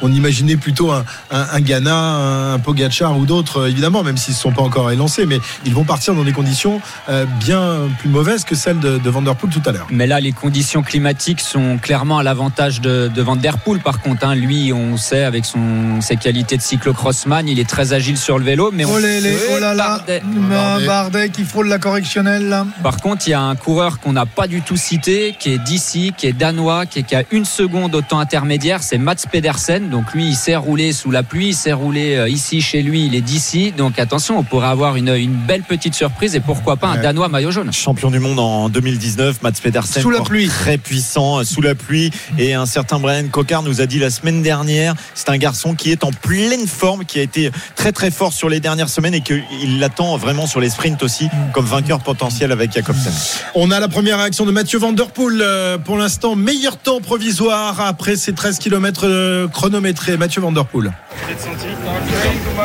on 0.01 0.11
imaginait 0.11 0.57
plutôt 0.57 0.91
un, 0.91 1.03
un, 1.31 1.47
un 1.51 1.61
Ghana, 1.61 2.53
un 2.53 2.59
Pogacar 2.59 3.17
ou 3.17 3.25
d'autres, 3.25 3.61
euh, 3.61 3.69
évidemment, 3.69 4.03
même 4.03 4.17
s'ils 4.17 4.33
ne 4.33 4.35
se 4.37 4.41
sont 4.41 4.51
pas 4.51 4.61
encore 4.61 4.91
élancés, 4.91 5.25
mais 5.25 5.39
ils 5.65 5.73
vont 5.73 5.83
partir 5.83 6.13
dans 6.15 6.23
des 6.23 6.31
conditions 6.31 6.81
euh, 7.09 7.25
bien 7.39 7.79
plus 7.99 8.09
mauvaises 8.09 8.43
que 8.43 8.55
celles 8.55 8.79
de, 8.79 8.97
de 8.97 9.09
Van 9.09 9.21
Der 9.21 9.35
Poel 9.35 9.53
tout 9.53 9.61
à 9.65 9.71
l'heure. 9.71 9.87
Mais 9.89 10.07
là, 10.07 10.19
les 10.19 10.31
conditions 10.31 10.83
climatiques 10.83 11.41
sont 11.41 11.77
clairement 11.77 12.17
à 12.17 12.23
l'avantage 12.23 12.81
de, 12.81 13.07
de 13.13 13.21
Van 13.21 13.35
Der 13.35 13.57
Poel. 13.57 13.81
Par 13.81 13.99
contre, 14.01 14.25
hein, 14.25 14.35
lui, 14.35 14.73
on 14.73 14.97
sait 14.97 15.23
avec 15.23 15.45
son, 15.45 16.01
ses 16.01 16.17
qualités 16.17 16.57
de 16.57 16.61
cyclocrossman, 16.61 17.47
il 17.47 17.59
est 17.59 17.69
très 17.69 17.93
agile 17.93 18.17
sur 18.17 18.39
le 18.39 18.45
vélo. 18.45 18.71
Mais 18.73 18.85
on 18.85 18.95
Oh, 18.95 18.99
les, 18.99 19.19
les, 19.19 19.35
oh 19.53 19.59
là 19.59 19.73
là, 19.73 19.97
Bardet. 19.97 20.21
Bardet. 20.25 20.85
Bardet 20.85 21.29
qui 21.29 21.43
frôle 21.43 21.67
la 21.67 21.79
correctionnelle 21.79 22.47
là. 22.47 22.65
Par 22.81 22.97
contre, 22.97 23.27
il 23.27 23.31
y 23.31 23.33
a 23.33 23.41
un 23.41 23.55
coureur 23.55 23.99
qu'on 23.99 24.13
n'a 24.13 24.25
pas 24.25 24.47
du 24.47 24.61
tout 24.61 24.77
cité, 24.77 25.35
qui 25.37 25.51
est 25.51 25.57
d'ici, 25.57 26.13
qui 26.15 26.27
est 26.27 26.33
danois, 26.33 26.85
qui 26.85 26.99
est 26.99 27.03
qui 27.03 27.15
a 27.15 27.23
une 27.31 27.43
seconde 27.43 27.93
au 27.93 28.01
temps 28.01 28.19
intermédiaire, 28.35 28.83
c'est 28.83 28.97
Mats 28.97 29.15
Pedersen. 29.31 29.89
Donc 29.89 30.13
lui, 30.13 30.27
il 30.27 30.35
sait 30.35 30.57
rouler 30.57 30.91
sous 30.91 31.09
la 31.09 31.23
pluie, 31.23 31.49
il 31.49 31.53
sait 31.55 31.71
rouler 31.71 32.15
euh, 32.17 32.27
ici 32.27 32.59
chez 32.59 32.81
lui, 32.81 33.05
il 33.05 33.15
est 33.15 33.21
d'ici. 33.21 33.71
Donc 33.71 33.97
attention, 33.97 34.37
on 34.37 34.43
pourrait 34.43 34.67
avoir 34.67 34.97
une, 34.97 35.07
une 35.07 35.31
belle 35.35 35.63
petite 35.63 35.95
surprise 35.95 36.35
et 36.35 36.41
pourquoi 36.41 36.75
pas 36.75 36.87
un 36.87 36.95
Ouais. 36.97 37.01
danois 37.01 37.29
maillot 37.29 37.51
jaune. 37.51 37.71
Champion 37.71 38.11
du 38.11 38.19
monde 38.19 38.37
en 38.39 38.67
2019, 38.67 39.41
Mats 39.41 39.51
Pedersen. 39.63 40.01
Sous 40.01 40.09
la 40.09 40.19
pluie. 40.21 40.47
Très 40.49 40.77
puissant, 40.77 41.39
euh, 41.39 41.43
sous 41.45 41.61
la 41.61 41.75
pluie. 41.75 42.11
Et 42.37 42.53
un 42.53 42.65
certain 42.65 42.99
Brian 42.99 43.27
Cocard 43.29 43.63
nous 43.63 43.79
a 43.79 43.85
dit 43.85 43.99
la 43.99 44.09
semaine 44.09 44.41
dernière, 44.41 44.95
c'est 45.13 45.29
un 45.29 45.37
garçon 45.37 45.73
qui 45.75 45.91
est 45.91 46.03
en 46.03 46.11
pleine 46.11 46.67
forme, 46.67 47.05
qui 47.05 47.19
a 47.19 47.21
été 47.21 47.51
très 47.77 47.93
très 47.93 48.11
fort 48.11 48.33
sur 48.33 48.49
les 48.49 48.59
dernières 48.59 48.89
semaines 48.89 49.13
et 49.13 49.21
qu'il 49.21 49.79
l'attend 49.79 50.17
vraiment 50.17 50.45
sur 50.45 50.59
les 50.59 50.69
sprints 50.69 51.01
aussi, 51.03 51.29
comme 51.53 51.65
vainqueur 51.65 52.01
potentiel 52.01 52.51
avec 52.51 52.73
Jacobsen. 52.73 53.13
On 53.55 53.71
a 53.71 53.79
la 53.79 53.87
première 53.87 54.17
réaction 54.17 54.45
de 54.45 54.51
Mathieu 54.51 54.77
Van 54.79 54.91
Der 54.91 55.07
Poel. 55.11 55.39
euh, 55.41 55.77
Pour 55.77 55.97
l'instant, 55.97 56.35
meilleur 56.35 56.75
temps 56.77 56.99
provisoire 56.99 57.79
après 57.79 58.17
ces 58.25 58.33
13 58.33 58.57
km 58.57 59.47
chronométrés. 59.53 60.17
Mathieu 60.17 60.41
Van 60.41 60.51
Der 60.51 60.65
Poel. 60.65 60.91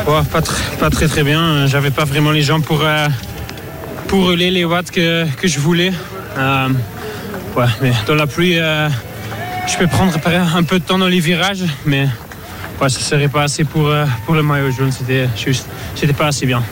Ouais, 0.06 0.22
pas, 0.32 0.40
tr- 0.40 0.76
pas 0.78 0.88
très 0.88 1.06
très 1.06 1.22
bien. 1.22 1.66
J'avais 1.66 1.90
pas 1.90 2.06
vraiment 2.06 2.30
les 2.30 2.40
jambes 2.40 2.64
pour, 2.64 2.80
euh, 2.82 3.06
les 4.36 4.64
watts 4.64 4.90
que, 4.90 5.26
que 5.36 5.46
je 5.48 5.60
voulais. 5.60 5.92
Euh, 6.38 6.68
ouais, 7.56 7.66
mais 7.82 7.92
dans 8.06 8.14
la 8.14 8.26
pluie, 8.26 8.58
euh, 8.58 8.88
je 9.70 9.76
peux 9.76 9.86
prendre 9.86 10.14
un 10.56 10.62
peu 10.62 10.78
de 10.78 10.84
temps 10.84 10.96
dans 10.96 11.08
les 11.08 11.20
virages, 11.20 11.64
mais 11.84 12.08
ouais, 12.80 12.88
ça 12.88 13.00
serait 13.00 13.28
pas 13.28 13.42
assez 13.42 13.64
pour, 13.64 13.86
euh, 13.88 14.06
pour 14.24 14.34
le 14.34 14.42
maillot 14.42 14.70
jaune. 14.70 14.92
C'était 14.92 15.28
juste, 15.36 15.66
c'était 15.94 16.14
pas 16.14 16.28
assez 16.28 16.46
bien. 16.46 16.62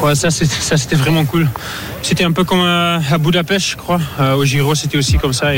Ouais, 0.00 0.14
ça 0.14 0.30
c'était 0.30 0.96
vraiment 0.96 1.24
cool. 1.24 1.48
C'était 2.02 2.24
un 2.24 2.30
peu 2.32 2.44
comme 2.44 2.60
euh, 2.62 3.00
à 3.10 3.18
Budapest, 3.18 3.70
je 3.70 3.76
crois. 3.76 4.00
Euh, 4.20 4.34
au 4.36 4.44
Giro, 4.44 4.76
c'était 4.76 4.96
aussi 4.98 5.18
comme 5.18 5.32
ça. 5.32 5.48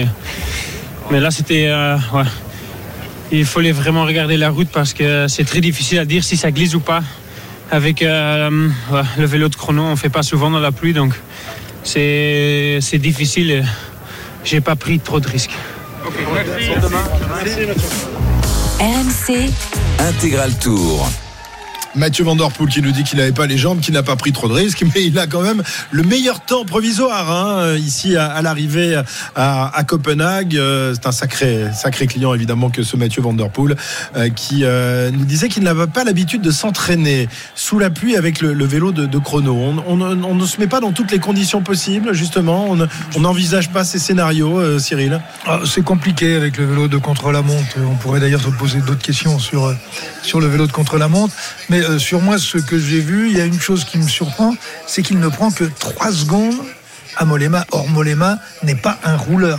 Mais 1.12 1.20
là, 1.20 1.30
c'était 1.30 1.66
euh, 1.66 1.98
ouais, 2.14 2.22
il 3.32 3.44
fallait 3.44 3.72
vraiment 3.72 4.04
regarder 4.06 4.38
la 4.38 4.48
route 4.48 4.68
parce 4.72 4.94
que 4.94 5.28
c'est 5.28 5.44
très 5.44 5.60
difficile 5.60 5.98
à 5.98 6.06
dire 6.06 6.24
si 6.24 6.38
ça 6.38 6.50
glisse 6.50 6.74
ou 6.74 6.80
pas. 6.80 7.02
Avec 7.70 8.00
euh, 8.00 8.70
ouais, 8.90 9.02
le 9.18 9.26
vélo 9.26 9.50
de 9.50 9.54
chrono, 9.54 9.82
on 9.82 9.94
fait 9.94 10.08
pas 10.08 10.22
souvent 10.22 10.48
dans 10.50 10.58
la 10.58 10.72
pluie, 10.72 10.94
donc 10.94 11.12
c'est 11.84 12.78
c'est 12.80 12.96
difficile. 12.96 13.50
et 13.50 13.62
J'ai 14.42 14.62
pas 14.62 14.74
pris 14.74 15.00
trop 15.00 15.20
de 15.20 15.28
risques. 15.28 15.54
RMC, 18.80 19.50
Intégral 19.98 20.58
Tour. 20.58 21.10
Mathieu 21.94 22.24
Van 22.24 22.36
Der 22.36 22.50
Poel 22.50 22.68
qui 22.68 22.82
nous 22.82 22.92
dit 22.92 23.04
qu'il 23.04 23.18
n'avait 23.18 23.32
pas 23.32 23.46
les 23.46 23.58
jambes, 23.58 23.80
qu'il 23.80 23.94
n'a 23.94 24.02
pas 24.02 24.16
pris 24.16 24.32
trop 24.32 24.48
de 24.48 24.54
risques, 24.54 24.84
mais 24.94 25.04
il 25.04 25.18
a 25.18 25.26
quand 25.26 25.42
même 25.42 25.62
le 25.90 26.02
meilleur 26.02 26.40
temps 26.40 26.64
provisoire 26.64 27.30
hein, 27.30 27.76
ici 27.76 28.16
à, 28.16 28.40
l'arrivée 28.42 29.00
à, 29.34 29.82
Copenhague. 29.86 30.56
Euh, 30.56 30.94
c'est 30.94 31.06
un 31.06 31.12
sacré, 31.12 31.66
sacré 31.74 32.06
client 32.06 32.34
évidemment 32.34 32.70
que 32.70 32.82
ce 32.82 32.96
Mathieu 32.96 33.22
Van 33.22 33.36
euh, 34.16 34.28
qui 34.30 34.60
euh, 34.62 35.10
nous 35.10 35.24
disait 35.24 35.48
qu'il 35.48 35.62
n'avait 35.62 35.86
pas 35.86 36.04
l'habitude 36.04 36.42
de 36.42 36.50
s'entraîner 36.50 37.28
sous 37.54 37.78
la 37.78 37.90
pluie 37.90 38.16
avec 38.16 38.40
le, 38.40 38.64
vélo 38.64 38.92
de, 38.92 39.18
chrono. 39.18 39.56
On, 39.86 39.96
ne 39.96 40.46
se 40.46 40.60
met 40.60 40.66
pas 40.66 40.80
dans 40.80 40.92
toutes 40.92 41.10
les 41.10 41.18
conditions 41.18 41.62
possibles, 41.62 42.12
justement. 42.12 42.76
On 43.16 43.20
n'envisage 43.20 43.70
pas 43.70 43.84
ces 43.84 43.98
scénarios, 43.98 44.58
euh, 44.58 44.78
Cyril. 44.78 45.20
Ah, 45.46 45.60
c'est 45.64 45.82
compliqué 45.82 46.34
avec 46.34 46.56
le 46.58 46.66
vélo 46.66 46.88
de 46.88 46.98
contre-la-montre. 46.98 47.76
On 47.90 47.96
pourrait 47.96 48.20
d'ailleurs 48.20 48.42
se 48.42 48.50
poser 48.50 48.80
d'autres 48.80 49.02
questions 49.02 49.38
sur, 49.38 49.74
sur 50.22 50.40
le 50.40 50.46
vélo 50.46 50.66
de 50.66 50.72
contre-la-montre. 50.72 51.34
Mais 51.68 51.81
euh, 51.82 51.98
sur 51.98 52.20
moi, 52.20 52.38
ce 52.38 52.58
que 52.58 52.78
j'ai 52.78 53.00
vu, 53.00 53.30
il 53.30 53.36
y 53.36 53.40
a 53.40 53.44
une 53.44 53.60
chose 53.60 53.84
qui 53.84 53.98
me 53.98 54.06
surprend, 54.06 54.54
c'est 54.86 55.02
qu'il 55.02 55.18
ne 55.18 55.28
prend 55.28 55.50
que 55.50 55.64
3 55.64 56.12
secondes 56.12 56.54
à 57.16 57.24
Mollema. 57.24 57.66
Or, 57.70 57.88
Mollema 57.88 58.38
n'est 58.62 58.74
pas 58.74 58.98
un 59.04 59.16
rouleur. 59.16 59.58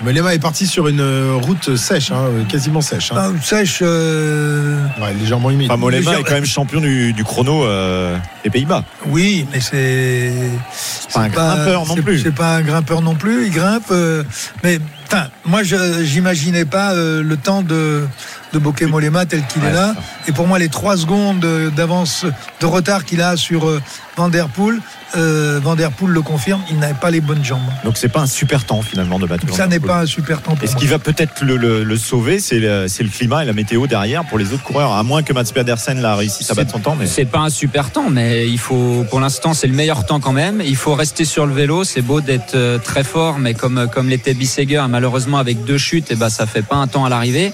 Mollema 0.00 0.32
est 0.32 0.38
parti 0.38 0.66
sur 0.66 0.86
une 0.86 1.32
route 1.42 1.74
sèche, 1.76 2.12
hein, 2.12 2.26
quasiment 2.48 2.80
sèche. 2.80 3.10
Hein. 3.10 3.16
Ah, 3.34 3.42
sèche. 3.42 3.80
Euh... 3.82 4.78
Ouais, 5.00 5.12
légèrement 5.14 5.50
humide. 5.50 5.68
Enfin, 5.68 5.76
Mollema 5.76 5.98
Légère... 5.98 6.20
est 6.20 6.22
quand 6.22 6.34
même 6.34 6.46
champion 6.46 6.80
du, 6.80 7.12
du 7.12 7.24
chrono 7.24 7.64
euh, 7.64 8.16
des 8.44 8.50
Pays-Bas. 8.50 8.84
Oui, 9.06 9.46
mais 9.52 9.60
c'est. 9.60 10.32
C'est 10.72 11.12
pas 11.12 11.22
un 11.22 11.28
grimpeur 11.28 11.86
non 11.86 11.96
plus. 11.96 12.20
C'est 12.20 12.34
pas 12.34 12.56
un 12.56 12.62
grimpeur 12.62 13.02
non 13.02 13.16
plus. 13.16 13.46
Il 13.46 13.52
grimpe. 13.52 13.90
Euh, 13.90 14.22
mais 14.62 14.78
enfin, 15.06 15.28
moi, 15.44 15.64
je 15.64 16.04
j'imaginais 16.04 16.64
pas 16.64 16.92
euh, 16.92 17.22
le 17.22 17.36
temps 17.36 17.62
de 17.62 18.06
de 18.52 18.58
Bokeh 18.58 18.86
Mollema 18.86 19.26
tel 19.26 19.46
qu'il 19.46 19.62
ouais, 19.62 19.68
est 19.68 19.72
là. 19.72 19.94
Et 20.26 20.32
pour 20.32 20.46
moi, 20.46 20.58
les 20.58 20.68
trois 20.68 20.96
secondes 20.96 21.44
d'avance, 21.74 22.24
de 22.60 22.66
retard 22.66 23.04
qu'il 23.04 23.22
a 23.22 23.36
sur 23.36 23.68
euh, 23.68 23.82
Van 24.18 24.28
Der 24.28 24.48
Poel, 24.48 24.80
euh, 25.16 25.60
Van 25.62 25.76
Der 25.76 25.92
Poel 25.92 26.10
le 26.10 26.22
confirme, 26.22 26.60
il 26.70 26.78
n'avait 26.80 26.98
pas 26.98 27.12
les 27.12 27.20
bonnes 27.20 27.44
jambes. 27.44 27.60
Donc 27.84 27.96
c'est 27.96 28.08
pas 28.08 28.18
un 28.18 28.26
super 28.26 28.64
temps 28.64 28.82
finalement 28.82 29.20
de 29.20 29.26
battre. 29.26 29.46
Ça 29.54 29.68
n'est 29.68 29.78
pas 29.78 30.00
un 30.00 30.06
super 30.06 30.42
temps. 30.42 30.56
Et 30.60 30.66
ce 30.66 30.74
qui 30.74 30.88
va 30.88 30.98
peut-être 30.98 31.44
le, 31.44 31.56
le, 31.56 31.84
le, 31.84 31.96
sauver, 31.96 32.40
c'est 32.40 32.58
le, 32.58 32.86
le, 32.86 33.08
climat 33.08 33.44
et 33.44 33.46
la 33.46 33.52
météo 33.52 33.86
derrière 33.86 34.24
pour 34.24 34.36
les 34.36 34.52
autres 34.52 34.64
coureurs. 34.64 34.90
À 34.90 35.04
moins 35.04 35.22
que 35.22 35.32
Mats 35.32 35.44
Pedersen 35.54 36.02
l'a 36.02 36.16
réussi 36.16 36.44
à 36.50 36.54
battre 36.54 36.72
son 36.72 36.80
temps. 36.80 36.96
Mais... 36.98 37.06
C'est 37.06 37.26
pas 37.26 37.38
un 37.38 37.48
super 37.48 37.92
temps, 37.92 38.10
mais 38.10 38.48
il 38.48 38.58
faut, 38.58 39.06
pour 39.08 39.20
l'instant, 39.20 39.54
c'est 39.54 39.68
le 39.68 39.72
meilleur 39.72 40.04
temps 40.04 40.18
quand 40.18 40.32
même. 40.32 40.60
Il 40.66 40.74
faut 40.74 40.94
rester 40.94 41.24
sur 41.24 41.46
le 41.46 41.54
vélo. 41.54 41.84
C'est 41.84 42.02
beau 42.02 42.20
d'être 42.20 42.56
euh, 42.56 42.78
très 42.78 43.04
fort, 43.04 43.38
mais 43.38 43.54
comme 43.54 43.88
comme 43.92 44.08
l'était 44.08 44.34
Bissegger, 44.34 44.84
malheureusement 44.88 45.38
avec 45.38 45.64
deux 45.64 45.78
chutes, 45.78 46.10
et 46.10 46.16
ben 46.16 46.28
ça 46.28 46.46
fait 46.46 46.62
pas 46.62 46.76
un 46.76 46.88
temps 46.88 47.04
à 47.04 47.08
l'arrivée. 47.08 47.52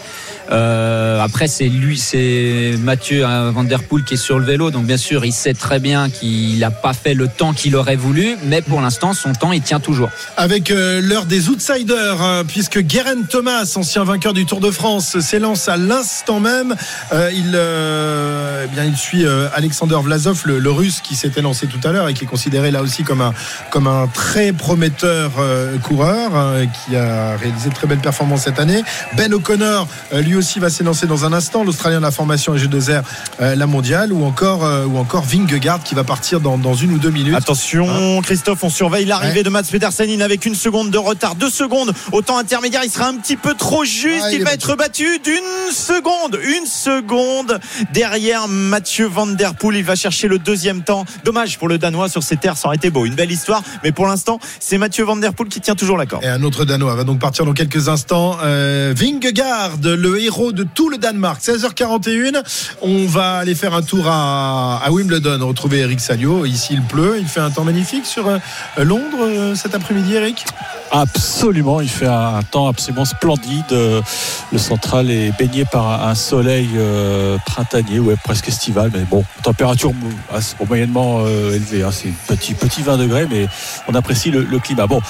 Euh, 0.50 1.20
après, 1.20 1.46
c'est 1.46 1.68
lui, 1.68 1.98
c'est 1.98 2.74
Mathieu 2.81 3.24
Van 3.24 3.64
Der 3.64 3.83
Poel 3.83 4.05
qui 4.05 4.14
est 4.14 4.18
sur 4.18 4.38
le 4.38 4.44
vélo. 4.44 4.70
Donc, 4.70 4.85
bien 4.85 4.96
sûr, 4.96 5.24
il 5.24 5.33
sait 5.33 5.55
très 5.55 5.79
bien 5.79 6.11
qu'il 6.11 6.54
n'a 6.59 6.71
pas 6.71 6.93
fait 6.93 7.14
le 7.14 7.29
temps 7.29 7.53
qu'il 7.53 7.77
aurait 7.77 7.97
voulu. 7.97 8.37
Mais 8.45 8.62
pour 8.62 8.81
l'instant, 8.81 9.12
son 9.12 9.33
temps, 9.33 9.53
il 9.53 9.62
tient 9.62 9.81
toujours. 9.81 10.11
Avec 10.37 10.71
euh, 10.71 11.01
l'heure 11.01 11.27
des 11.27 11.49
outsiders, 11.49 12.23
hein, 12.23 12.43
puisque 12.47 12.81
Guerin 12.81 13.23
Thomas, 13.29 13.73
ancien 13.77 14.05
vainqueur 14.05 14.33
du 14.33 14.47
Tour 14.47 14.61
de 14.61 14.71
France, 14.71 15.19
s'élance 15.21 15.69
à 15.69 15.77
l'instant 15.77 16.40
même. 16.40 16.75
Euh, 17.12 17.31
il, 17.33 17.59
eh 18.64 18.75
bien, 18.75 18.85
il 18.85 18.97
suit 18.97 19.25
Alexander 19.55 19.99
Vlasov, 20.03 20.43
le, 20.47 20.71
russe 20.71 21.01
qui 21.03 21.14
s'était 21.14 21.43
lancé 21.43 21.67
tout 21.67 21.81
à 21.87 21.93
l'heure 21.93 22.09
et 22.09 22.14
qui 22.14 22.25
est 22.25 22.29
considéré 22.29 22.71
là 22.71 22.83
aussi 22.83 23.05
comme 23.05 23.21
un, 23.21 23.33
comme 23.71 23.87
un 23.87 24.09
très 24.09 24.53
prometteur 24.53 25.31
coureur 25.83 26.35
hein, 26.35 26.67
qui 26.67 26.97
a 26.97 27.37
réalisé 27.37 27.69
de 27.69 27.75
très 27.75 27.87
belles 27.87 28.01
performances 28.01 28.43
cette 28.43 28.59
année. 28.59 28.83
Ben 29.17 29.33
O'Connor, 29.33 29.87
lui 30.12 30.35
aussi 30.35 30.59
va 30.59 30.71
s'élancer 30.71 31.07
dans 31.07 31.25
un 31.25 31.33
instant. 31.33 31.64
L'Australien 31.64 31.99
de 31.99 32.03
la 32.03 32.11
formation 32.11 32.55
G2R, 32.55 33.03
euh, 33.40 33.55
la 33.55 33.67
mondiale, 33.67 34.12
ou 34.12 34.25
encore, 34.25 34.64
euh, 34.64 34.85
ou 34.85 34.99
encore 34.99 35.25
Vingegaard 35.25 35.83
qui 35.83 35.95
va 35.95 36.05
partir 36.05 36.40
dans, 36.44 36.59
dans, 36.59 36.74
une 36.74 36.92
ou 36.92 36.98
deux 36.98 37.11
minutes. 37.11 37.35
Attention, 37.35 37.88
hein 37.90 38.20
Christophe, 38.22 38.62
on 38.62 38.68
surveille 38.68 39.07
l'arrivée 39.07 39.38
ouais. 39.38 39.42
de 39.42 39.50
Mats 39.50 39.64
Pedersen. 39.64 40.09
Il 40.09 40.18
n'avait 40.18 40.37
qu'une 40.37 40.54
seconde 40.54 40.90
de 40.90 40.98
retard, 40.98 41.35
deux 41.35 41.50
secondes 41.50 41.92
au 42.12 42.22
temps 42.22 42.38
intermédiaire. 42.38 42.83
Il 42.85 42.90
sera 42.90 43.09
un 43.09 43.16
petit 43.16 43.37
peu 43.37 43.54
trop 43.54 43.85
juste. 43.85 44.24
Ah, 44.26 44.33
il, 44.33 44.38
il, 44.38 44.44
va 44.44 44.52
être 44.52 44.76
battu 44.76 45.18
d'une 45.24 45.72
seconde, 45.72 46.38
une 46.44 46.66
seconde 46.66 47.59
derrière 47.92 48.46
Mathieu 48.46 49.07
Van 49.07 49.26
Der 49.26 49.54
Poel. 49.54 49.76
Il 49.78 49.85
va 49.85 49.96
chercher 49.96 50.28
le 50.28 50.38
deuxième 50.38 50.83
temps. 50.83 51.04
Dommage 51.24 51.59
pour 51.59 51.68
le 51.68 51.78
Danois 51.78 52.09
sur 52.09 52.22
ces 52.22 52.37
terres, 52.37 52.57
ça 52.57 52.68
aurait 52.68 52.76
été 52.76 52.90
beau. 52.90 53.07
Une 53.07 53.14
belle 53.14 53.33
histoire, 53.33 53.62
mais 53.83 53.90
pour 53.90 54.07
l'instant, 54.07 54.38
c'est 54.61 54.78
Mathieu 54.78 55.04
Van 55.04 55.16
Der 55.16 55.33
Poel 55.33 55.48
qui 55.48 55.61
tient 55.61 55.74
toujours 55.74 55.96
la 55.96 56.07
corde. 56.07 56.24
Et 56.24 56.28
un 56.28 56.42
autre 56.42 56.64
Danois 56.64 56.94
va 56.94 57.04
donc 57.04 57.18
partir 57.18 57.46
dans 57.46 57.54
quelques 57.54 57.88
instants. 57.88 58.37
Euh, 58.44 58.92
Vingegaard, 58.96 59.78
le 59.83 60.20
héros 60.20 60.52
de 60.52 60.62
tout 60.62 60.90
le 60.90 60.98
Danemark. 60.98 61.42
16h41, 61.42 62.42
on 62.83 63.07
va 63.07 63.38
aller 63.38 63.54
faire 63.54 63.74
un 63.74 63.83
tour 63.83 64.07
à, 64.07 64.83
à 64.85 64.90
Wimbledon, 64.90 65.46
retrouver 65.46 65.78
Eric 65.78 66.00
Ici, 66.24 66.72
il 66.72 66.82
pleut, 66.82 67.18
il 67.18 67.28
fait 67.28 67.40
un 67.40 67.50
temps 67.50 67.64
magnifique 67.64 68.06
sur 68.06 68.28
euh, 68.28 68.38
Londres 68.78 69.26
euh, 69.26 69.54
cet 69.54 69.74
après-midi, 69.74 70.14
Eric 70.14 70.46
Absolument, 70.96 71.80
il 71.80 71.88
fait 71.88 72.07
un, 72.07 72.40
temps 72.48 72.68
absolument 72.68 73.04
splendide. 73.04 73.64
Le 73.70 74.59
central 74.59 75.11
est 75.11 75.37
baigné 75.37 75.64
par 75.64 76.07
un 76.07 76.14
soleil 76.14 76.68
euh, 76.76 77.37
printanier, 77.44 77.98
ouais, 77.98 78.14
presque 78.22 78.46
estival, 78.46 78.92
mais 78.94 79.00
bon, 79.00 79.24
température 79.42 79.90
moyennement 80.68 81.22
euh, 81.26 81.57
élevée. 81.57 81.83
Hein. 81.83 81.90
C'est 81.90 82.12
petit, 82.28 82.54
petit 82.54 82.83
20 82.83 82.98
degrés, 82.98 83.26
mais 83.28 83.48
on 83.88 83.94
apprécie 83.96 84.30
le, 84.30 84.44
climat. 84.61 84.87
Bon, 84.87 85.00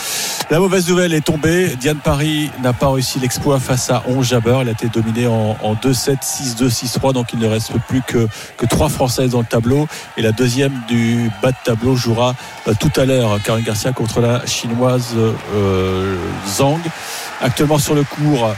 la 0.51 0.59
mauvaise 0.59 0.89
nouvelle 0.89 1.13
est 1.13 1.21
tombée. 1.21 1.77
Diane 1.79 1.99
Paris 1.99 2.51
n'a 2.63 2.73
pas 2.73 2.91
réussi 2.91 3.19
l'exploit 3.19 3.61
face 3.61 3.91
à 3.91 4.05
11 4.09 4.27
Jabber. 4.27 4.57
Elle 4.63 4.69
a 4.71 4.73
été 4.73 4.89
dominée 4.89 5.27
en, 5.27 5.59
en 5.63 5.75
2-7, 5.75 6.17
6-2, 6.23 6.71
6-3, 6.71 7.13
donc 7.13 7.35
il 7.35 7.39
ne 7.41 7.47
reste 7.47 7.73
plus 7.89 8.01
que, 8.01 8.27
que 8.57 8.65
3 8.65 8.89
Françaises 8.89 9.33
dans 9.33 9.41
le 9.41 9.45
tableau. 9.45 9.87
Et 10.17 10.23
la 10.23 10.33
deuxième 10.33 10.73
du 10.89 11.31
bas 11.43 11.51
de 11.51 11.57
tableau 11.63 11.95
jouera 11.95 12.35
euh, 12.69 12.73
tout 12.81 12.99
à 12.99 13.05
l'heure, 13.05 13.39
Caroline 13.45 13.67
Garcia 13.67 13.93
contre 13.93 14.23
la 14.23 14.47
chinoise. 14.47 15.15
Euh, 15.17 15.74
Zhang. 16.47 16.81
Actuellement 17.41 17.79
sur 17.79 17.95
le 17.95 18.05
cours, 18.05 18.55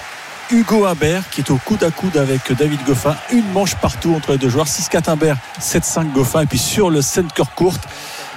Hugo 0.50 0.84
Humbert 0.84 1.28
qui 1.30 1.40
est 1.40 1.50
au 1.50 1.56
coude 1.56 1.82
à 1.82 1.90
coude 1.90 2.16
avec 2.16 2.52
David 2.52 2.84
Goffin. 2.86 3.16
Une 3.32 3.50
manche 3.52 3.74
partout 3.74 4.14
entre 4.14 4.32
les 4.32 4.38
deux 4.38 4.48
joueurs. 4.48 4.66
6-4 4.66 5.10
Humbert, 5.10 5.36
7-5 5.60 6.12
Goffin. 6.12 6.42
Et 6.42 6.46
puis 6.46 6.58
sur 6.58 6.90
le 6.90 7.02
center 7.02 7.42
courte, 7.54 7.82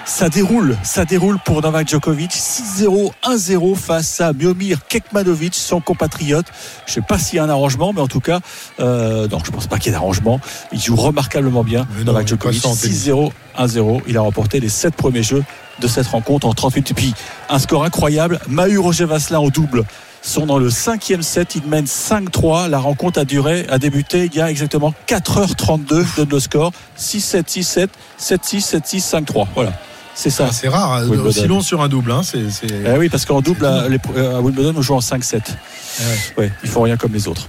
ça 0.09 0.27
déroule, 0.27 0.75
ça 0.83 1.05
déroule 1.05 1.37
pour 1.45 1.61
Novak 1.61 1.87
Djokovic. 1.87 2.31
6-0, 2.31 3.11
1-0 3.23 3.75
face 3.75 4.19
à 4.19 4.33
Miomir 4.33 4.79
Kekmanovic, 4.87 5.53
son 5.53 5.79
compatriote. 5.81 6.47
Je 6.87 6.91
ne 6.91 6.95
sais 6.95 7.01
pas 7.01 7.19
s'il 7.19 7.37
y 7.37 7.39
a 7.39 7.43
un 7.43 7.49
arrangement, 7.49 7.93
mais 7.93 8.01
en 8.01 8.07
tout 8.07 8.19
cas, 8.19 8.39
euh, 8.79 9.27
non, 9.27 9.37
je 9.43 9.51
ne 9.51 9.55
pense 9.55 9.67
pas 9.67 9.77
qu'il 9.77 9.85
y 9.85 9.89
ait 9.89 9.97
d'arrangement. 9.97 10.41
Il 10.73 10.81
joue 10.81 10.95
remarquablement 10.95 11.63
bien, 11.63 11.87
mais 11.95 12.03
Novak 12.03 12.23
non, 12.23 12.27
Djokovic. 12.27 12.61
6-0, 12.61 13.31
1-0. 13.57 14.01
Il 14.07 14.17
a 14.17 14.21
remporté 14.21 14.59
les 14.59 14.67
7 14.67 14.95
premiers 14.95 15.23
jeux 15.23 15.43
de 15.79 15.87
cette 15.87 16.07
rencontre 16.07 16.47
en 16.47 16.53
30 16.53 16.75
minutes. 16.75 16.91
Et 16.91 16.95
puis, 16.95 17.13
un 17.47 17.59
score 17.59 17.85
incroyable. 17.85 18.39
Mahu 18.47 18.79
Roger 18.79 19.05
Vasselin 19.05 19.39
au 19.39 19.51
double 19.51 19.83
sont 20.23 20.47
dans 20.47 20.57
le 20.57 20.71
cinquième 20.71 21.21
set. 21.21 21.55
Ils 21.55 21.67
mènent 21.67 21.85
5-3. 21.85 22.67
La 22.67 22.79
rencontre 22.79 23.19
a 23.19 23.25
duré, 23.25 23.67
a 23.69 23.77
débuté 23.77 24.25
il 24.25 24.35
y 24.35 24.41
a 24.41 24.49
exactement 24.49 24.93
4h32 25.07 26.17
de 26.17 26.25
nos 26.25 26.39
scores. 26.39 26.71
6-7, 26.97 27.43
6-7, 27.45 27.87
7-6, 28.19 28.75
7-6, 28.75 29.23
5-3. 29.23 29.47
Voilà. 29.53 29.71
C'est 30.19 30.29
ça. 30.29 30.47
Ah, 30.49 30.51
c'est 30.51 30.67
rare, 30.67 30.95
hein, 30.95 31.07
aussi 31.07 31.47
long 31.47 31.61
sur 31.61 31.81
un 31.81 31.87
double. 31.87 32.11
Hein. 32.11 32.23
C'est. 32.23 32.43
Eh 32.69 32.97
oui, 32.97 33.07
parce 33.07 33.25
qu'en 33.25 33.39
double, 33.39 33.65
à, 33.65 33.83
à, 33.83 34.41
Wimbledon, 34.41 34.73
on 34.75 34.81
joue 34.81 34.93
en 34.93 34.99
5-7. 34.99 35.35
Ouais. 35.37 35.43
ouais, 36.37 36.51
ils 36.61 36.69
font 36.69 36.81
rien 36.81 36.97
comme 36.97 37.13
les 37.13 37.29
autres. 37.29 37.47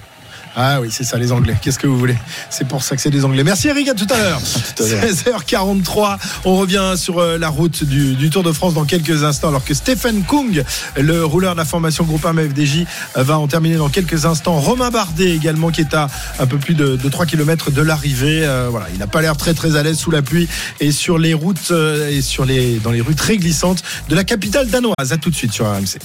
Ah 0.57 0.81
oui, 0.81 0.89
c'est 0.91 1.05
ça, 1.05 1.17
les 1.19 1.33
Anglais. 1.33 1.57
Qu'est-ce 1.61 1.79
que 1.79 1.87
vous 1.87 1.99
voulez? 1.99 2.17
C'est 2.51 2.67
pour 2.67 2.83
ça 2.83 2.97
que 2.97 3.03
c'est 3.03 3.11
des 3.11 3.25
Anglais. 3.25 3.45
Merci 3.45 3.69
Eric, 3.69 3.89
à 3.89 3.95
tout 3.95 4.07
à 4.11 4.19
l'heure. 4.19 4.41
16h43, 4.41 6.19
on 6.45 6.57
revient 6.57 6.95
sur 6.97 7.21
la 7.21 7.49
route 7.49 7.85
du, 7.85 8.15
du, 8.15 8.31
Tour 8.31 8.43
de 8.43 8.53
France 8.53 8.75
dans 8.75 8.85
quelques 8.85 9.25
instants, 9.25 9.49
alors 9.49 9.65
que 9.65 9.75
Stephen 9.75 10.23
Kung, 10.25 10.63
le 10.97 11.25
rouleur 11.25 11.53
de 11.53 11.59
la 11.59 11.65
formation 11.65 12.05
groupe 12.05 12.25
1 12.25 12.35
FDJ, 12.35 12.85
va 13.15 13.39
en 13.39 13.49
terminer 13.49 13.77
dans 13.77 13.89
quelques 13.89 14.27
instants. 14.27 14.59
Romain 14.61 14.91
Bardet 14.91 15.31
également, 15.31 15.71
qui 15.71 15.81
est 15.81 15.95
à 15.95 16.09
un 16.39 16.47
peu 16.47 16.59
plus 16.59 16.75
de, 16.75 16.97
de 16.97 17.09
3 17.09 17.27
km 17.27 17.71
de 17.71 17.83
l'arrivée. 17.83 18.45
Euh, 18.45 18.69
voilà, 18.71 18.87
il 18.93 18.99
n'a 18.99 19.07
pas 19.07 19.21
l'air 19.21 19.37
très 19.37 19.55
très 19.55 19.77
à 19.77 19.83
l'aise 19.83 19.99
sous 19.99 20.11
la 20.11 20.23
pluie 20.23 20.49
et 20.81 20.93
sur 20.93 21.19
les 21.19 21.35
routes 21.35 21.71
euh, 21.71 22.11
et 22.11 22.23
sur 22.23 22.45
les, 22.45 22.79
dans 22.79 22.91
les 22.91 23.01
rues 23.01 23.15
très 23.15 23.37
glissantes 23.37 23.83
de 24.09 24.15
la 24.15 24.25
capitale 24.25 24.69
danoise. 24.69 25.13
À 25.13 25.17
tout 25.17 25.31
de 25.31 25.35
suite 25.35 25.53
sur 25.53 25.67
RMC. 25.67 25.99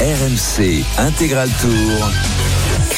RMC 0.00 0.84
Intégral 0.98 1.48
Tour. 1.60 2.10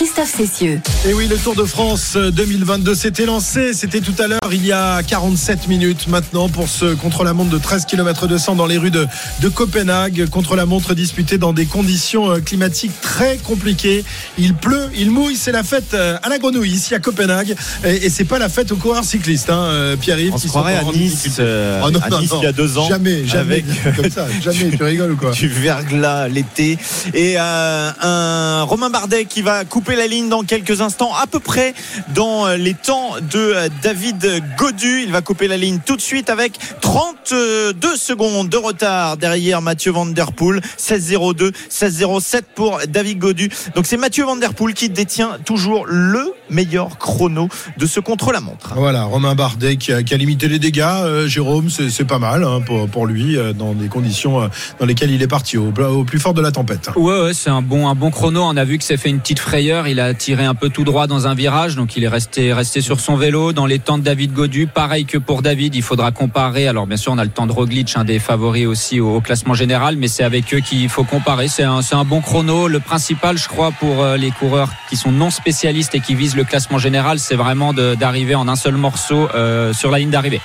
Christophe 0.00 0.34
Cessieux. 0.34 0.80
Et 1.06 1.12
oui, 1.12 1.28
le 1.28 1.36
Tour 1.36 1.54
de 1.54 1.64
France 1.64 2.16
2022 2.16 2.94
s'était 2.94 3.26
lancé. 3.26 3.74
C'était 3.74 4.00
tout 4.00 4.14
à 4.18 4.28
l'heure, 4.28 4.40
il 4.50 4.64
y 4.64 4.72
a 4.72 5.02
47 5.02 5.68
minutes 5.68 6.08
maintenant, 6.08 6.48
pour 6.48 6.70
ce 6.70 6.94
contre-la-montre 6.94 7.50
de 7.50 7.58
13 7.58 7.84
km 7.84 8.26
200 8.26 8.56
dans 8.56 8.64
les 8.64 8.78
rues 8.78 8.90
de, 8.90 9.06
de 9.42 9.48
Copenhague. 9.50 10.26
Contre-la-montre 10.30 10.94
disputé 10.94 11.36
dans 11.36 11.52
des 11.52 11.66
conditions 11.66 12.40
climatiques 12.40 12.98
très 13.02 13.36
compliquées. 13.36 14.02
Il 14.38 14.54
pleut, 14.54 14.88
il 14.96 15.10
mouille. 15.10 15.36
C'est 15.36 15.52
la 15.52 15.62
fête 15.62 15.92
à 15.92 16.26
la 16.30 16.38
grenouille 16.38 16.70
ici 16.70 16.94
à 16.94 16.98
Copenhague. 16.98 17.54
Et, 17.84 18.06
et 18.06 18.08
c'est 18.08 18.24
pas 18.24 18.38
la 18.38 18.48
fête 18.48 18.72
aux 18.72 18.76
coureurs 18.76 19.04
cyclistes, 19.04 19.50
hein, 19.50 19.96
Pierre-Yves. 20.00 20.32
On 20.32 20.38
se 20.38 20.48
croirait 20.48 20.76
à 20.76 20.84
Nice, 20.84 21.28
euh, 21.40 21.82
oh 21.84 21.90
non, 21.90 22.00
à 22.00 22.08
non, 22.08 22.20
nice 22.20 22.30
non. 22.30 22.40
il 22.40 22.44
y 22.44 22.48
a 22.48 22.52
deux 22.52 22.78
ans. 22.78 22.88
Jamais, 22.88 23.26
jamais. 23.26 23.62
Avec 23.68 23.96
comme 23.96 24.10
ça. 24.10 24.26
Jamais, 24.40 24.74
tu 24.74 24.82
rigoles 24.82 25.12
ou 25.12 25.16
quoi 25.16 25.30
Du 25.40 25.48
verglas 25.48 26.28
l'été. 26.28 26.78
Et 27.12 27.34
euh, 27.38 27.90
un 28.00 28.62
Romain 28.62 28.88
Bardet 28.88 29.26
qui 29.26 29.42
va 29.42 29.66
couper 29.66 29.89
la 29.96 30.06
ligne 30.06 30.28
dans 30.28 30.42
quelques 30.42 30.80
instants, 30.80 31.14
à 31.14 31.26
peu 31.26 31.40
près 31.40 31.74
dans 32.14 32.48
les 32.48 32.74
temps 32.74 33.14
de 33.20 33.38
euh, 33.38 33.68
David 33.82 34.42
Godu. 34.56 35.02
Il 35.04 35.12
va 35.12 35.20
couper 35.20 35.48
la 35.48 35.56
ligne 35.56 35.78
tout 35.84 35.96
de 35.96 36.00
suite 36.00 36.30
avec 36.30 36.58
32 36.80 37.74
secondes 37.96 38.48
de 38.48 38.56
retard 38.56 39.16
derrière 39.16 39.62
Mathieu 39.62 39.92
Van 39.92 40.06
Der 40.06 40.32
Poel. 40.32 40.60
16-02, 40.78 41.52
16-07 41.70 42.42
pour 42.54 42.80
David 42.88 43.18
Godu. 43.18 43.50
Donc 43.74 43.86
c'est 43.86 43.96
Mathieu 43.96 44.24
Van 44.24 44.36
Der 44.36 44.54
Poel 44.54 44.74
qui 44.74 44.88
détient 44.88 45.38
toujours 45.44 45.86
le 45.86 46.32
meilleur 46.50 46.98
chrono 46.98 47.48
de 47.76 47.86
ce 47.86 48.00
contre-la-montre. 48.00 48.74
Voilà, 48.76 49.04
Romain 49.04 49.34
Bardet 49.34 49.76
qui 49.76 49.92
a, 49.92 50.02
qui 50.02 50.14
a 50.14 50.16
limité 50.16 50.48
les 50.48 50.58
dégâts. 50.58 50.80
Euh, 50.80 51.28
Jérôme, 51.28 51.68
c'est 51.70 52.04
pas 52.04 52.18
mal 52.18 52.44
hein, 52.44 52.60
pour, 52.60 52.88
pour 52.88 53.06
lui 53.06 53.36
euh, 53.36 53.52
dans 53.52 53.74
des 53.74 53.88
conditions 53.88 54.42
euh, 54.42 54.48
dans 54.78 54.86
lesquelles 54.86 55.10
il 55.10 55.22
est 55.22 55.28
parti 55.28 55.56
au, 55.56 55.72
au 55.72 56.04
plus 56.04 56.18
fort 56.18 56.34
de 56.34 56.42
la 56.42 56.52
tempête. 56.52 56.90
Ouais, 56.96 57.22
ouais, 57.22 57.34
c'est 57.34 57.50
un 57.50 57.62
bon, 57.62 57.88
un 57.88 57.94
bon 57.94 58.10
chrono. 58.10 58.42
On 58.42 58.56
a 58.56 58.64
vu 58.64 58.78
que 58.78 58.84
s'est 58.84 58.96
fait 58.96 59.10
une 59.10 59.20
petite 59.20 59.38
frayeur. 59.38 59.79
Il 59.88 60.00
a 60.00 60.14
tiré 60.14 60.44
un 60.44 60.54
peu 60.54 60.68
tout 60.68 60.84
droit 60.84 61.06
dans 61.06 61.26
un 61.26 61.34
virage, 61.34 61.76
donc 61.76 61.96
il 61.96 62.04
est 62.04 62.08
resté, 62.08 62.52
resté 62.52 62.80
sur 62.80 63.00
son 63.00 63.16
vélo 63.16 63.52
dans 63.52 63.66
les 63.66 63.78
temps 63.78 63.98
de 63.98 64.02
David 64.02 64.32
Godu. 64.32 64.66
Pareil 64.66 65.04
que 65.04 65.18
pour 65.18 65.42
David, 65.42 65.74
il 65.74 65.82
faudra 65.82 66.10
comparer. 66.10 66.68
Alors 66.68 66.86
bien 66.86 66.96
sûr, 66.96 67.12
on 67.12 67.18
a 67.18 67.24
le 67.24 67.30
temps 67.30 67.46
de 67.46 67.52
Roglic, 67.52 67.92
un 67.96 68.04
des 68.04 68.18
favoris 68.18 68.66
aussi 68.66 69.00
au, 69.00 69.20
classement 69.20 69.54
général, 69.54 69.96
mais 69.96 70.08
c'est 70.08 70.24
avec 70.24 70.52
eux 70.54 70.60
qu'il 70.60 70.88
faut 70.88 71.04
comparer. 71.04 71.48
C'est 71.48 71.62
un, 71.62 71.80
un 71.92 72.04
bon 72.04 72.20
chrono. 72.20 72.68
Le 72.68 72.80
principal, 72.80 73.38
je 73.38 73.48
crois, 73.48 73.70
pour 73.72 74.02
euh, 74.02 74.16
les 74.16 74.30
coureurs 74.30 74.70
qui 74.88 74.96
sont 74.96 75.12
non 75.12 75.30
spécialistes 75.30 75.94
et 75.94 76.00
qui 76.00 76.14
visent 76.14 76.36
le 76.36 76.44
classement 76.44 76.78
général, 76.78 77.18
c'est 77.18 77.36
vraiment 77.36 77.72
d'arriver 77.72 78.34
en 78.34 78.48
un 78.48 78.56
seul 78.56 78.74
morceau 78.74 79.28
euh, 79.34 79.72
sur 79.72 79.90
la 79.90 79.98
ligne 79.98 80.10
d'arrivée. 80.10 80.40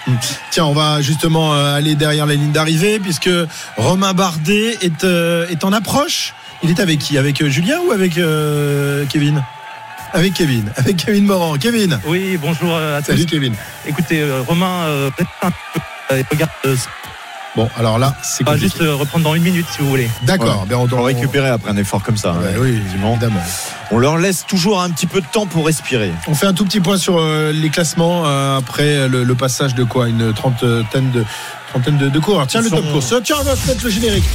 Tiens, 0.52 0.66
on 0.66 0.74
va 0.74 1.02
justement 1.02 1.54
euh, 1.54 1.76
aller 1.76 1.96
derrière 1.96 2.26
la 2.26 2.36
ligne 2.36 2.52
d'arrivée 2.52 3.00
puisque 3.00 3.30
Romain 3.78 4.14
Bardet 4.14 4.78
est, 4.82 5.04
est 5.04 5.64
en 5.64 5.74
approche. 5.74 6.34
Il 6.64 6.70
est 6.70 6.80
avec 6.80 7.00
qui 7.00 7.18
Avec 7.18 7.42
euh, 7.42 7.50
Julien 7.50 7.80
ou 7.88 7.92
avec 7.92 8.18
euh, 8.18 9.06
Kevin? 9.10 9.44
Avec 10.14 10.34
Kevin, 10.34 10.72
avec 10.78 10.98
Kevin 10.98 11.26
Morand. 11.26 11.56
Kevin 11.58 12.00
Oui, 12.08 12.38
bonjour 12.42 12.76
à 12.76 13.02
tous. 13.02 13.08
Salut 13.08 13.26
Kevin. 13.26 13.54
Écoutez, 13.86 14.22
euh, 14.22 14.42
Romain, 14.48 14.86
euh, 14.86 15.10
peut-être 15.12 15.30
un 15.42 15.52
peu, 15.52 15.80
euh, 16.12 16.24
regarde, 16.32 16.52
euh, 16.66 16.76
Bon, 17.56 17.70
alors 17.78 17.98
là, 18.00 18.14
c'est 18.22 18.46
on 18.46 18.52
va 18.52 18.58
juste 18.58 18.82
euh, 18.82 18.96
reprendre 18.96 19.24
dans 19.24 19.34
une 19.34 19.44
minute 19.44 19.66
si 19.72 19.80
vous 19.82 19.88
voulez. 19.90 20.10
D'accord, 20.24 20.62
Ouais. 20.64 20.68
ben 20.68 20.76
on 20.76 20.82
On 20.82 20.88
doit 20.88 21.00
va 21.00 21.06
récupérer 21.06 21.48
après 21.48 21.72
un 21.72 21.78
effort 21.78 22.04
comme 22.04 22.18
ça. 22.18 22.34
Ouais, 22.34 22.50
hein, 22.54 22.58
oui, 22.60 22.82
évidemment. 22.86 23.42
On 23.92 23.98
leur 23.98 24.18
laisse 24.18 24.46
toujours 24.46 24.82
un 24.82 24.90
petit 24.90 25.06
peu 25.08 25.22
de 25.22 25.26
temps 25.26 25.46
pour 25.46 25.66
respirer. 25.66 26.12
On 26.28 26.36
fait 26.36 26.48
un 26.48 26.54
tout 26.54 26.66
petit 26.66 26.82
point 26.82 26.98
sur 26.98 27.18
euh, 27.18 27.54
les 27.54 27.70
classements 27.70 28.24
euh, 28.26 28.58
après 28.58 29.08
le, 29.08 29.24
le 29.24 29.36
passage 29.36 29.74
de 29.74 29.86
quoi? 29.86 30.10
Une 30.10 30.34
trentaine 30.34 31.12
de, 31.12 31.24
trentaine 31.70 31.98
de, 31.98 32.10
de 32.10 32.20
coureurs. 32.20 32.46
Tiens, 32.48 32.60
Ils 32.60 32.66
le 32.66 32.70
sont- 32.72 32.76
top 32.82 32.92
course. 32.92 33.14
Tiens, 33.24 33.38
on 33.40 33.44
va 33.44 33.56
se 33.56 33.68
mettre 33.70 33.86
le 33.86 33.90
générique. 33.90 34.26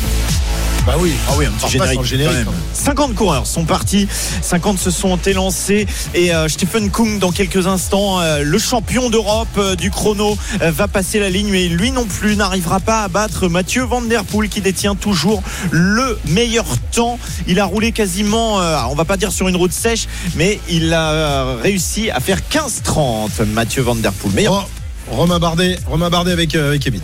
Bah 0.87 0.95
oui, 0.99 1.13
Ah 1.29 1.33
oui, 1.37 1.45
un 1.45 1.51
petit 1.51 1.73
générique. 1.73 1.95
sans 1.97 2.01
le 2.01 2.07
générique, 2.07 2.33
quand 2.33 2.37
même. 2.39 2.45
quand 2.47 2.53
même. 2.53 2.61
50 2.73 3.15
coureurs 3.15 3.47
sont 3.47 3.65
partis, 3.65 4.09
50 4.43 4.79
se 4.79 4.91
sont 4.91 5.19
élancés 5.19 5.87
et 6.15 6.35
euh, 6.35 6.49
Stephen 6.49 6.91
Kung 6.91 7.19
dans 7.19 7.33
quelques 7.33 7.67
instants, 7.67 8.21
euh, 8.21 8.43
le 8.43 8.59
champion 8.59 9.11
d'Europe 9.11 9.49
euh, 9.59 9.77
du 9.77 9.91
chrono, 9.91 10.37
va 10.61 10.89
passer 10.89 11.19
la 11.21 11.29
ligne 11.29 11.49
mais 11.51 11.69
lui 11.69 11.93
non 11.93 12.07
plus 12.07 12.35
n'arrivera 12.35 12.81
pas 12.81 13.03
à 13.05 13.09
battre 13.09 13.49
Mathieu 13.49 13.83
Van 13.85 14.01
Der 14.01 14.25
Poel 14.25 14.49
qui 14.49 14.61
détient 14.63 14.95
toujours 14.95 15.43
le 15.71 16.19
meilleur 16.29 16.65
temps. 16.93 17.19
Il 17.47 17.61
a 17.61 17.67
roulé 17.67 17.93
quasiment, 17.93 18.57
on 18.57 18.95
va 18.95 19.05
pas 19.05 19.17
dire 19.19 19.33
sur 19.33 19.49
une 19.49 19.57
route 19.57 19.73
sèche, 19.73 20.07
mais 20.35 20.61
il 20.69 20.93
a 20.95 21.57
réussi 21.63 22.11
à 22.11 22.21
faire 22.21 22.39
15-30 22.51 23.45
Mathieu 23.53 23.83
Van 23.83 23.95
Der 23.97 24.13
Poel. 24.13 24.33
Meilleur 24.35 24.55
Ro- 24.55 25.17
Romain 25.17 25.39
Bardet, 25.39 25.77
Romain 25.89 26.09
Bardet 26.09 26.33
avec, 26.33 26.55
avec 26.55 26.81
Kevin. 26.83 27.01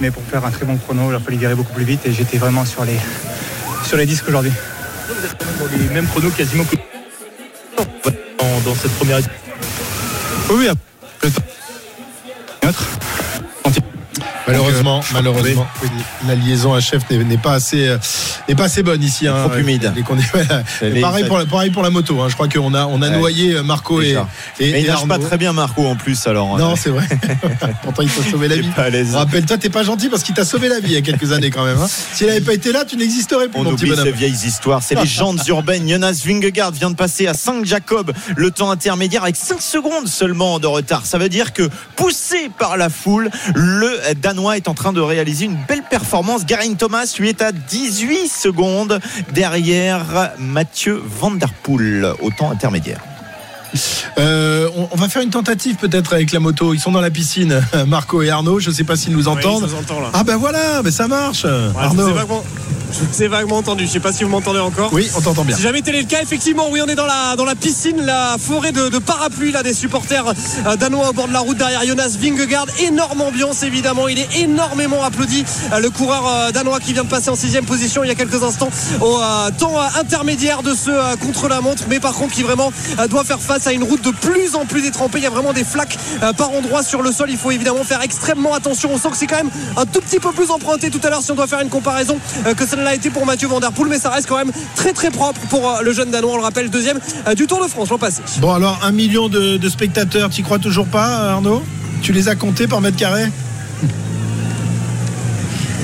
Mais 0.00 0.10
pour 0.10 0.22
faire 0.22 0.44
un 0.44 0.50
très 0.50 0.66
bon 0.66 0.76
chrono, 0.76 1.10
il 1.10 1.14
a 1.14 1.20
fallu 1.20 1.38
virer 1.38 1.54
beaucoup 1.54 1.72
plus 1.72 1.84
vite 1.84 2.04
et 2.06 2.12
j'étais 2.12 2.38
vraiment 2.38 2.64
sur 2.64 2.84
les, 2.84 2.98
sur 3.84 3.96
les 3.96 4.06
disques 4.06 4.28
aujourd'hui. 4.28 4.52
Vous 5.08 5.24
êtes 5.24 5.38
dans 5.58 5.76
les 5.76 5.94
mêmes 5.94 6.06
chronos 6.08 6.30
quasiment 6.30 6.64
que 6.64 6.76
dans, 7.76 8.60
dans 8.64 8.74
cette 8.74 8.92
première 8.92 9.18
étape. 9.18 9.32
Oui, 10.50 10.68
oui. 10.68 10.68
Malheureusement, 14.46 15.00
euh, 15.00 15.12
malheureusement, 15.12 15.66
la 16.26 16.34
liaison 16.36 16.72
à 16.72 16.80
chef 16.80 17.08
n'est 17.10 17.24
n'est 17.24 17.38
pas 17.38 17.54
assez, 17.54 17.88
euh, 17.88 17.98
n'est 18.48 18.54
pas 18.54 18.64
assez 18.64 18.82
bonne 18.82 19.02
ici. 19.02 19.26
hein. 19.28 19.48
Trop 19.48 19.58
humide. 19.58 19.92
Les 20.82 21.00
pareil 21.00 21.24
pour 21.24 21.38
la, 21.38 21.46
pareil 21.46 21.70
pour 21.70 21.82
la 21.82 21.90
moto. 21.90 22.20
hein. 22.20 22.28
Je 22.28 22.34
crois 22.34 22.48
qu'on 22.48 22.74
a, 22.74 22.86
on 22.86 23.02
a 23.02 23.06
Ouais. 23.10 23.16
noyé 23.18 23.52
euh, 23.54 23.62
Marco 23.62 24.00
et, 24.02 24.06
Déjà. 24.08 24.28
et, 24.60 24.72
Mais 24.72 24.80
il 24.82 24.86
nage 24.88 25.06
pas 25.06 25.18
très 25.18 25.38
bien 25.38 25.52
Marco 25.52 25.86
en 25.86 25.96
plus 25.96 26.26
alors. 26.26 26.58
Non, 26.58 26.72
euh, 26.72 26.74
c'est 26.76 26.90
vrai. 26.90 27.06
Pourtant, 27.82 28.02
il 28.02 28.10
t'a 28.10 28.22
sauvé 28.30 28.48
la 28.48 28.56
vie. 28.56 28.68
Rappelle-toi, 29.14 29.58
t'es 29.58 29.68
pas 29.70 29.82
gentil 29.84 30.08
parce 30.08 30.22
qu'il 30.22 30.34
t'a 30.34 30.44
sauvé 30.44 30.68
la 30.68 30.80
vie 30.80 30.88
il 30.88 30.92
y 30.92 30.96
a 30.96 31.02
quelques 31.02 31.32
années 31.32 31.50
quand 31.50 31.64
même. 31.64 31.78
hein. 31.78 31.86
S'il 31.88 32.28
avait 32.28 32.40
pas 32.40 32.54
été 32.54 32.72
là, 32.72 32.84
tu 32.84 32.96
n'existerais 32.96 33.48
plus, 33.48 33.58
On 33.60 33.64
mon 33.64 33.74
petit 33.74 33.84
oublie 33.90 33.96
ces 34.02 34.12
vieilles 34.12 34.32
histoires, 34.46 34.82
ces 34.82 34.94
légendes 34.94 35.40
urbaines. 35.48 35.88
Jonas 35.88 36.22
Vingegaard 36.24 36.72
vient 36.72 36.90
de 36.90 36.96
passer 36.96 37.26
à 37.26 37.34
5 37.34 37.64
Jacob, 37.64 38.12
le 38.36 38.50
temps 38.50 38.70
intermédiaire 38.70 39.22
avec 39.22 39.36
5 39.36 39.60
secondes 39.62 40.08
seulement 40.08 40.58
de 40.58 40.66
retard. 40.66 41.06
Ça 41.06 41.18
veut 41.18 41.28
dire 41.28 41.52
que 41.52 41.68
poussé 41.96 42.50
par 42.58 42.76
la 42.76 42.88
foule, 42.88 43.30
le 43.54 43.98
Danois 44.20 44.56
est 44.56 44.68
en 44.68 44.74
train 44.74 44.92
de 44.92 45.00
réaliser 45.00 45.44
une 45.46 45.58
belle 45.68 45.82
performance. 45.88 46.42
Geraint 46.46 46.74
Thomas 46.74 47.12
lui 47.18 47.28
est 47.28 47.42
à 47.42 47.52
18 47.52 48.28
secondes 48.36 49.00
derrière 49.32 50.32
Mathieu 50.38 51.00
Van 51.04 51.32
Der 51.32 51.52
Poel 51.52 52.06
au 52.20 52.30
temps 52.30 52.50
intermédiaire. 52.50 53.00
Euh, 54.18 54.68
on, 54.76 54.88
on 54.92 54.96
va 54.96 55.08
faire 55.08 55.22
une 55.22 55.30
tentative 55.30 55.76
peut-être 55.76 56.12
avec 56.14 56.32
la 56.32 56.40
moto. 56.40 56.72
Ils 56.74 56.80
sont 56.80 56.92
dans 56.92 57.00
la 57.00 57.10
piscine, 57.10 57.60
Marco 57.86 58.22
et 58.22 58.30
Arnaud. 58.30 58.60
Je 58.60 58.70
sais 58.70 58.84
pas 58.84 58.96
s'ils 58.96 59.12
nous 59.12 59.28
entendent. 59.28 59.64
Oui, 59.64 60.00
là. 60.02 60.10
ah 60.14 60.24
ben 60.24 60.36
voilà, 60.36 60.82
mais 60.84 60.90
ça 60.90 61.08
marche. 61.08 61.44
Ouais, 61.44 61.50
Arnaud. 61.80 62.12
vaguement- 62.14 62.44
je 62.92 63.00
vous 63.04 63.22
ai 63.24 63.28
vaguement 63.28 63.56
entendu. 63.56 63.84
Je 63.84 63.90
sais 63.90 64.00
pas 64.00 64.12
si 64.12 64.22
vous 64.22 64.30
m'entendez 64.30 64.60
encore. 64.60 64.90
Oui, 64.92 65.10
on 65.16 65.20
t'entend 65.20 65.44
bien. 65.44 65.56
Si 65.56 65.62
jamais 65.62 65.82
tel 65.82 65.96
est 65.96 66.02
le 66.02 66.06
cas, 66.06 66.22
effectivement, 66.22 66.68
oui, 66.70 66.80
on 66.82 66.88
est 66.88 66.94
dans 66.94 67.04
la, 67.04 67.34
dans 67.36 67.44
la 67.44 67.56
piscine, 67.56 68.00
la 68.00 68.36
forêt 68.38 68.70
de, 68.72 68.88
de 68.88 68.98
parapluies 68.98 69.50
là, 69.50 69.62
des 69.64 69.74
supporters 69.74 70.24
euh, 70.66 70.76
danois 70.76 71.10
au 71.10 71.12
bord 71.12 71.26
de 71.28 71.32
la 71.32 71.40
route 71.40 71.58
derrière 71.58 71.84
Jonas 71.84 72.16
Vingegaard. 72.18 72.66
Énorme 72.80 73.20
ambiance, 73.22 73.64
évidemment. 73.64 74.06
Il 74.08 74.20
est 74.20 74.28
énormément 74.38 75.02
applaudi. 75.02 75.44
euh, 75.72 75.80
le 75.80 75.90
coureur 75.90 76.52
danois 76.52 76.78
qui 76.78 76.92
vient 76.92 77.02
de 77.04 77.08
passer 77.08 77.28
en 77.28 77.34
sixième 77.36 77.64
position 77.66 78.04
il 78.04 78.08
y 78.08 78.12
a 78.12 78.14
quelques 78.14 78.42
instants 78.42 78.70
au 79.00 79.18
temps 79.58 79.74
intermédiaire 80.00 80.62
de 80.62 80.72
ce 80.72 81.16
contre-la-montre. 81.16 81.82
Mais 81.90 81.98
par 82.00 82.12
contre, 82.14 82.34
qui 82.34 82.44
vraiment 82.44 82.72
doit 83.10 83.24
faire 83.24 83.40
face 83.40 83.55
à 83.64 83.72
une 83.72 83.84
route 83.84 84.02
de 84.02 84.10
plus 84.10 84.54
en 84.54 84.66
plus 84.66 84.84
étrempée. 84.84 85.18
Il 85.18 85.24
y 85.24 85.26
a 85.26 85.30
vraiment 85.30 85.52
des 85.52 85.64
flaques 85.64 85.96
euh, 86.22 86.32
par 86.32 86.50
endroits 86.52 86.82
sur 86.82 87.02
le 87.02 87.12
sol. 87.12 87.30
Il 87.30 87.38
faut 87.38 87.50
évidemment 87.50 87.84
faire 87.84 88.02
extrêmement 88.02 88.54
attention. 88.54 88.90
On 88.92 88.98
sent 88.98 89.10
que 89.10 89.16
c'est 89.16 89.26
quand 89.26 89.36
même 89.36 89.50
un 89.76 89.86
tout 89.86 90.00
petit 90.00 90.18
peu 90.18 90.32
plus 90.32 90.50
emprunté 90.50 90.90
tout 90.90 91.00
à 91.04 91.10
l'heure 91.10 91.22
si 91.22 91.30
on 91.30 91.34
doit 91.34 91.46
faire 91.46 91.60
une 91.60 91.68
comparaison 91.68 92.18
euh, 92.46 92.54
que 92.54 92.66
ça 92.66 92.76
ne 92.76 92.82
l'a 92.82 92.94
été 92.94 93.10
pour 93.10 93.24
Mathieu 93.24 93.48
Van 93.48 93.60
Der 93.60 93.72
Poel. 93.72 93.88
Mais 93.88 93.98
ça 93.98 94.10
reste 94.10 94.28
quand 94.28 94.36
même 94.36 94.52
très 94.74 94.92
très 94.92 95.10
propre 95.10 95.40
pour 95.48 95.70
euh, 95.70 95.82
le 95.82 95.92
jeune 95.92 96.10
Danois. 96.10 96.32
On 96.34 96.36
le 96.36 96.42
rappelle, 96.42 96.68
deuxième 96.68 96.98
du 97.36 97.46
Tour 97.46 97.62
de 97.62 97.68
France 97.68 97.88
l'an 97.88 97.98
passé. 97.98 98.20
Bon 98.38 98.52
alors, 98.52 98.78
un 98.82 98.92
million 98.92 99.28
de, 99.28 99.68
spectateurs, 99.68 100.30
t'y 100.30 100.42
crois 100.42 100.58
toujours 100.58 100.86
pas, 100.86 101.30
Arnaud? 101.30 101.62
Tu 102.02 102.12
les 102.12 102.28
as 102.28 102.34
comptés 102.34 102.66
par 102.66 102.80
mètre 102.80 102.96
carré? 102.96 103.30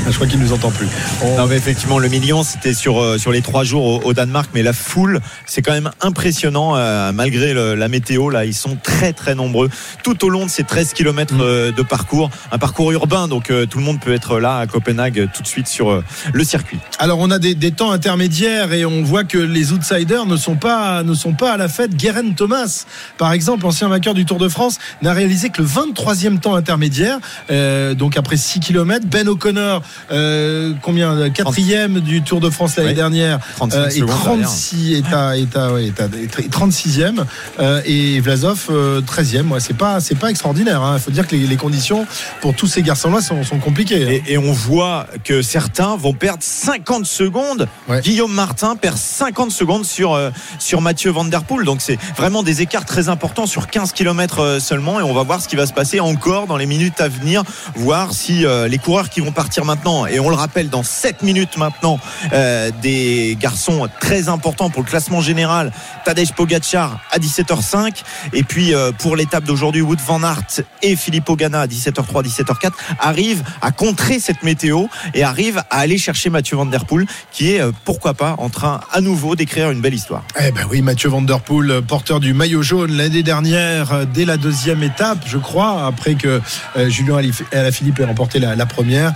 Je 0.11 0.15
crois 0.17 0.27
qu'il 0.27 0.41
nous 0.41 0.53
entend 0.53 0.71
plus. 0.71 0.87
On- 1.23 1.37
Non 1.37 1.47
mais 1.47 1.57
effectivement 1.57 1.99
le 1.99 2.09
million 2.09 2.43
c'était 2.43 2.75
sur 2.75 3.01
euh, 3.01 3.19
sur 3.19 3.31
les 3.33 3.41
trois 3.41 3.65
jours 3.65 3.85
au, 3.85 4.01
au 4.09 4.13
Danemark 4.13 4.51
mais 4.55 4.63
la 4.63 4.73
foule 4.73 5.21
c'est 5.47 5.63
quand 5.63 5.73
même 5.73 5.91
impressionnant 6.01 6.77
euh, 6.77 7.13
malgré 7.13 7.55
le- 7.55 7.75
la 7.75 7.89
météo 7.89 8.29
là 8.31 8.45
ils 8.45 8.55
sont 8.55 8.77
très 8.83 9.13
très 9.13 9.35
nombreux 9.35 9.71
tout 10.03 10.25
au 10.25 10.29
long 10.29 10.45
de 10.45 10.51
ces 10.51 10.65
13 10.65 10.93
km 10.93 11.35
de 11.37 11.83
parcours 11.83 12.31
un 12.51 12.59
parcours 12.59 12.91
urbain 12.93 13.29
donc 13.29 13.51
euh, 13.51 13.65
tout 13.67 13.79
le 13.79 13.85
monde 13.85 14.01
peut 14.01 14.13
être 14.13 14.39
là 14.41 14.59
à 14.59 14.67
Copenhague 14.67 15.21
euh, 15.21 15.27
tout 15.33 15.43
de 15.43 15.47
suite 15.49 15.69
sur 15.69 15.91
euh, 15.91 16.05
le 16.33 16.45
circuit 16.45 16.79
Alors 16.99 17.19
on 17.21 17.31
a 17.31 17.39
des, 17.39 17.55
des 17.55 17.71
temps 17.71 17.93
intermédiaires 17.93 18.73
et 18.73 18.85
on 18.85 19.03
voit 19.03 19.25
que 19.25 19.39
les 19.39 19.73
outsiders 19.73 20.27
ne 20.27 20.37
sont 20.37 20.57
pas 20.57 21.03
ne 21.03 21.15
sont 21.15 21.33
pas 21.33 21.53
à 21.53 21.57
la 21.57 21.69
fête. 21.69 21.97
Guerin 21.97 22.33
Thomas, 22.37 22.85
par 23.19 23.33
exemple, 23.33 23.67
ancien 23.67 23.89
vainqueur 23.89 24.15
du 24.15 24.25
Tour 24.25 24.39
de 24.39 24.49
France, 24.49 24.79
n'a 25.03 25.13
réalisé 25.13 25.51
que 25.51 25.63
le 25.63 25.69
23e 25.69 26.39
temps 26.39 26.55
intermédiaire. 26.55 27.19
Euh, 27.51 27.95
donc 27.95 28.17
après 28.17 28.37
6 28.37 28.61
km, 28.61 29.07
Ben 29.07 29.29
O'Connor, 29.29 29.83
euh, 30.11 30.73
combien 30.83 31.31
quatrième 31.31 32.01
du 32.01 32.23
Tour 32.23 32.41
de 32.41 32.51
France 32.51 32.77
l'année 32.77 32.91
Oui. 32.91 32.95
dernière 32.95 33.39
35 33.57 33.79
euh, 33.79 33.89
et 33.91 34.01
36 34.07 34.93
est 34.95 35.13
à, 35.15 35.37
est 35.39 35.57
à, 35.57 35.73
ouais, 35.73 35.87
est 35.87 36.01
à- 36.01 36.05
est 36.05 36.49
36e 36.53 37.25
euh, 37.61 37.81
et 37.85 38.21
Vlasov 38.21 38.67
euh, 38.71 39.01
13e. 39.01 39.49
Ouais, 39.49 39.61
c'est 39.61 39.77
pas 39.77 40.01
c'est 40.01 40.15
pas 40.19 40.31
extraordinaire. 40.31 40.83
hein. 40.83 40.97
Il 40.97 41.01
faut 41.03 41.11
dire 41.11 41.27
que 41.27 41.35
les, 41.37 41.47
les 41.47 41.57
conditions 41.57 42.07
pour 42.41 42.55
tous 42.55 42.67
ces 42.67 42.83
garçons-là 42.83 43.21
sont, 43.21 43.43
sont 43.45 43.59
compliquées. 43.59 44.05
hein. 44.07 44.21
et, 44.27 44.33
et 44.35 44.39
on 44.39 44.53
voit 44.53 45.07
que 45.25 45.43
certains 45.43 45.97
vont 45.97 46.13
perdre 46.15 46.43
50 46.43 47.07
secondes 47.07 47.69
Ouais. 47.89 48.01
Guillaume 48.01 48.33
Martin 48.33 48.77
perd 48.77 48.97
50 48.97 49.51
secondes 49.51 49.85
sur 49.85 50.15
euh, 50.15 50.31
sur 50.59 50.81
Mathieu 50.81 51.11
Van 51.11 51.25
Der 51.25 51.43
Poel 51.45 51.65
donc 51.65 51.81
c'est 51.81 51.99
vraiment 52.17 52.43
des 52.43 52.63
écarts 52.63 52.85
très 52.85 53.09
importants 53.09 53.47
sur 53.47 53.67
15 53.69 53.93
km 53.93 54.59
seulement 54.61 55.01
et 55.01 55.03
on 55.03 55.13
va 55.15 55.23
voir 55.23 55.41
ce 55.41 55.49
qui 55.49 55.57
va 55.57 55.67
se 55.67 55.73
passer 55.73 55.99
encore 56.01 56.47
dans 56.47 56.57
les 56.57 56.67
minutes 56.67 57.01
à 57.01 57.09
venir 57.09 57.43
voir 57.75 58.13
si 58.13 58.45
euh, 58.47 58.69
les 58.69 58.79
coureurs 58.79 59.09
qui 59.11 59.21
vont 59.21 59.33
partir 59.33 59.65
maintenant 59.65 59.82
et 60.09 60.21
on 60.21 60.29
le 60.29 60.37
rappelle 60.37 60.69
dans 60.69 60.85
7 60.85 61.23
minutes 61.23 61.57
maintenant, 61.57 61.99
euh, 62.33 62.71
des 62.83 63.37
garçons 63.41 63.89
très 64.01 64.29
importants 64.29 64.71
pour 64.71 64.83
le 64.83 64.89
classement 64.89 65.21
général. 65.21 65.73
Tadej 66.05 66.33
Pogacar 66.33 67.01
à 67.11 67.19
17h05. 67.19 68.03
Et 68.33 68.45
puis 68.45 68.75
euh, 68.75 68.93
pour 68.93 69.17
l'étape 69.17 69.45
d'aujourd'hui, 69.45 69.83
Wood 69.83 69.99
Van 70.07 70.23
Aert 70.23 70.63
et 70.83 70.95
Filippo 70.95 71.35
Ganna 71.35 71.63
à 71.63 71.67
17h03, 71.67 72.25
17h04 72.25 72.71
arrivent 73.01 73.43
à 73.61 73.73
contrer 73.73 74.21
cette 74.21 74.45
météo 74.45 74.87
et 75.15 75.25
arrivent 75.25 75.63
à 75.71 75.79
aller 75.79 75.99
chercher 75.99 76.31
Mathieu 76.31 76.57
Van 76.57 76.67
Der 76.67 76.85
Poel 76.85 77.07
qui 77.33 77.53
est 77.53 77.61
euh, 77.61 77.73
pourquoi 77.85 78.15
pas 78.15 78.37
en 78.39 78.51
train 78.51 78.81
à 78.93 79.01
nouveau 79.01 79.35
d'écrire 79.35 79.71
une 79.71 79.81
belle 79.81 79.95
histoire. 79.95 80.23
Eh 80.41 80.53
ben 80.53 80.67
oui, 80.71 80.83
Mathieu 80.83 81.09
Van 81.09 81.23
Der 81.23 81.41
Poel, 81.41 81.83
porteur 81.83 82.21
du 82.21 82.35
maillot 82.35 82.63
jaune 82.63 82.93
l'année 82.93 83.25
dernière, 83.25 84.07
dès 84.07 84.25
la 84.25 84.37
deuxième 84.37 84.83
étape, 84.83 85.19
je 85.27 85.39
crois, 85.39 85.87
après 85.87 86.15
que 86.15 86.41
Julien 86.89 87.21
Alaphilippe 87.53 87.99
ait 87.99 88.05
remporté 88.05 88.39
la, 88.39 88.67
première. 88.67 89.13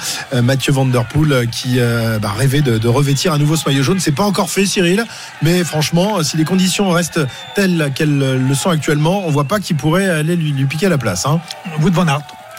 Mathieu 0.57 0.73
Van 0.73 0.87
Der 0.87 1.05
Poel 1.05 1.33
euh, 1.33 1.45
qui 1.45 1.81
euh, 1.81 2.19
bah, 2.19 2.33
rêvait 2.35 2.63
de, 2.63 2.89
revêtir 2.89 3.31
à 3.35 3.37
nouveau 3.37 3.57
ce 3.57 3.69
maillot 3.69 3.83
jaune. 3.83 4.01
C'est 4.01 4.15
pas 4.15 4.23
encore 4.23 4.49
fait, 4.49 4.65
Cyril, 4.65 5.05
mais 5.43 5.65
franchement, 5.65 6.17
euh, 6.17 6.23
si 6.23 6.39
les 6.39 6.45
conditions 6.45 6.89
restent 6.89 7.21
telles 7.55 7.93
qu'elles 7.95 8.19
le 8.19 8.55
sont 8.55 8.71
actuellement, 8.71 9.27
on 9.27 9.31
voit 9.31 9.45
pas 9.45 9.61
qui 9.61 9.75
pourrait 9.75 10.09
aller 10.09 10.35
lui, 10.35 10.65
piquer 10.65 10.89
la 10.89 10.97
place. 10.97 11.27
Hein. 11.27 11.43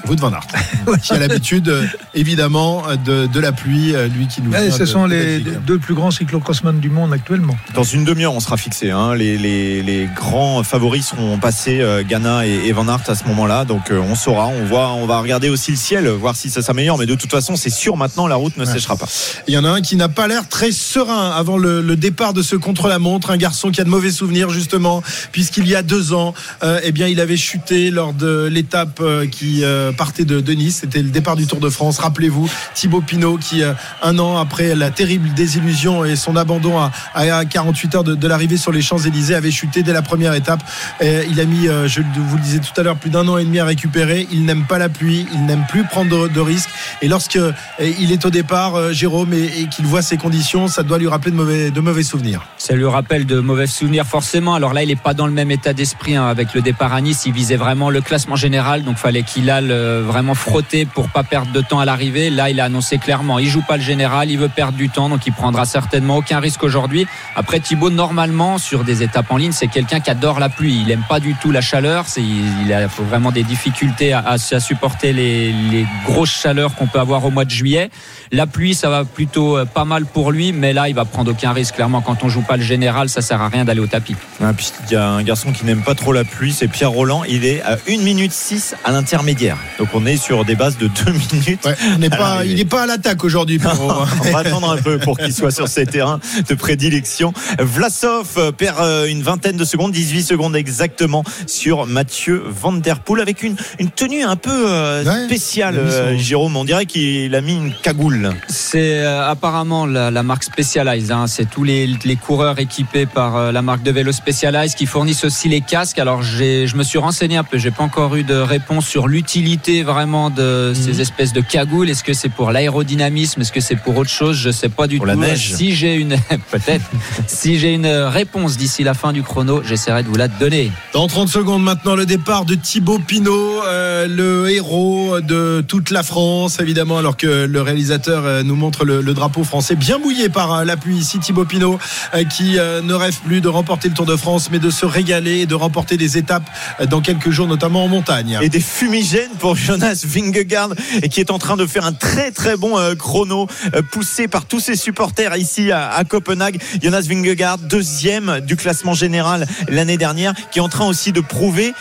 Wood 0.08 0.20
Van 0.20 0.32
Aert, 0.32 0.48
qui 1.02 1.14
a 1.14 1.18
l'habitude, 1.20 1.68
euh, 1.70 1.86
évidemment, 2.14 2.84
de, 3.06 3.28
de 3.28 3.40
la 3.40 3.52
pluie, 3.52 3.96
euh, 3.96 4.08
lui 4.08 4.28
qui 4.28 4.42
nous. 4.42 4.52
Ouais, 4.52 4.70
ce 4.72 4.80
de- 4.80 4.86
sont 4.86 5.08
de 5.08 5.14
les 5.14 5.40
deux 5.40 5.80
plus 5.80 5.94
grands 5.96 6.12
cyclocrossman 6.12 6.80
du 6.80 6.90
monde 6.90 7.14
actuellement. 7.14 7.58
Dans 7.74 7.84
une 7.84 8.04
demi-heure, 8.06 8.34
on 8.34 8.40
sera 8.40 8.58
fixé. 8.58 8.92
hein. 8.92 9.16
Les, 9.16 9.38
les- 9.38 9.82
les 9.84 10.08
grands 10.16 10.64
favoris 10.64 11.08
seront 11.08 11.38
passés, 11.40 11.82
euh, 11.82 12.04
Ghana 12.04 12.46
et, 12.46 12.68
et 12.68 12.72
Van 12.74 12.88
Aert 12.88 13.02
à 13.10 13.16
ce 13.16 13.24
moment-là. 13.26 13.66
Donc 13.66 13.92
euh, 13.92 14.00
on 14.00 14.16
saura, 14.16 14.48
on 14.48 14.66
voit, 14.66 14.90
on 14.94 15.06
va 15.06 15.20
regarder 15.20 15.50
aussi 15.50 15.72
le 15.72 15.78
ciel, 15.78 16.08
voir 16.10 16.36
si 16.36 16.50
ça 16.50 16.62
s'améliore. 16.62 16.98
Mais 16.98 17.06
de 17.06 17.16
toute 17.16 17.32
façon, 17.32 17.56
c'est 17.56 17.70
sûr 17.70 17.98
maintenant, 17.98 18.28
la 18.28 18.36
route 18.36 18.56
ne 18.58 18.66
séchera 18.66 18.96
pas. 18.98 19.08
Il 19.48 19.54
y 19.54 19.58
en 19.58 19.64
a 19.66 19.70
un 19.70 19.82
qui 19.82 19.96
n'a 19.96 20.10
pas 20.10 20.28
l'air 20.28 20.48
très 20.48 20.72
serein 20.72 21.32
avant 21.32 21.58
le, 21.58 21.82
le 21.82 21.96
départ 21.96 22.34
de 22.34 22.42
ce 22.42 22.56
contre-la-montre. 22.56 23.32
Un 23.32 23.38
garçon 23.38 23.72
qui 23.72 23.82
a 23.82 23.84
de 23.84 23.90
mauvais 23.90 24.12
souvenirs, 24.12 24.50
justement, 24.50 25.02
puisqu'il 25.32 25.68
y 25.68 25.76
a 25.76 25.82
deux 25.84 26.14
ans, 26.14 26.34
euh, 26.64 26.80
eh 26.84 26.92
bien, 26.92 27.08
il 27.08 27.20
avait 27.20 27.38
chuté 27.38 27.90
lors 27.92 28.14
de 28.14 28.48
l'étape 28.52 29.00
euh, 29.02 29.26
qui 29.28 29.64
euh, 29.64 29.87
partait 29.92 30.26
de, 30.26 30.54
Nice. 30.54 30.80
C'était 30.82 31.02
le 31.02 31.10
départ 31.10 31.36
du 31.36 31.46
Tour 31.46 31.60
de 31.60 31.70
France. 31.70 32.00
Rappelez-vous, 32.00 32.50
Thibaut 32.74 33.02
Pinot, 33.02 33.38
qui, 33.38 33.64
euh, 33.64 33.74
un 34.02 34.18
an 34.20 34.38
après 34.38 34.76
la 34.76 34.90
terrible 34.92 35.34
désillusion 35.34 36.06
et 36.06 36.16
son 36.16 36.36
abandon 36.36 36.80
à, 36.80 36.92
à 37.14 37.46
48 37.46 37.96
heures 37.96 38.04
de, 38.04 38.28
l'arrivée 38.28 38.58
sur 38.58 38.72
les 38.72 38.82
Champs-Élysées, 38.82 39.36
avait 39.36 39.52
chuté 39.52 39.84
dès 39.84 39.94
la 39.94 40.02
première 40.02 40.34
étape. 40.34 40.64
Il 41.02 41.40
a 41.40 41.46
mis, 41.46 41.68
euh, 41.68 41.88
je 41.88 42.02
vous 42.02 42.36
le 42.36 42.42
disais 42.42 42.60
tout 42.60 42.80
à 42.80 42.84
l'heure, 42.84 42.96
plus 42.96 43.10
d'un 43.10 43.28
an 43.28 43.38
et 43.38 43.44
demi 43.44 43.60
à 43.60 43.66
récupérer. 43.66 44.28
Il 44.32 44.46
n'aime 44.46 44.64
pas 44.64 44.78
la 44.78 44.90
pluie, 44.90 45.28
il 45.34 45.46
n'aime 45.46 45.66
plus 45.70 45.84
prendre 45.84 46.28
de, 46.28 46.40
risques. 46.40 46.70
Et 47.02 47.08
lorsque 47.08 47.36
euh, 47.36 47.52
il 47.80 48.12
est 48.12 48.26
au 48.26 48.30
départ, 48.30 48.76
euh, 48.76 48.92
Jérôme, 48.92 49.34
et, 49.34 49.62
et 49.62 49.68
qu'il 49.68 49.86
voit 49.86 50.02
ces 50.02 50.18
conditions, 50.18 50.68
ça 50.68 50.84
doit 50.84 50.98
lui 50.98 51.08
rappeler 51.08 51.32
de 51.32 51.36
mauvais, 51.36 51.72
de 51.72 51.80
mauvais 51.80 52.04
souvenirs. 52.04 52.48
Ça 52.58 52.74
lui 52.74 52.86
rappelle 52.86 53.26
de 53.26 53.40
mauvais 53.40 53.68
souvenirs 53.68 54.06
forcément. 54.06 54.56
Alors 54.56 54.74
là, 54.74 54.84
il 54.84 54.90
n'est 54.90 54.96
pas 54.96 55.14
dans 55.14 55.28
le 55.28 55.34
même 55.34 55.52
état 55.52 55.74
d'esprit 55.74 56.16
hein. 56.16 56.26
avec 56.26 56.54
le 56.54 56.62
départ 56.62 56.94
à 56.94 57.02
Nice. 57.02 57.24
Il 57.26 57.34
visait 57.34 57.56
vraiment 57.56 57.90
le 57.90 58.02
classement 58.02 58.36
général, 58.36 58.84
donc 58.84 58.98
fallait 58.98 59.24
qu'il 59.24 59.50
aille 59.50 59.68
euh, 59.78 60.04
vraiment 60.06 60.34
frotter 60.34 60.86
pour 60.86 61.10
pas 61.10 61.24
perdre 61.24 61.52
de 61.52 61.62
temps 61.62 61.80
à 61.80 61.86
l'arrivée. 61.86 62.30
Là, 62.30 62.50
il 62.50 62.60
a 62.60 62.66
annoncé 62.66 62.98
clairement, 62.98 63.40
il 63.40 63.48
joue 63.48 63.62
pas 63.62 63.78
le 63.78 63.84
général, 63.84 64.30
il 64.30 64.38
veut 64.38 64.50
perdre 64.50 64.78
du 64.78 64.90
temps, 64.90 65.10
donc 65.10 65.26
il 65.28 65.34
prendra 65.34 65.66
certainement 65.66 66.18
aucun 66.18 66.40
risque 66.40 66.64
aujourd'hui. 66.64 67.08
Après 67.36 67.60
Thibaut, 67.60 67.90
normalement 67.90 68.58
sur 68.58 68.84
des 68.84 69.04
étapes 69.04 69.32
en 69.32 69.38
ligne, 69.38 69.52
c'est 69.52 69.68
quelqu'un 69.68 70.00
qui 70.00 70.10
adore 70.10 70.40
la 70.40 70.50
pluie. 70.50 70.82
Il 70.84 70.92
aime 70.92 71.04
pas 71.08 71.20
du 71.20 71.36
tout 71.36 71.52
la 71.52 71.62
chaleur. 71.62 72.06
Il 72.18 72.74
a 72.74 72.88
vraiment 72.88 73.32
des 73.32 73.44
difficultés 73.44 74.14
à, 74.14 74.38
supporter 74.38 75.14
les, 75.14 75.86
grosses 76.06 76.32
chaleurs 76.42 76.76
qu'on 76.76 76.88
peut 76.88 77.00
avoir 77.00 77.24
au 77.26 77.32
mois 77.32 77.46
de 77.46 77.50
juillet. 77.50 77.90
La 78.32 78.48
pluie, 78.48 78.74
ça 78.74 78.90
va 78.90 79.06
plutôt 79.06 79.58
euh, 79.58 79.66
pas 79.66 79.86
mal 79.86 80.06
pour 80.06 80.32
lui, 80.32 80.52
mais 80.52 80.74
là, 80.74 80.90
il 80.90 80.96
va 80.96 81.06
prendre 81.06 81.32
aucun 81.32 81.54
risque. 81.54 81.76
Clairement, 81.76 82.02
quand 82.02 82.24
on 82.24 82.30
joue 82.30 82.42
pas 82.42 82.58
le 82.58 82.64
général, 82.64 83.10
ça 83.10 83.22
sert 83.22 83.42
à 83.42 83.48
rien 83.48 83.64
d'aller 83.64 83.80
au 83.80 83.88
tapis. 83.88 84.16
Puis 84.58 84.72
il 84.90 84.94
y 84.94 84.96
a 84.96 85.08
un 85.08 85.24
garçon 85.24 85.52
qui 85.52 85.66
n'aime 85.66 85.82
pas 85.82 85.96
trop 85.96 86.12
la 86.12 86.24
pluie, 86.24 86.52
c'est 86.52 86.68
Pierre 86.68 86.92
Roland. 86.92 87.24
Il 87.24 87.46
est 87.46 87.62
à 87.62 87.78
1 87.88 88.04
minute 88.04 88.32
6 88.32 88.76
à 88.84 88.92
l'intermédiaire. 88.92 89.58
Donc 89.80 89.90
on 89.94 90.06
est 90.06 90.18
sur 90.18 90.46
des 90.46 90.56
bases 90.56 90.78
de 90.78 90.88
2 90.88 91.12
minutes. 91.34 91.66
Ouais, 91.66 91.76
on 91.96 92.10
pas, 92.10 92.44
il 92.46 92.56
n'est 92.56 92.66
pas 92.66 92.84
à 92.84 92.86
l'attaque 92.86 93.24
aujourd'hui. 93.24 93.60
On 93.68 94.32
va 94.32 94.40
attendre 94.40 94.70
un 94.72 94.78
peu 94.78 94.98
pour 94.98 95.18
qu'il 95.18 95.34
soit 95.34 95.52
sur 95.52 95.68
ses 95.68 95.86
terrains 95.86 96.20
de 96.48 96.54
prédilection. 96.56 97.34
Vlasov 97.60 98.54
perd 98.58 98.78
euh, 98.80 99.06
une 99.08 99.22
vingtaine 99.22 99.58
de 99.58 99.66
secondes, 99.66 99.92
18 99.92 100.24
secondes 100.24 100.56
exactement 100.56 101.24
sur 101.46 101.86
Mathieu 101.86 102.44
Van 102.48 102.72
Der 102.74 103.00
Poel 103.00 103.22
avec 103.22 103.44
une, 103.44 103.56
une 103.80 103.90
tenue 103.90 104.24
un 104.24 104.36
peu 104.36 104.52
euh, 104.68 105.04
Ouais, 105.04 105.26
spéciale, 105.26 105.76
son- 105.76 105.82
euh, 105.82 106.18
Jérôme. 106.18 106.56
On 106.56 106.66
dirait 106.66 106.86
qu'il 106.86 107.34
a 107.36 107.42
mis 107.42 107.56
une 107.56 107.74
cagoule. 107.74 108.32
C'est 108.48 109.00
euh, 109.00 109.30
apparemment 109.30 109.86
la, 109.86 110.12
la 110.12 110.24
marque 110.24 110.44
Specialized. 110.44 111.12
hein. 111.12 111.28
C'est 111.28 111.50
tous 111.50 111.64
les, 111.64 111.88
les 112.06 112.16
coureurs 112.16 112.60
équipés 112.60 113.06
par 113.06 113.36
euh, 113.36 113.52
la 113.52 113.62
marque 113.62 113.84
de 113.84 113.92
vélo 113.92 114.12
Specialized 114.12 114.76
qui 114.78 114.86
fournissent 114.86 115.24
aussi 115.26 115.50
les 115.50 115.62
casques. 115.62 116.00
Alors 116.00 116.24
je 116.24 116.76
me 116.76 116.84
suis 116.84 116.98
renseigné 117.00 117.38
un 117.38 117.44
peu. 117.44 117.58
J'ai 117.58 117.72
pas 117.72 117.84
encore 117.84 118.16
eu 118.16 118.24
de 118.24 118.36
réponse 118.36 118.88
sur 118.88 119.08
l'utilité 119.08 119.57
vraiment 119.84 120.30
de 120.30 120.74
ces 120.76 121.02
espèces 121.02 121.34
de 121.34 121.42
cagoules. 121.42 121.90
Est-ce 121.90 122.04
que 122.04 122.14
c'est 122.14 122.30
pour 122.30 122.52
l'aérodynamisme? 122.52 123.42
Est-ce 123.42 123.52
que 123.52 123.60
c'est 123.62 123.76
pour 123.76 123.98
autre 123.98 124.10
chose? 124.10 124.38
Je 124.38 124.52
sais 124.52 124.70
pas 124.70 124.88
du 124.88 124.98
Pour 124.98 125.06
tout. 125.06 125.10
la 125.12 125.16
neige. 125.16 125.54
Si 125.56 125.76
j'ai 125.76 125.96
une 125.96 126.16
peut-être, 126.52 126.86
si 127.28 127.58
j'ai 127.60 127.74
une 127.74 127.88
réponse 127.88 128.58
d'ici 128.58 128.84
la 128.84 128.94
fin 128.94 129.14
du 129.14 129.24
chrono, 129.24 129.62
j'essaierai 129.64 130.04
de 130.04 130.08
vous 130.08 130.16
la 130.16 130.28
donner. 130.28 130.72
Dans 130.94 131.08
30 131.08 131.30
secondes 131.30 131.64
maintenant, 131.64 131.96
le 131.96 132.06
départ 132.06 132.46
de 132.46 132.56
Thibaut 132.56 133.00
Pinot, 133.00 133.62
euh, 133.66 134.08
le 134.08 134.50
héros 134.50 135.20
de 135.22 135.64
toute 135.68 135.90
la 135.92 136.04
France, 136.04 136.60
évidemment, 136.60 136.98
alors 136.98 137.18
que 137.18 137.46
le 137.46 137.62
réalisateur 137.62 138.24
euh, 138.26 138.44
nous 138.44 138.56
montre 138.56 138.86
le, 138.86 139.02
le 139.02 139.14
drapeau 139.14 139.44
français 139.44 139.76
bien 139.76 139.98
mouillé 139.98 140.30
par 140.30 140.54
euh, 140.54 140.64
la 140.66 140.78
pluie 140.78 140.98
ici. 140.98 141.20
Thibaut 141.20 141.46
Pinot 141.46 141.80
euh, 142.14 142.24
qui 142.24 142.58
euh, 142.60 142.82
ne 142.82 142.94
rêve 142.94 143.18
plus 143.26 143.42
de 143.42 143.48
remporter 143.48 143.88
le 143.90 143.94
Tour 143.94 144.06
de 144.06 144.16
France, 144.16 144.50
mais 144.52 144.60
de 144.60 144.70
se 144.70 144.86
régaler 144.86 145.40
et 145.40 145.46
de 145.46 145.56
remporter 145.56 145.98
des 145.98 146.18
étapes 146.18 146.50
euh, 146.80 146.86
dans 146.86 147.02
quelques 147.02 147.30
jours, 147.30 147.48
notamment 147.48 147.84
en 147.84 147.88
montagne. 147.88 148.38
Et 148.42 148.50
des 148.50 148.60
fumigènes 148.60 149.32
pour 149.40 149.47
Jonas 149.56 150.04
Vingegaard 150.06 150.72
et 151.02 151.10
qui 151.10 151.20
est 151.20 151.32
en 151.32 151.40
train 151.40 151.58
de 151.58 151.66
faire 151.66 151.86
un 151.86 151.94
très 151.94 152.32
très 152.32 152.58
bon 152.58 152.78
euh, 152.78 152.96
chrono 152.96 153.48
euh, 153.74 153.82
poussé 153.82 154.28
par 154.28 154.46
tous 154.46 154.60
ses 154.60 154.76
supporters 154.76 155.36
ici 155.38 155.72
à, 155.72 155.90
à 155.90 156.04
Copenhague. 156.04 156.62
Jonas 156.82 157.06
Vingegaard, 157.08 157.58
deuxième 157.58 158.40
du 158.42 158.56
classement 158.56 158.94
général 158.94 159.48
l'année 159.68 159.98
dernière, 159.98 160.34
qui 160.52 160.60
est 160.60 160.62
en 160.62 160.70
train 160.70 160.88
aussi 160.88 161.12
de 161.12 161.22
prouver 161.22 161.74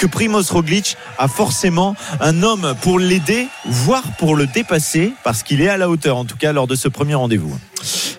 que 0.00 0.06
Primoz 0.06 0.50
Roglic 0.50 0.96
a 1.18 1.28
forcément 1.28 1.94
un 2.20 2.42
homme 2.42 2.74
pour 2.80 2.98
l'aider, 2.98 3.48
voire 3.66 4.02
pour 4.18 4.34
le 4.34 4.46
dépasser, 4.46 5.12
parce 5.24 5.42
qu'il 5.42 5.60
est 5.60 5.68
à 5.68 5.76
la 5.76 5.90
hauteur, 5.90 6.16
en 6.16 6.24
tout 6.24 6.38
cas 6.38 6.54
lors 6.54 6.66
de 6.66 6.74
ce 6.74 6.88
premier 6.88 7.14
rendez-vous. 7.14 7.54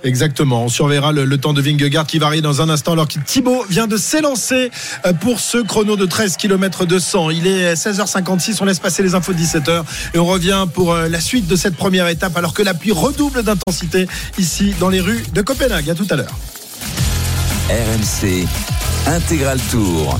Exactement. 0.04 0.66
On 0.66 0.70
surveillera 0.70 1.12
le, 1.12 1.26
le 1.26 1.38
temps 1.40 1.54
de 1.54 1.62
Vingegaard 1.62 2.06
qui 2.06 2.20
varie 2.20 2.44
dans 2.44 2.62
un 2.62 2.70
instant 2.70 2.94
alors 2.94 3.08
que 3.08 3.20
Thibaut 3.20 3.66
vient 3.68 3.88
de 3.88 3.98
s'élancer 3.98 4.70
euh, 5.06 5.14
pour 5.14 5.40
ce 5.40 5.58
chrono 5.58 5.96
de 5.96 6.06
13 6.06 6.38
km 6.38 6.86
200. 6.86 7.32
Il 7.32 7.48
est 7.48 7.74
16h56. 7.74 8.58
On 8.62 8.66
laisse 8.66 8.80
passer 8.80 9.02
les 9.02 9.16
infos 9.16 9.34
de 9.34 9.40
17h 9.40 9.84
et 10.14 10.20
on 10.20 10.26
revient 10.26 10.68
pour 10.72 10.94
euh, 10.94 11.08
la 11.08 11.20
suite 11.20 11.48
de 11.48 11.56
cette 11.56 11.76
première 11.76 12.08
étape 12.08 12.38
alors 12.38 12.54
que 12.54 12.62
la 12.62 12.76
pluie 12.76 12.92
redouble 12.92 13.42
d'intensité 13.42 14.08
ici 14.38 14.76
dans 14.80 14.90
les 14.90 15.02
rues 15.02 15.24
de 15.34 15.42
Copenhague. 15.42 15.90
À 15.90 15.96
tout 15.96 16.08
à 16.12 16.16
l'heure. 16.16 16.36
RMC 17.70 18.48
Intégral 19.08 19.60
Tour. 19.72 20.20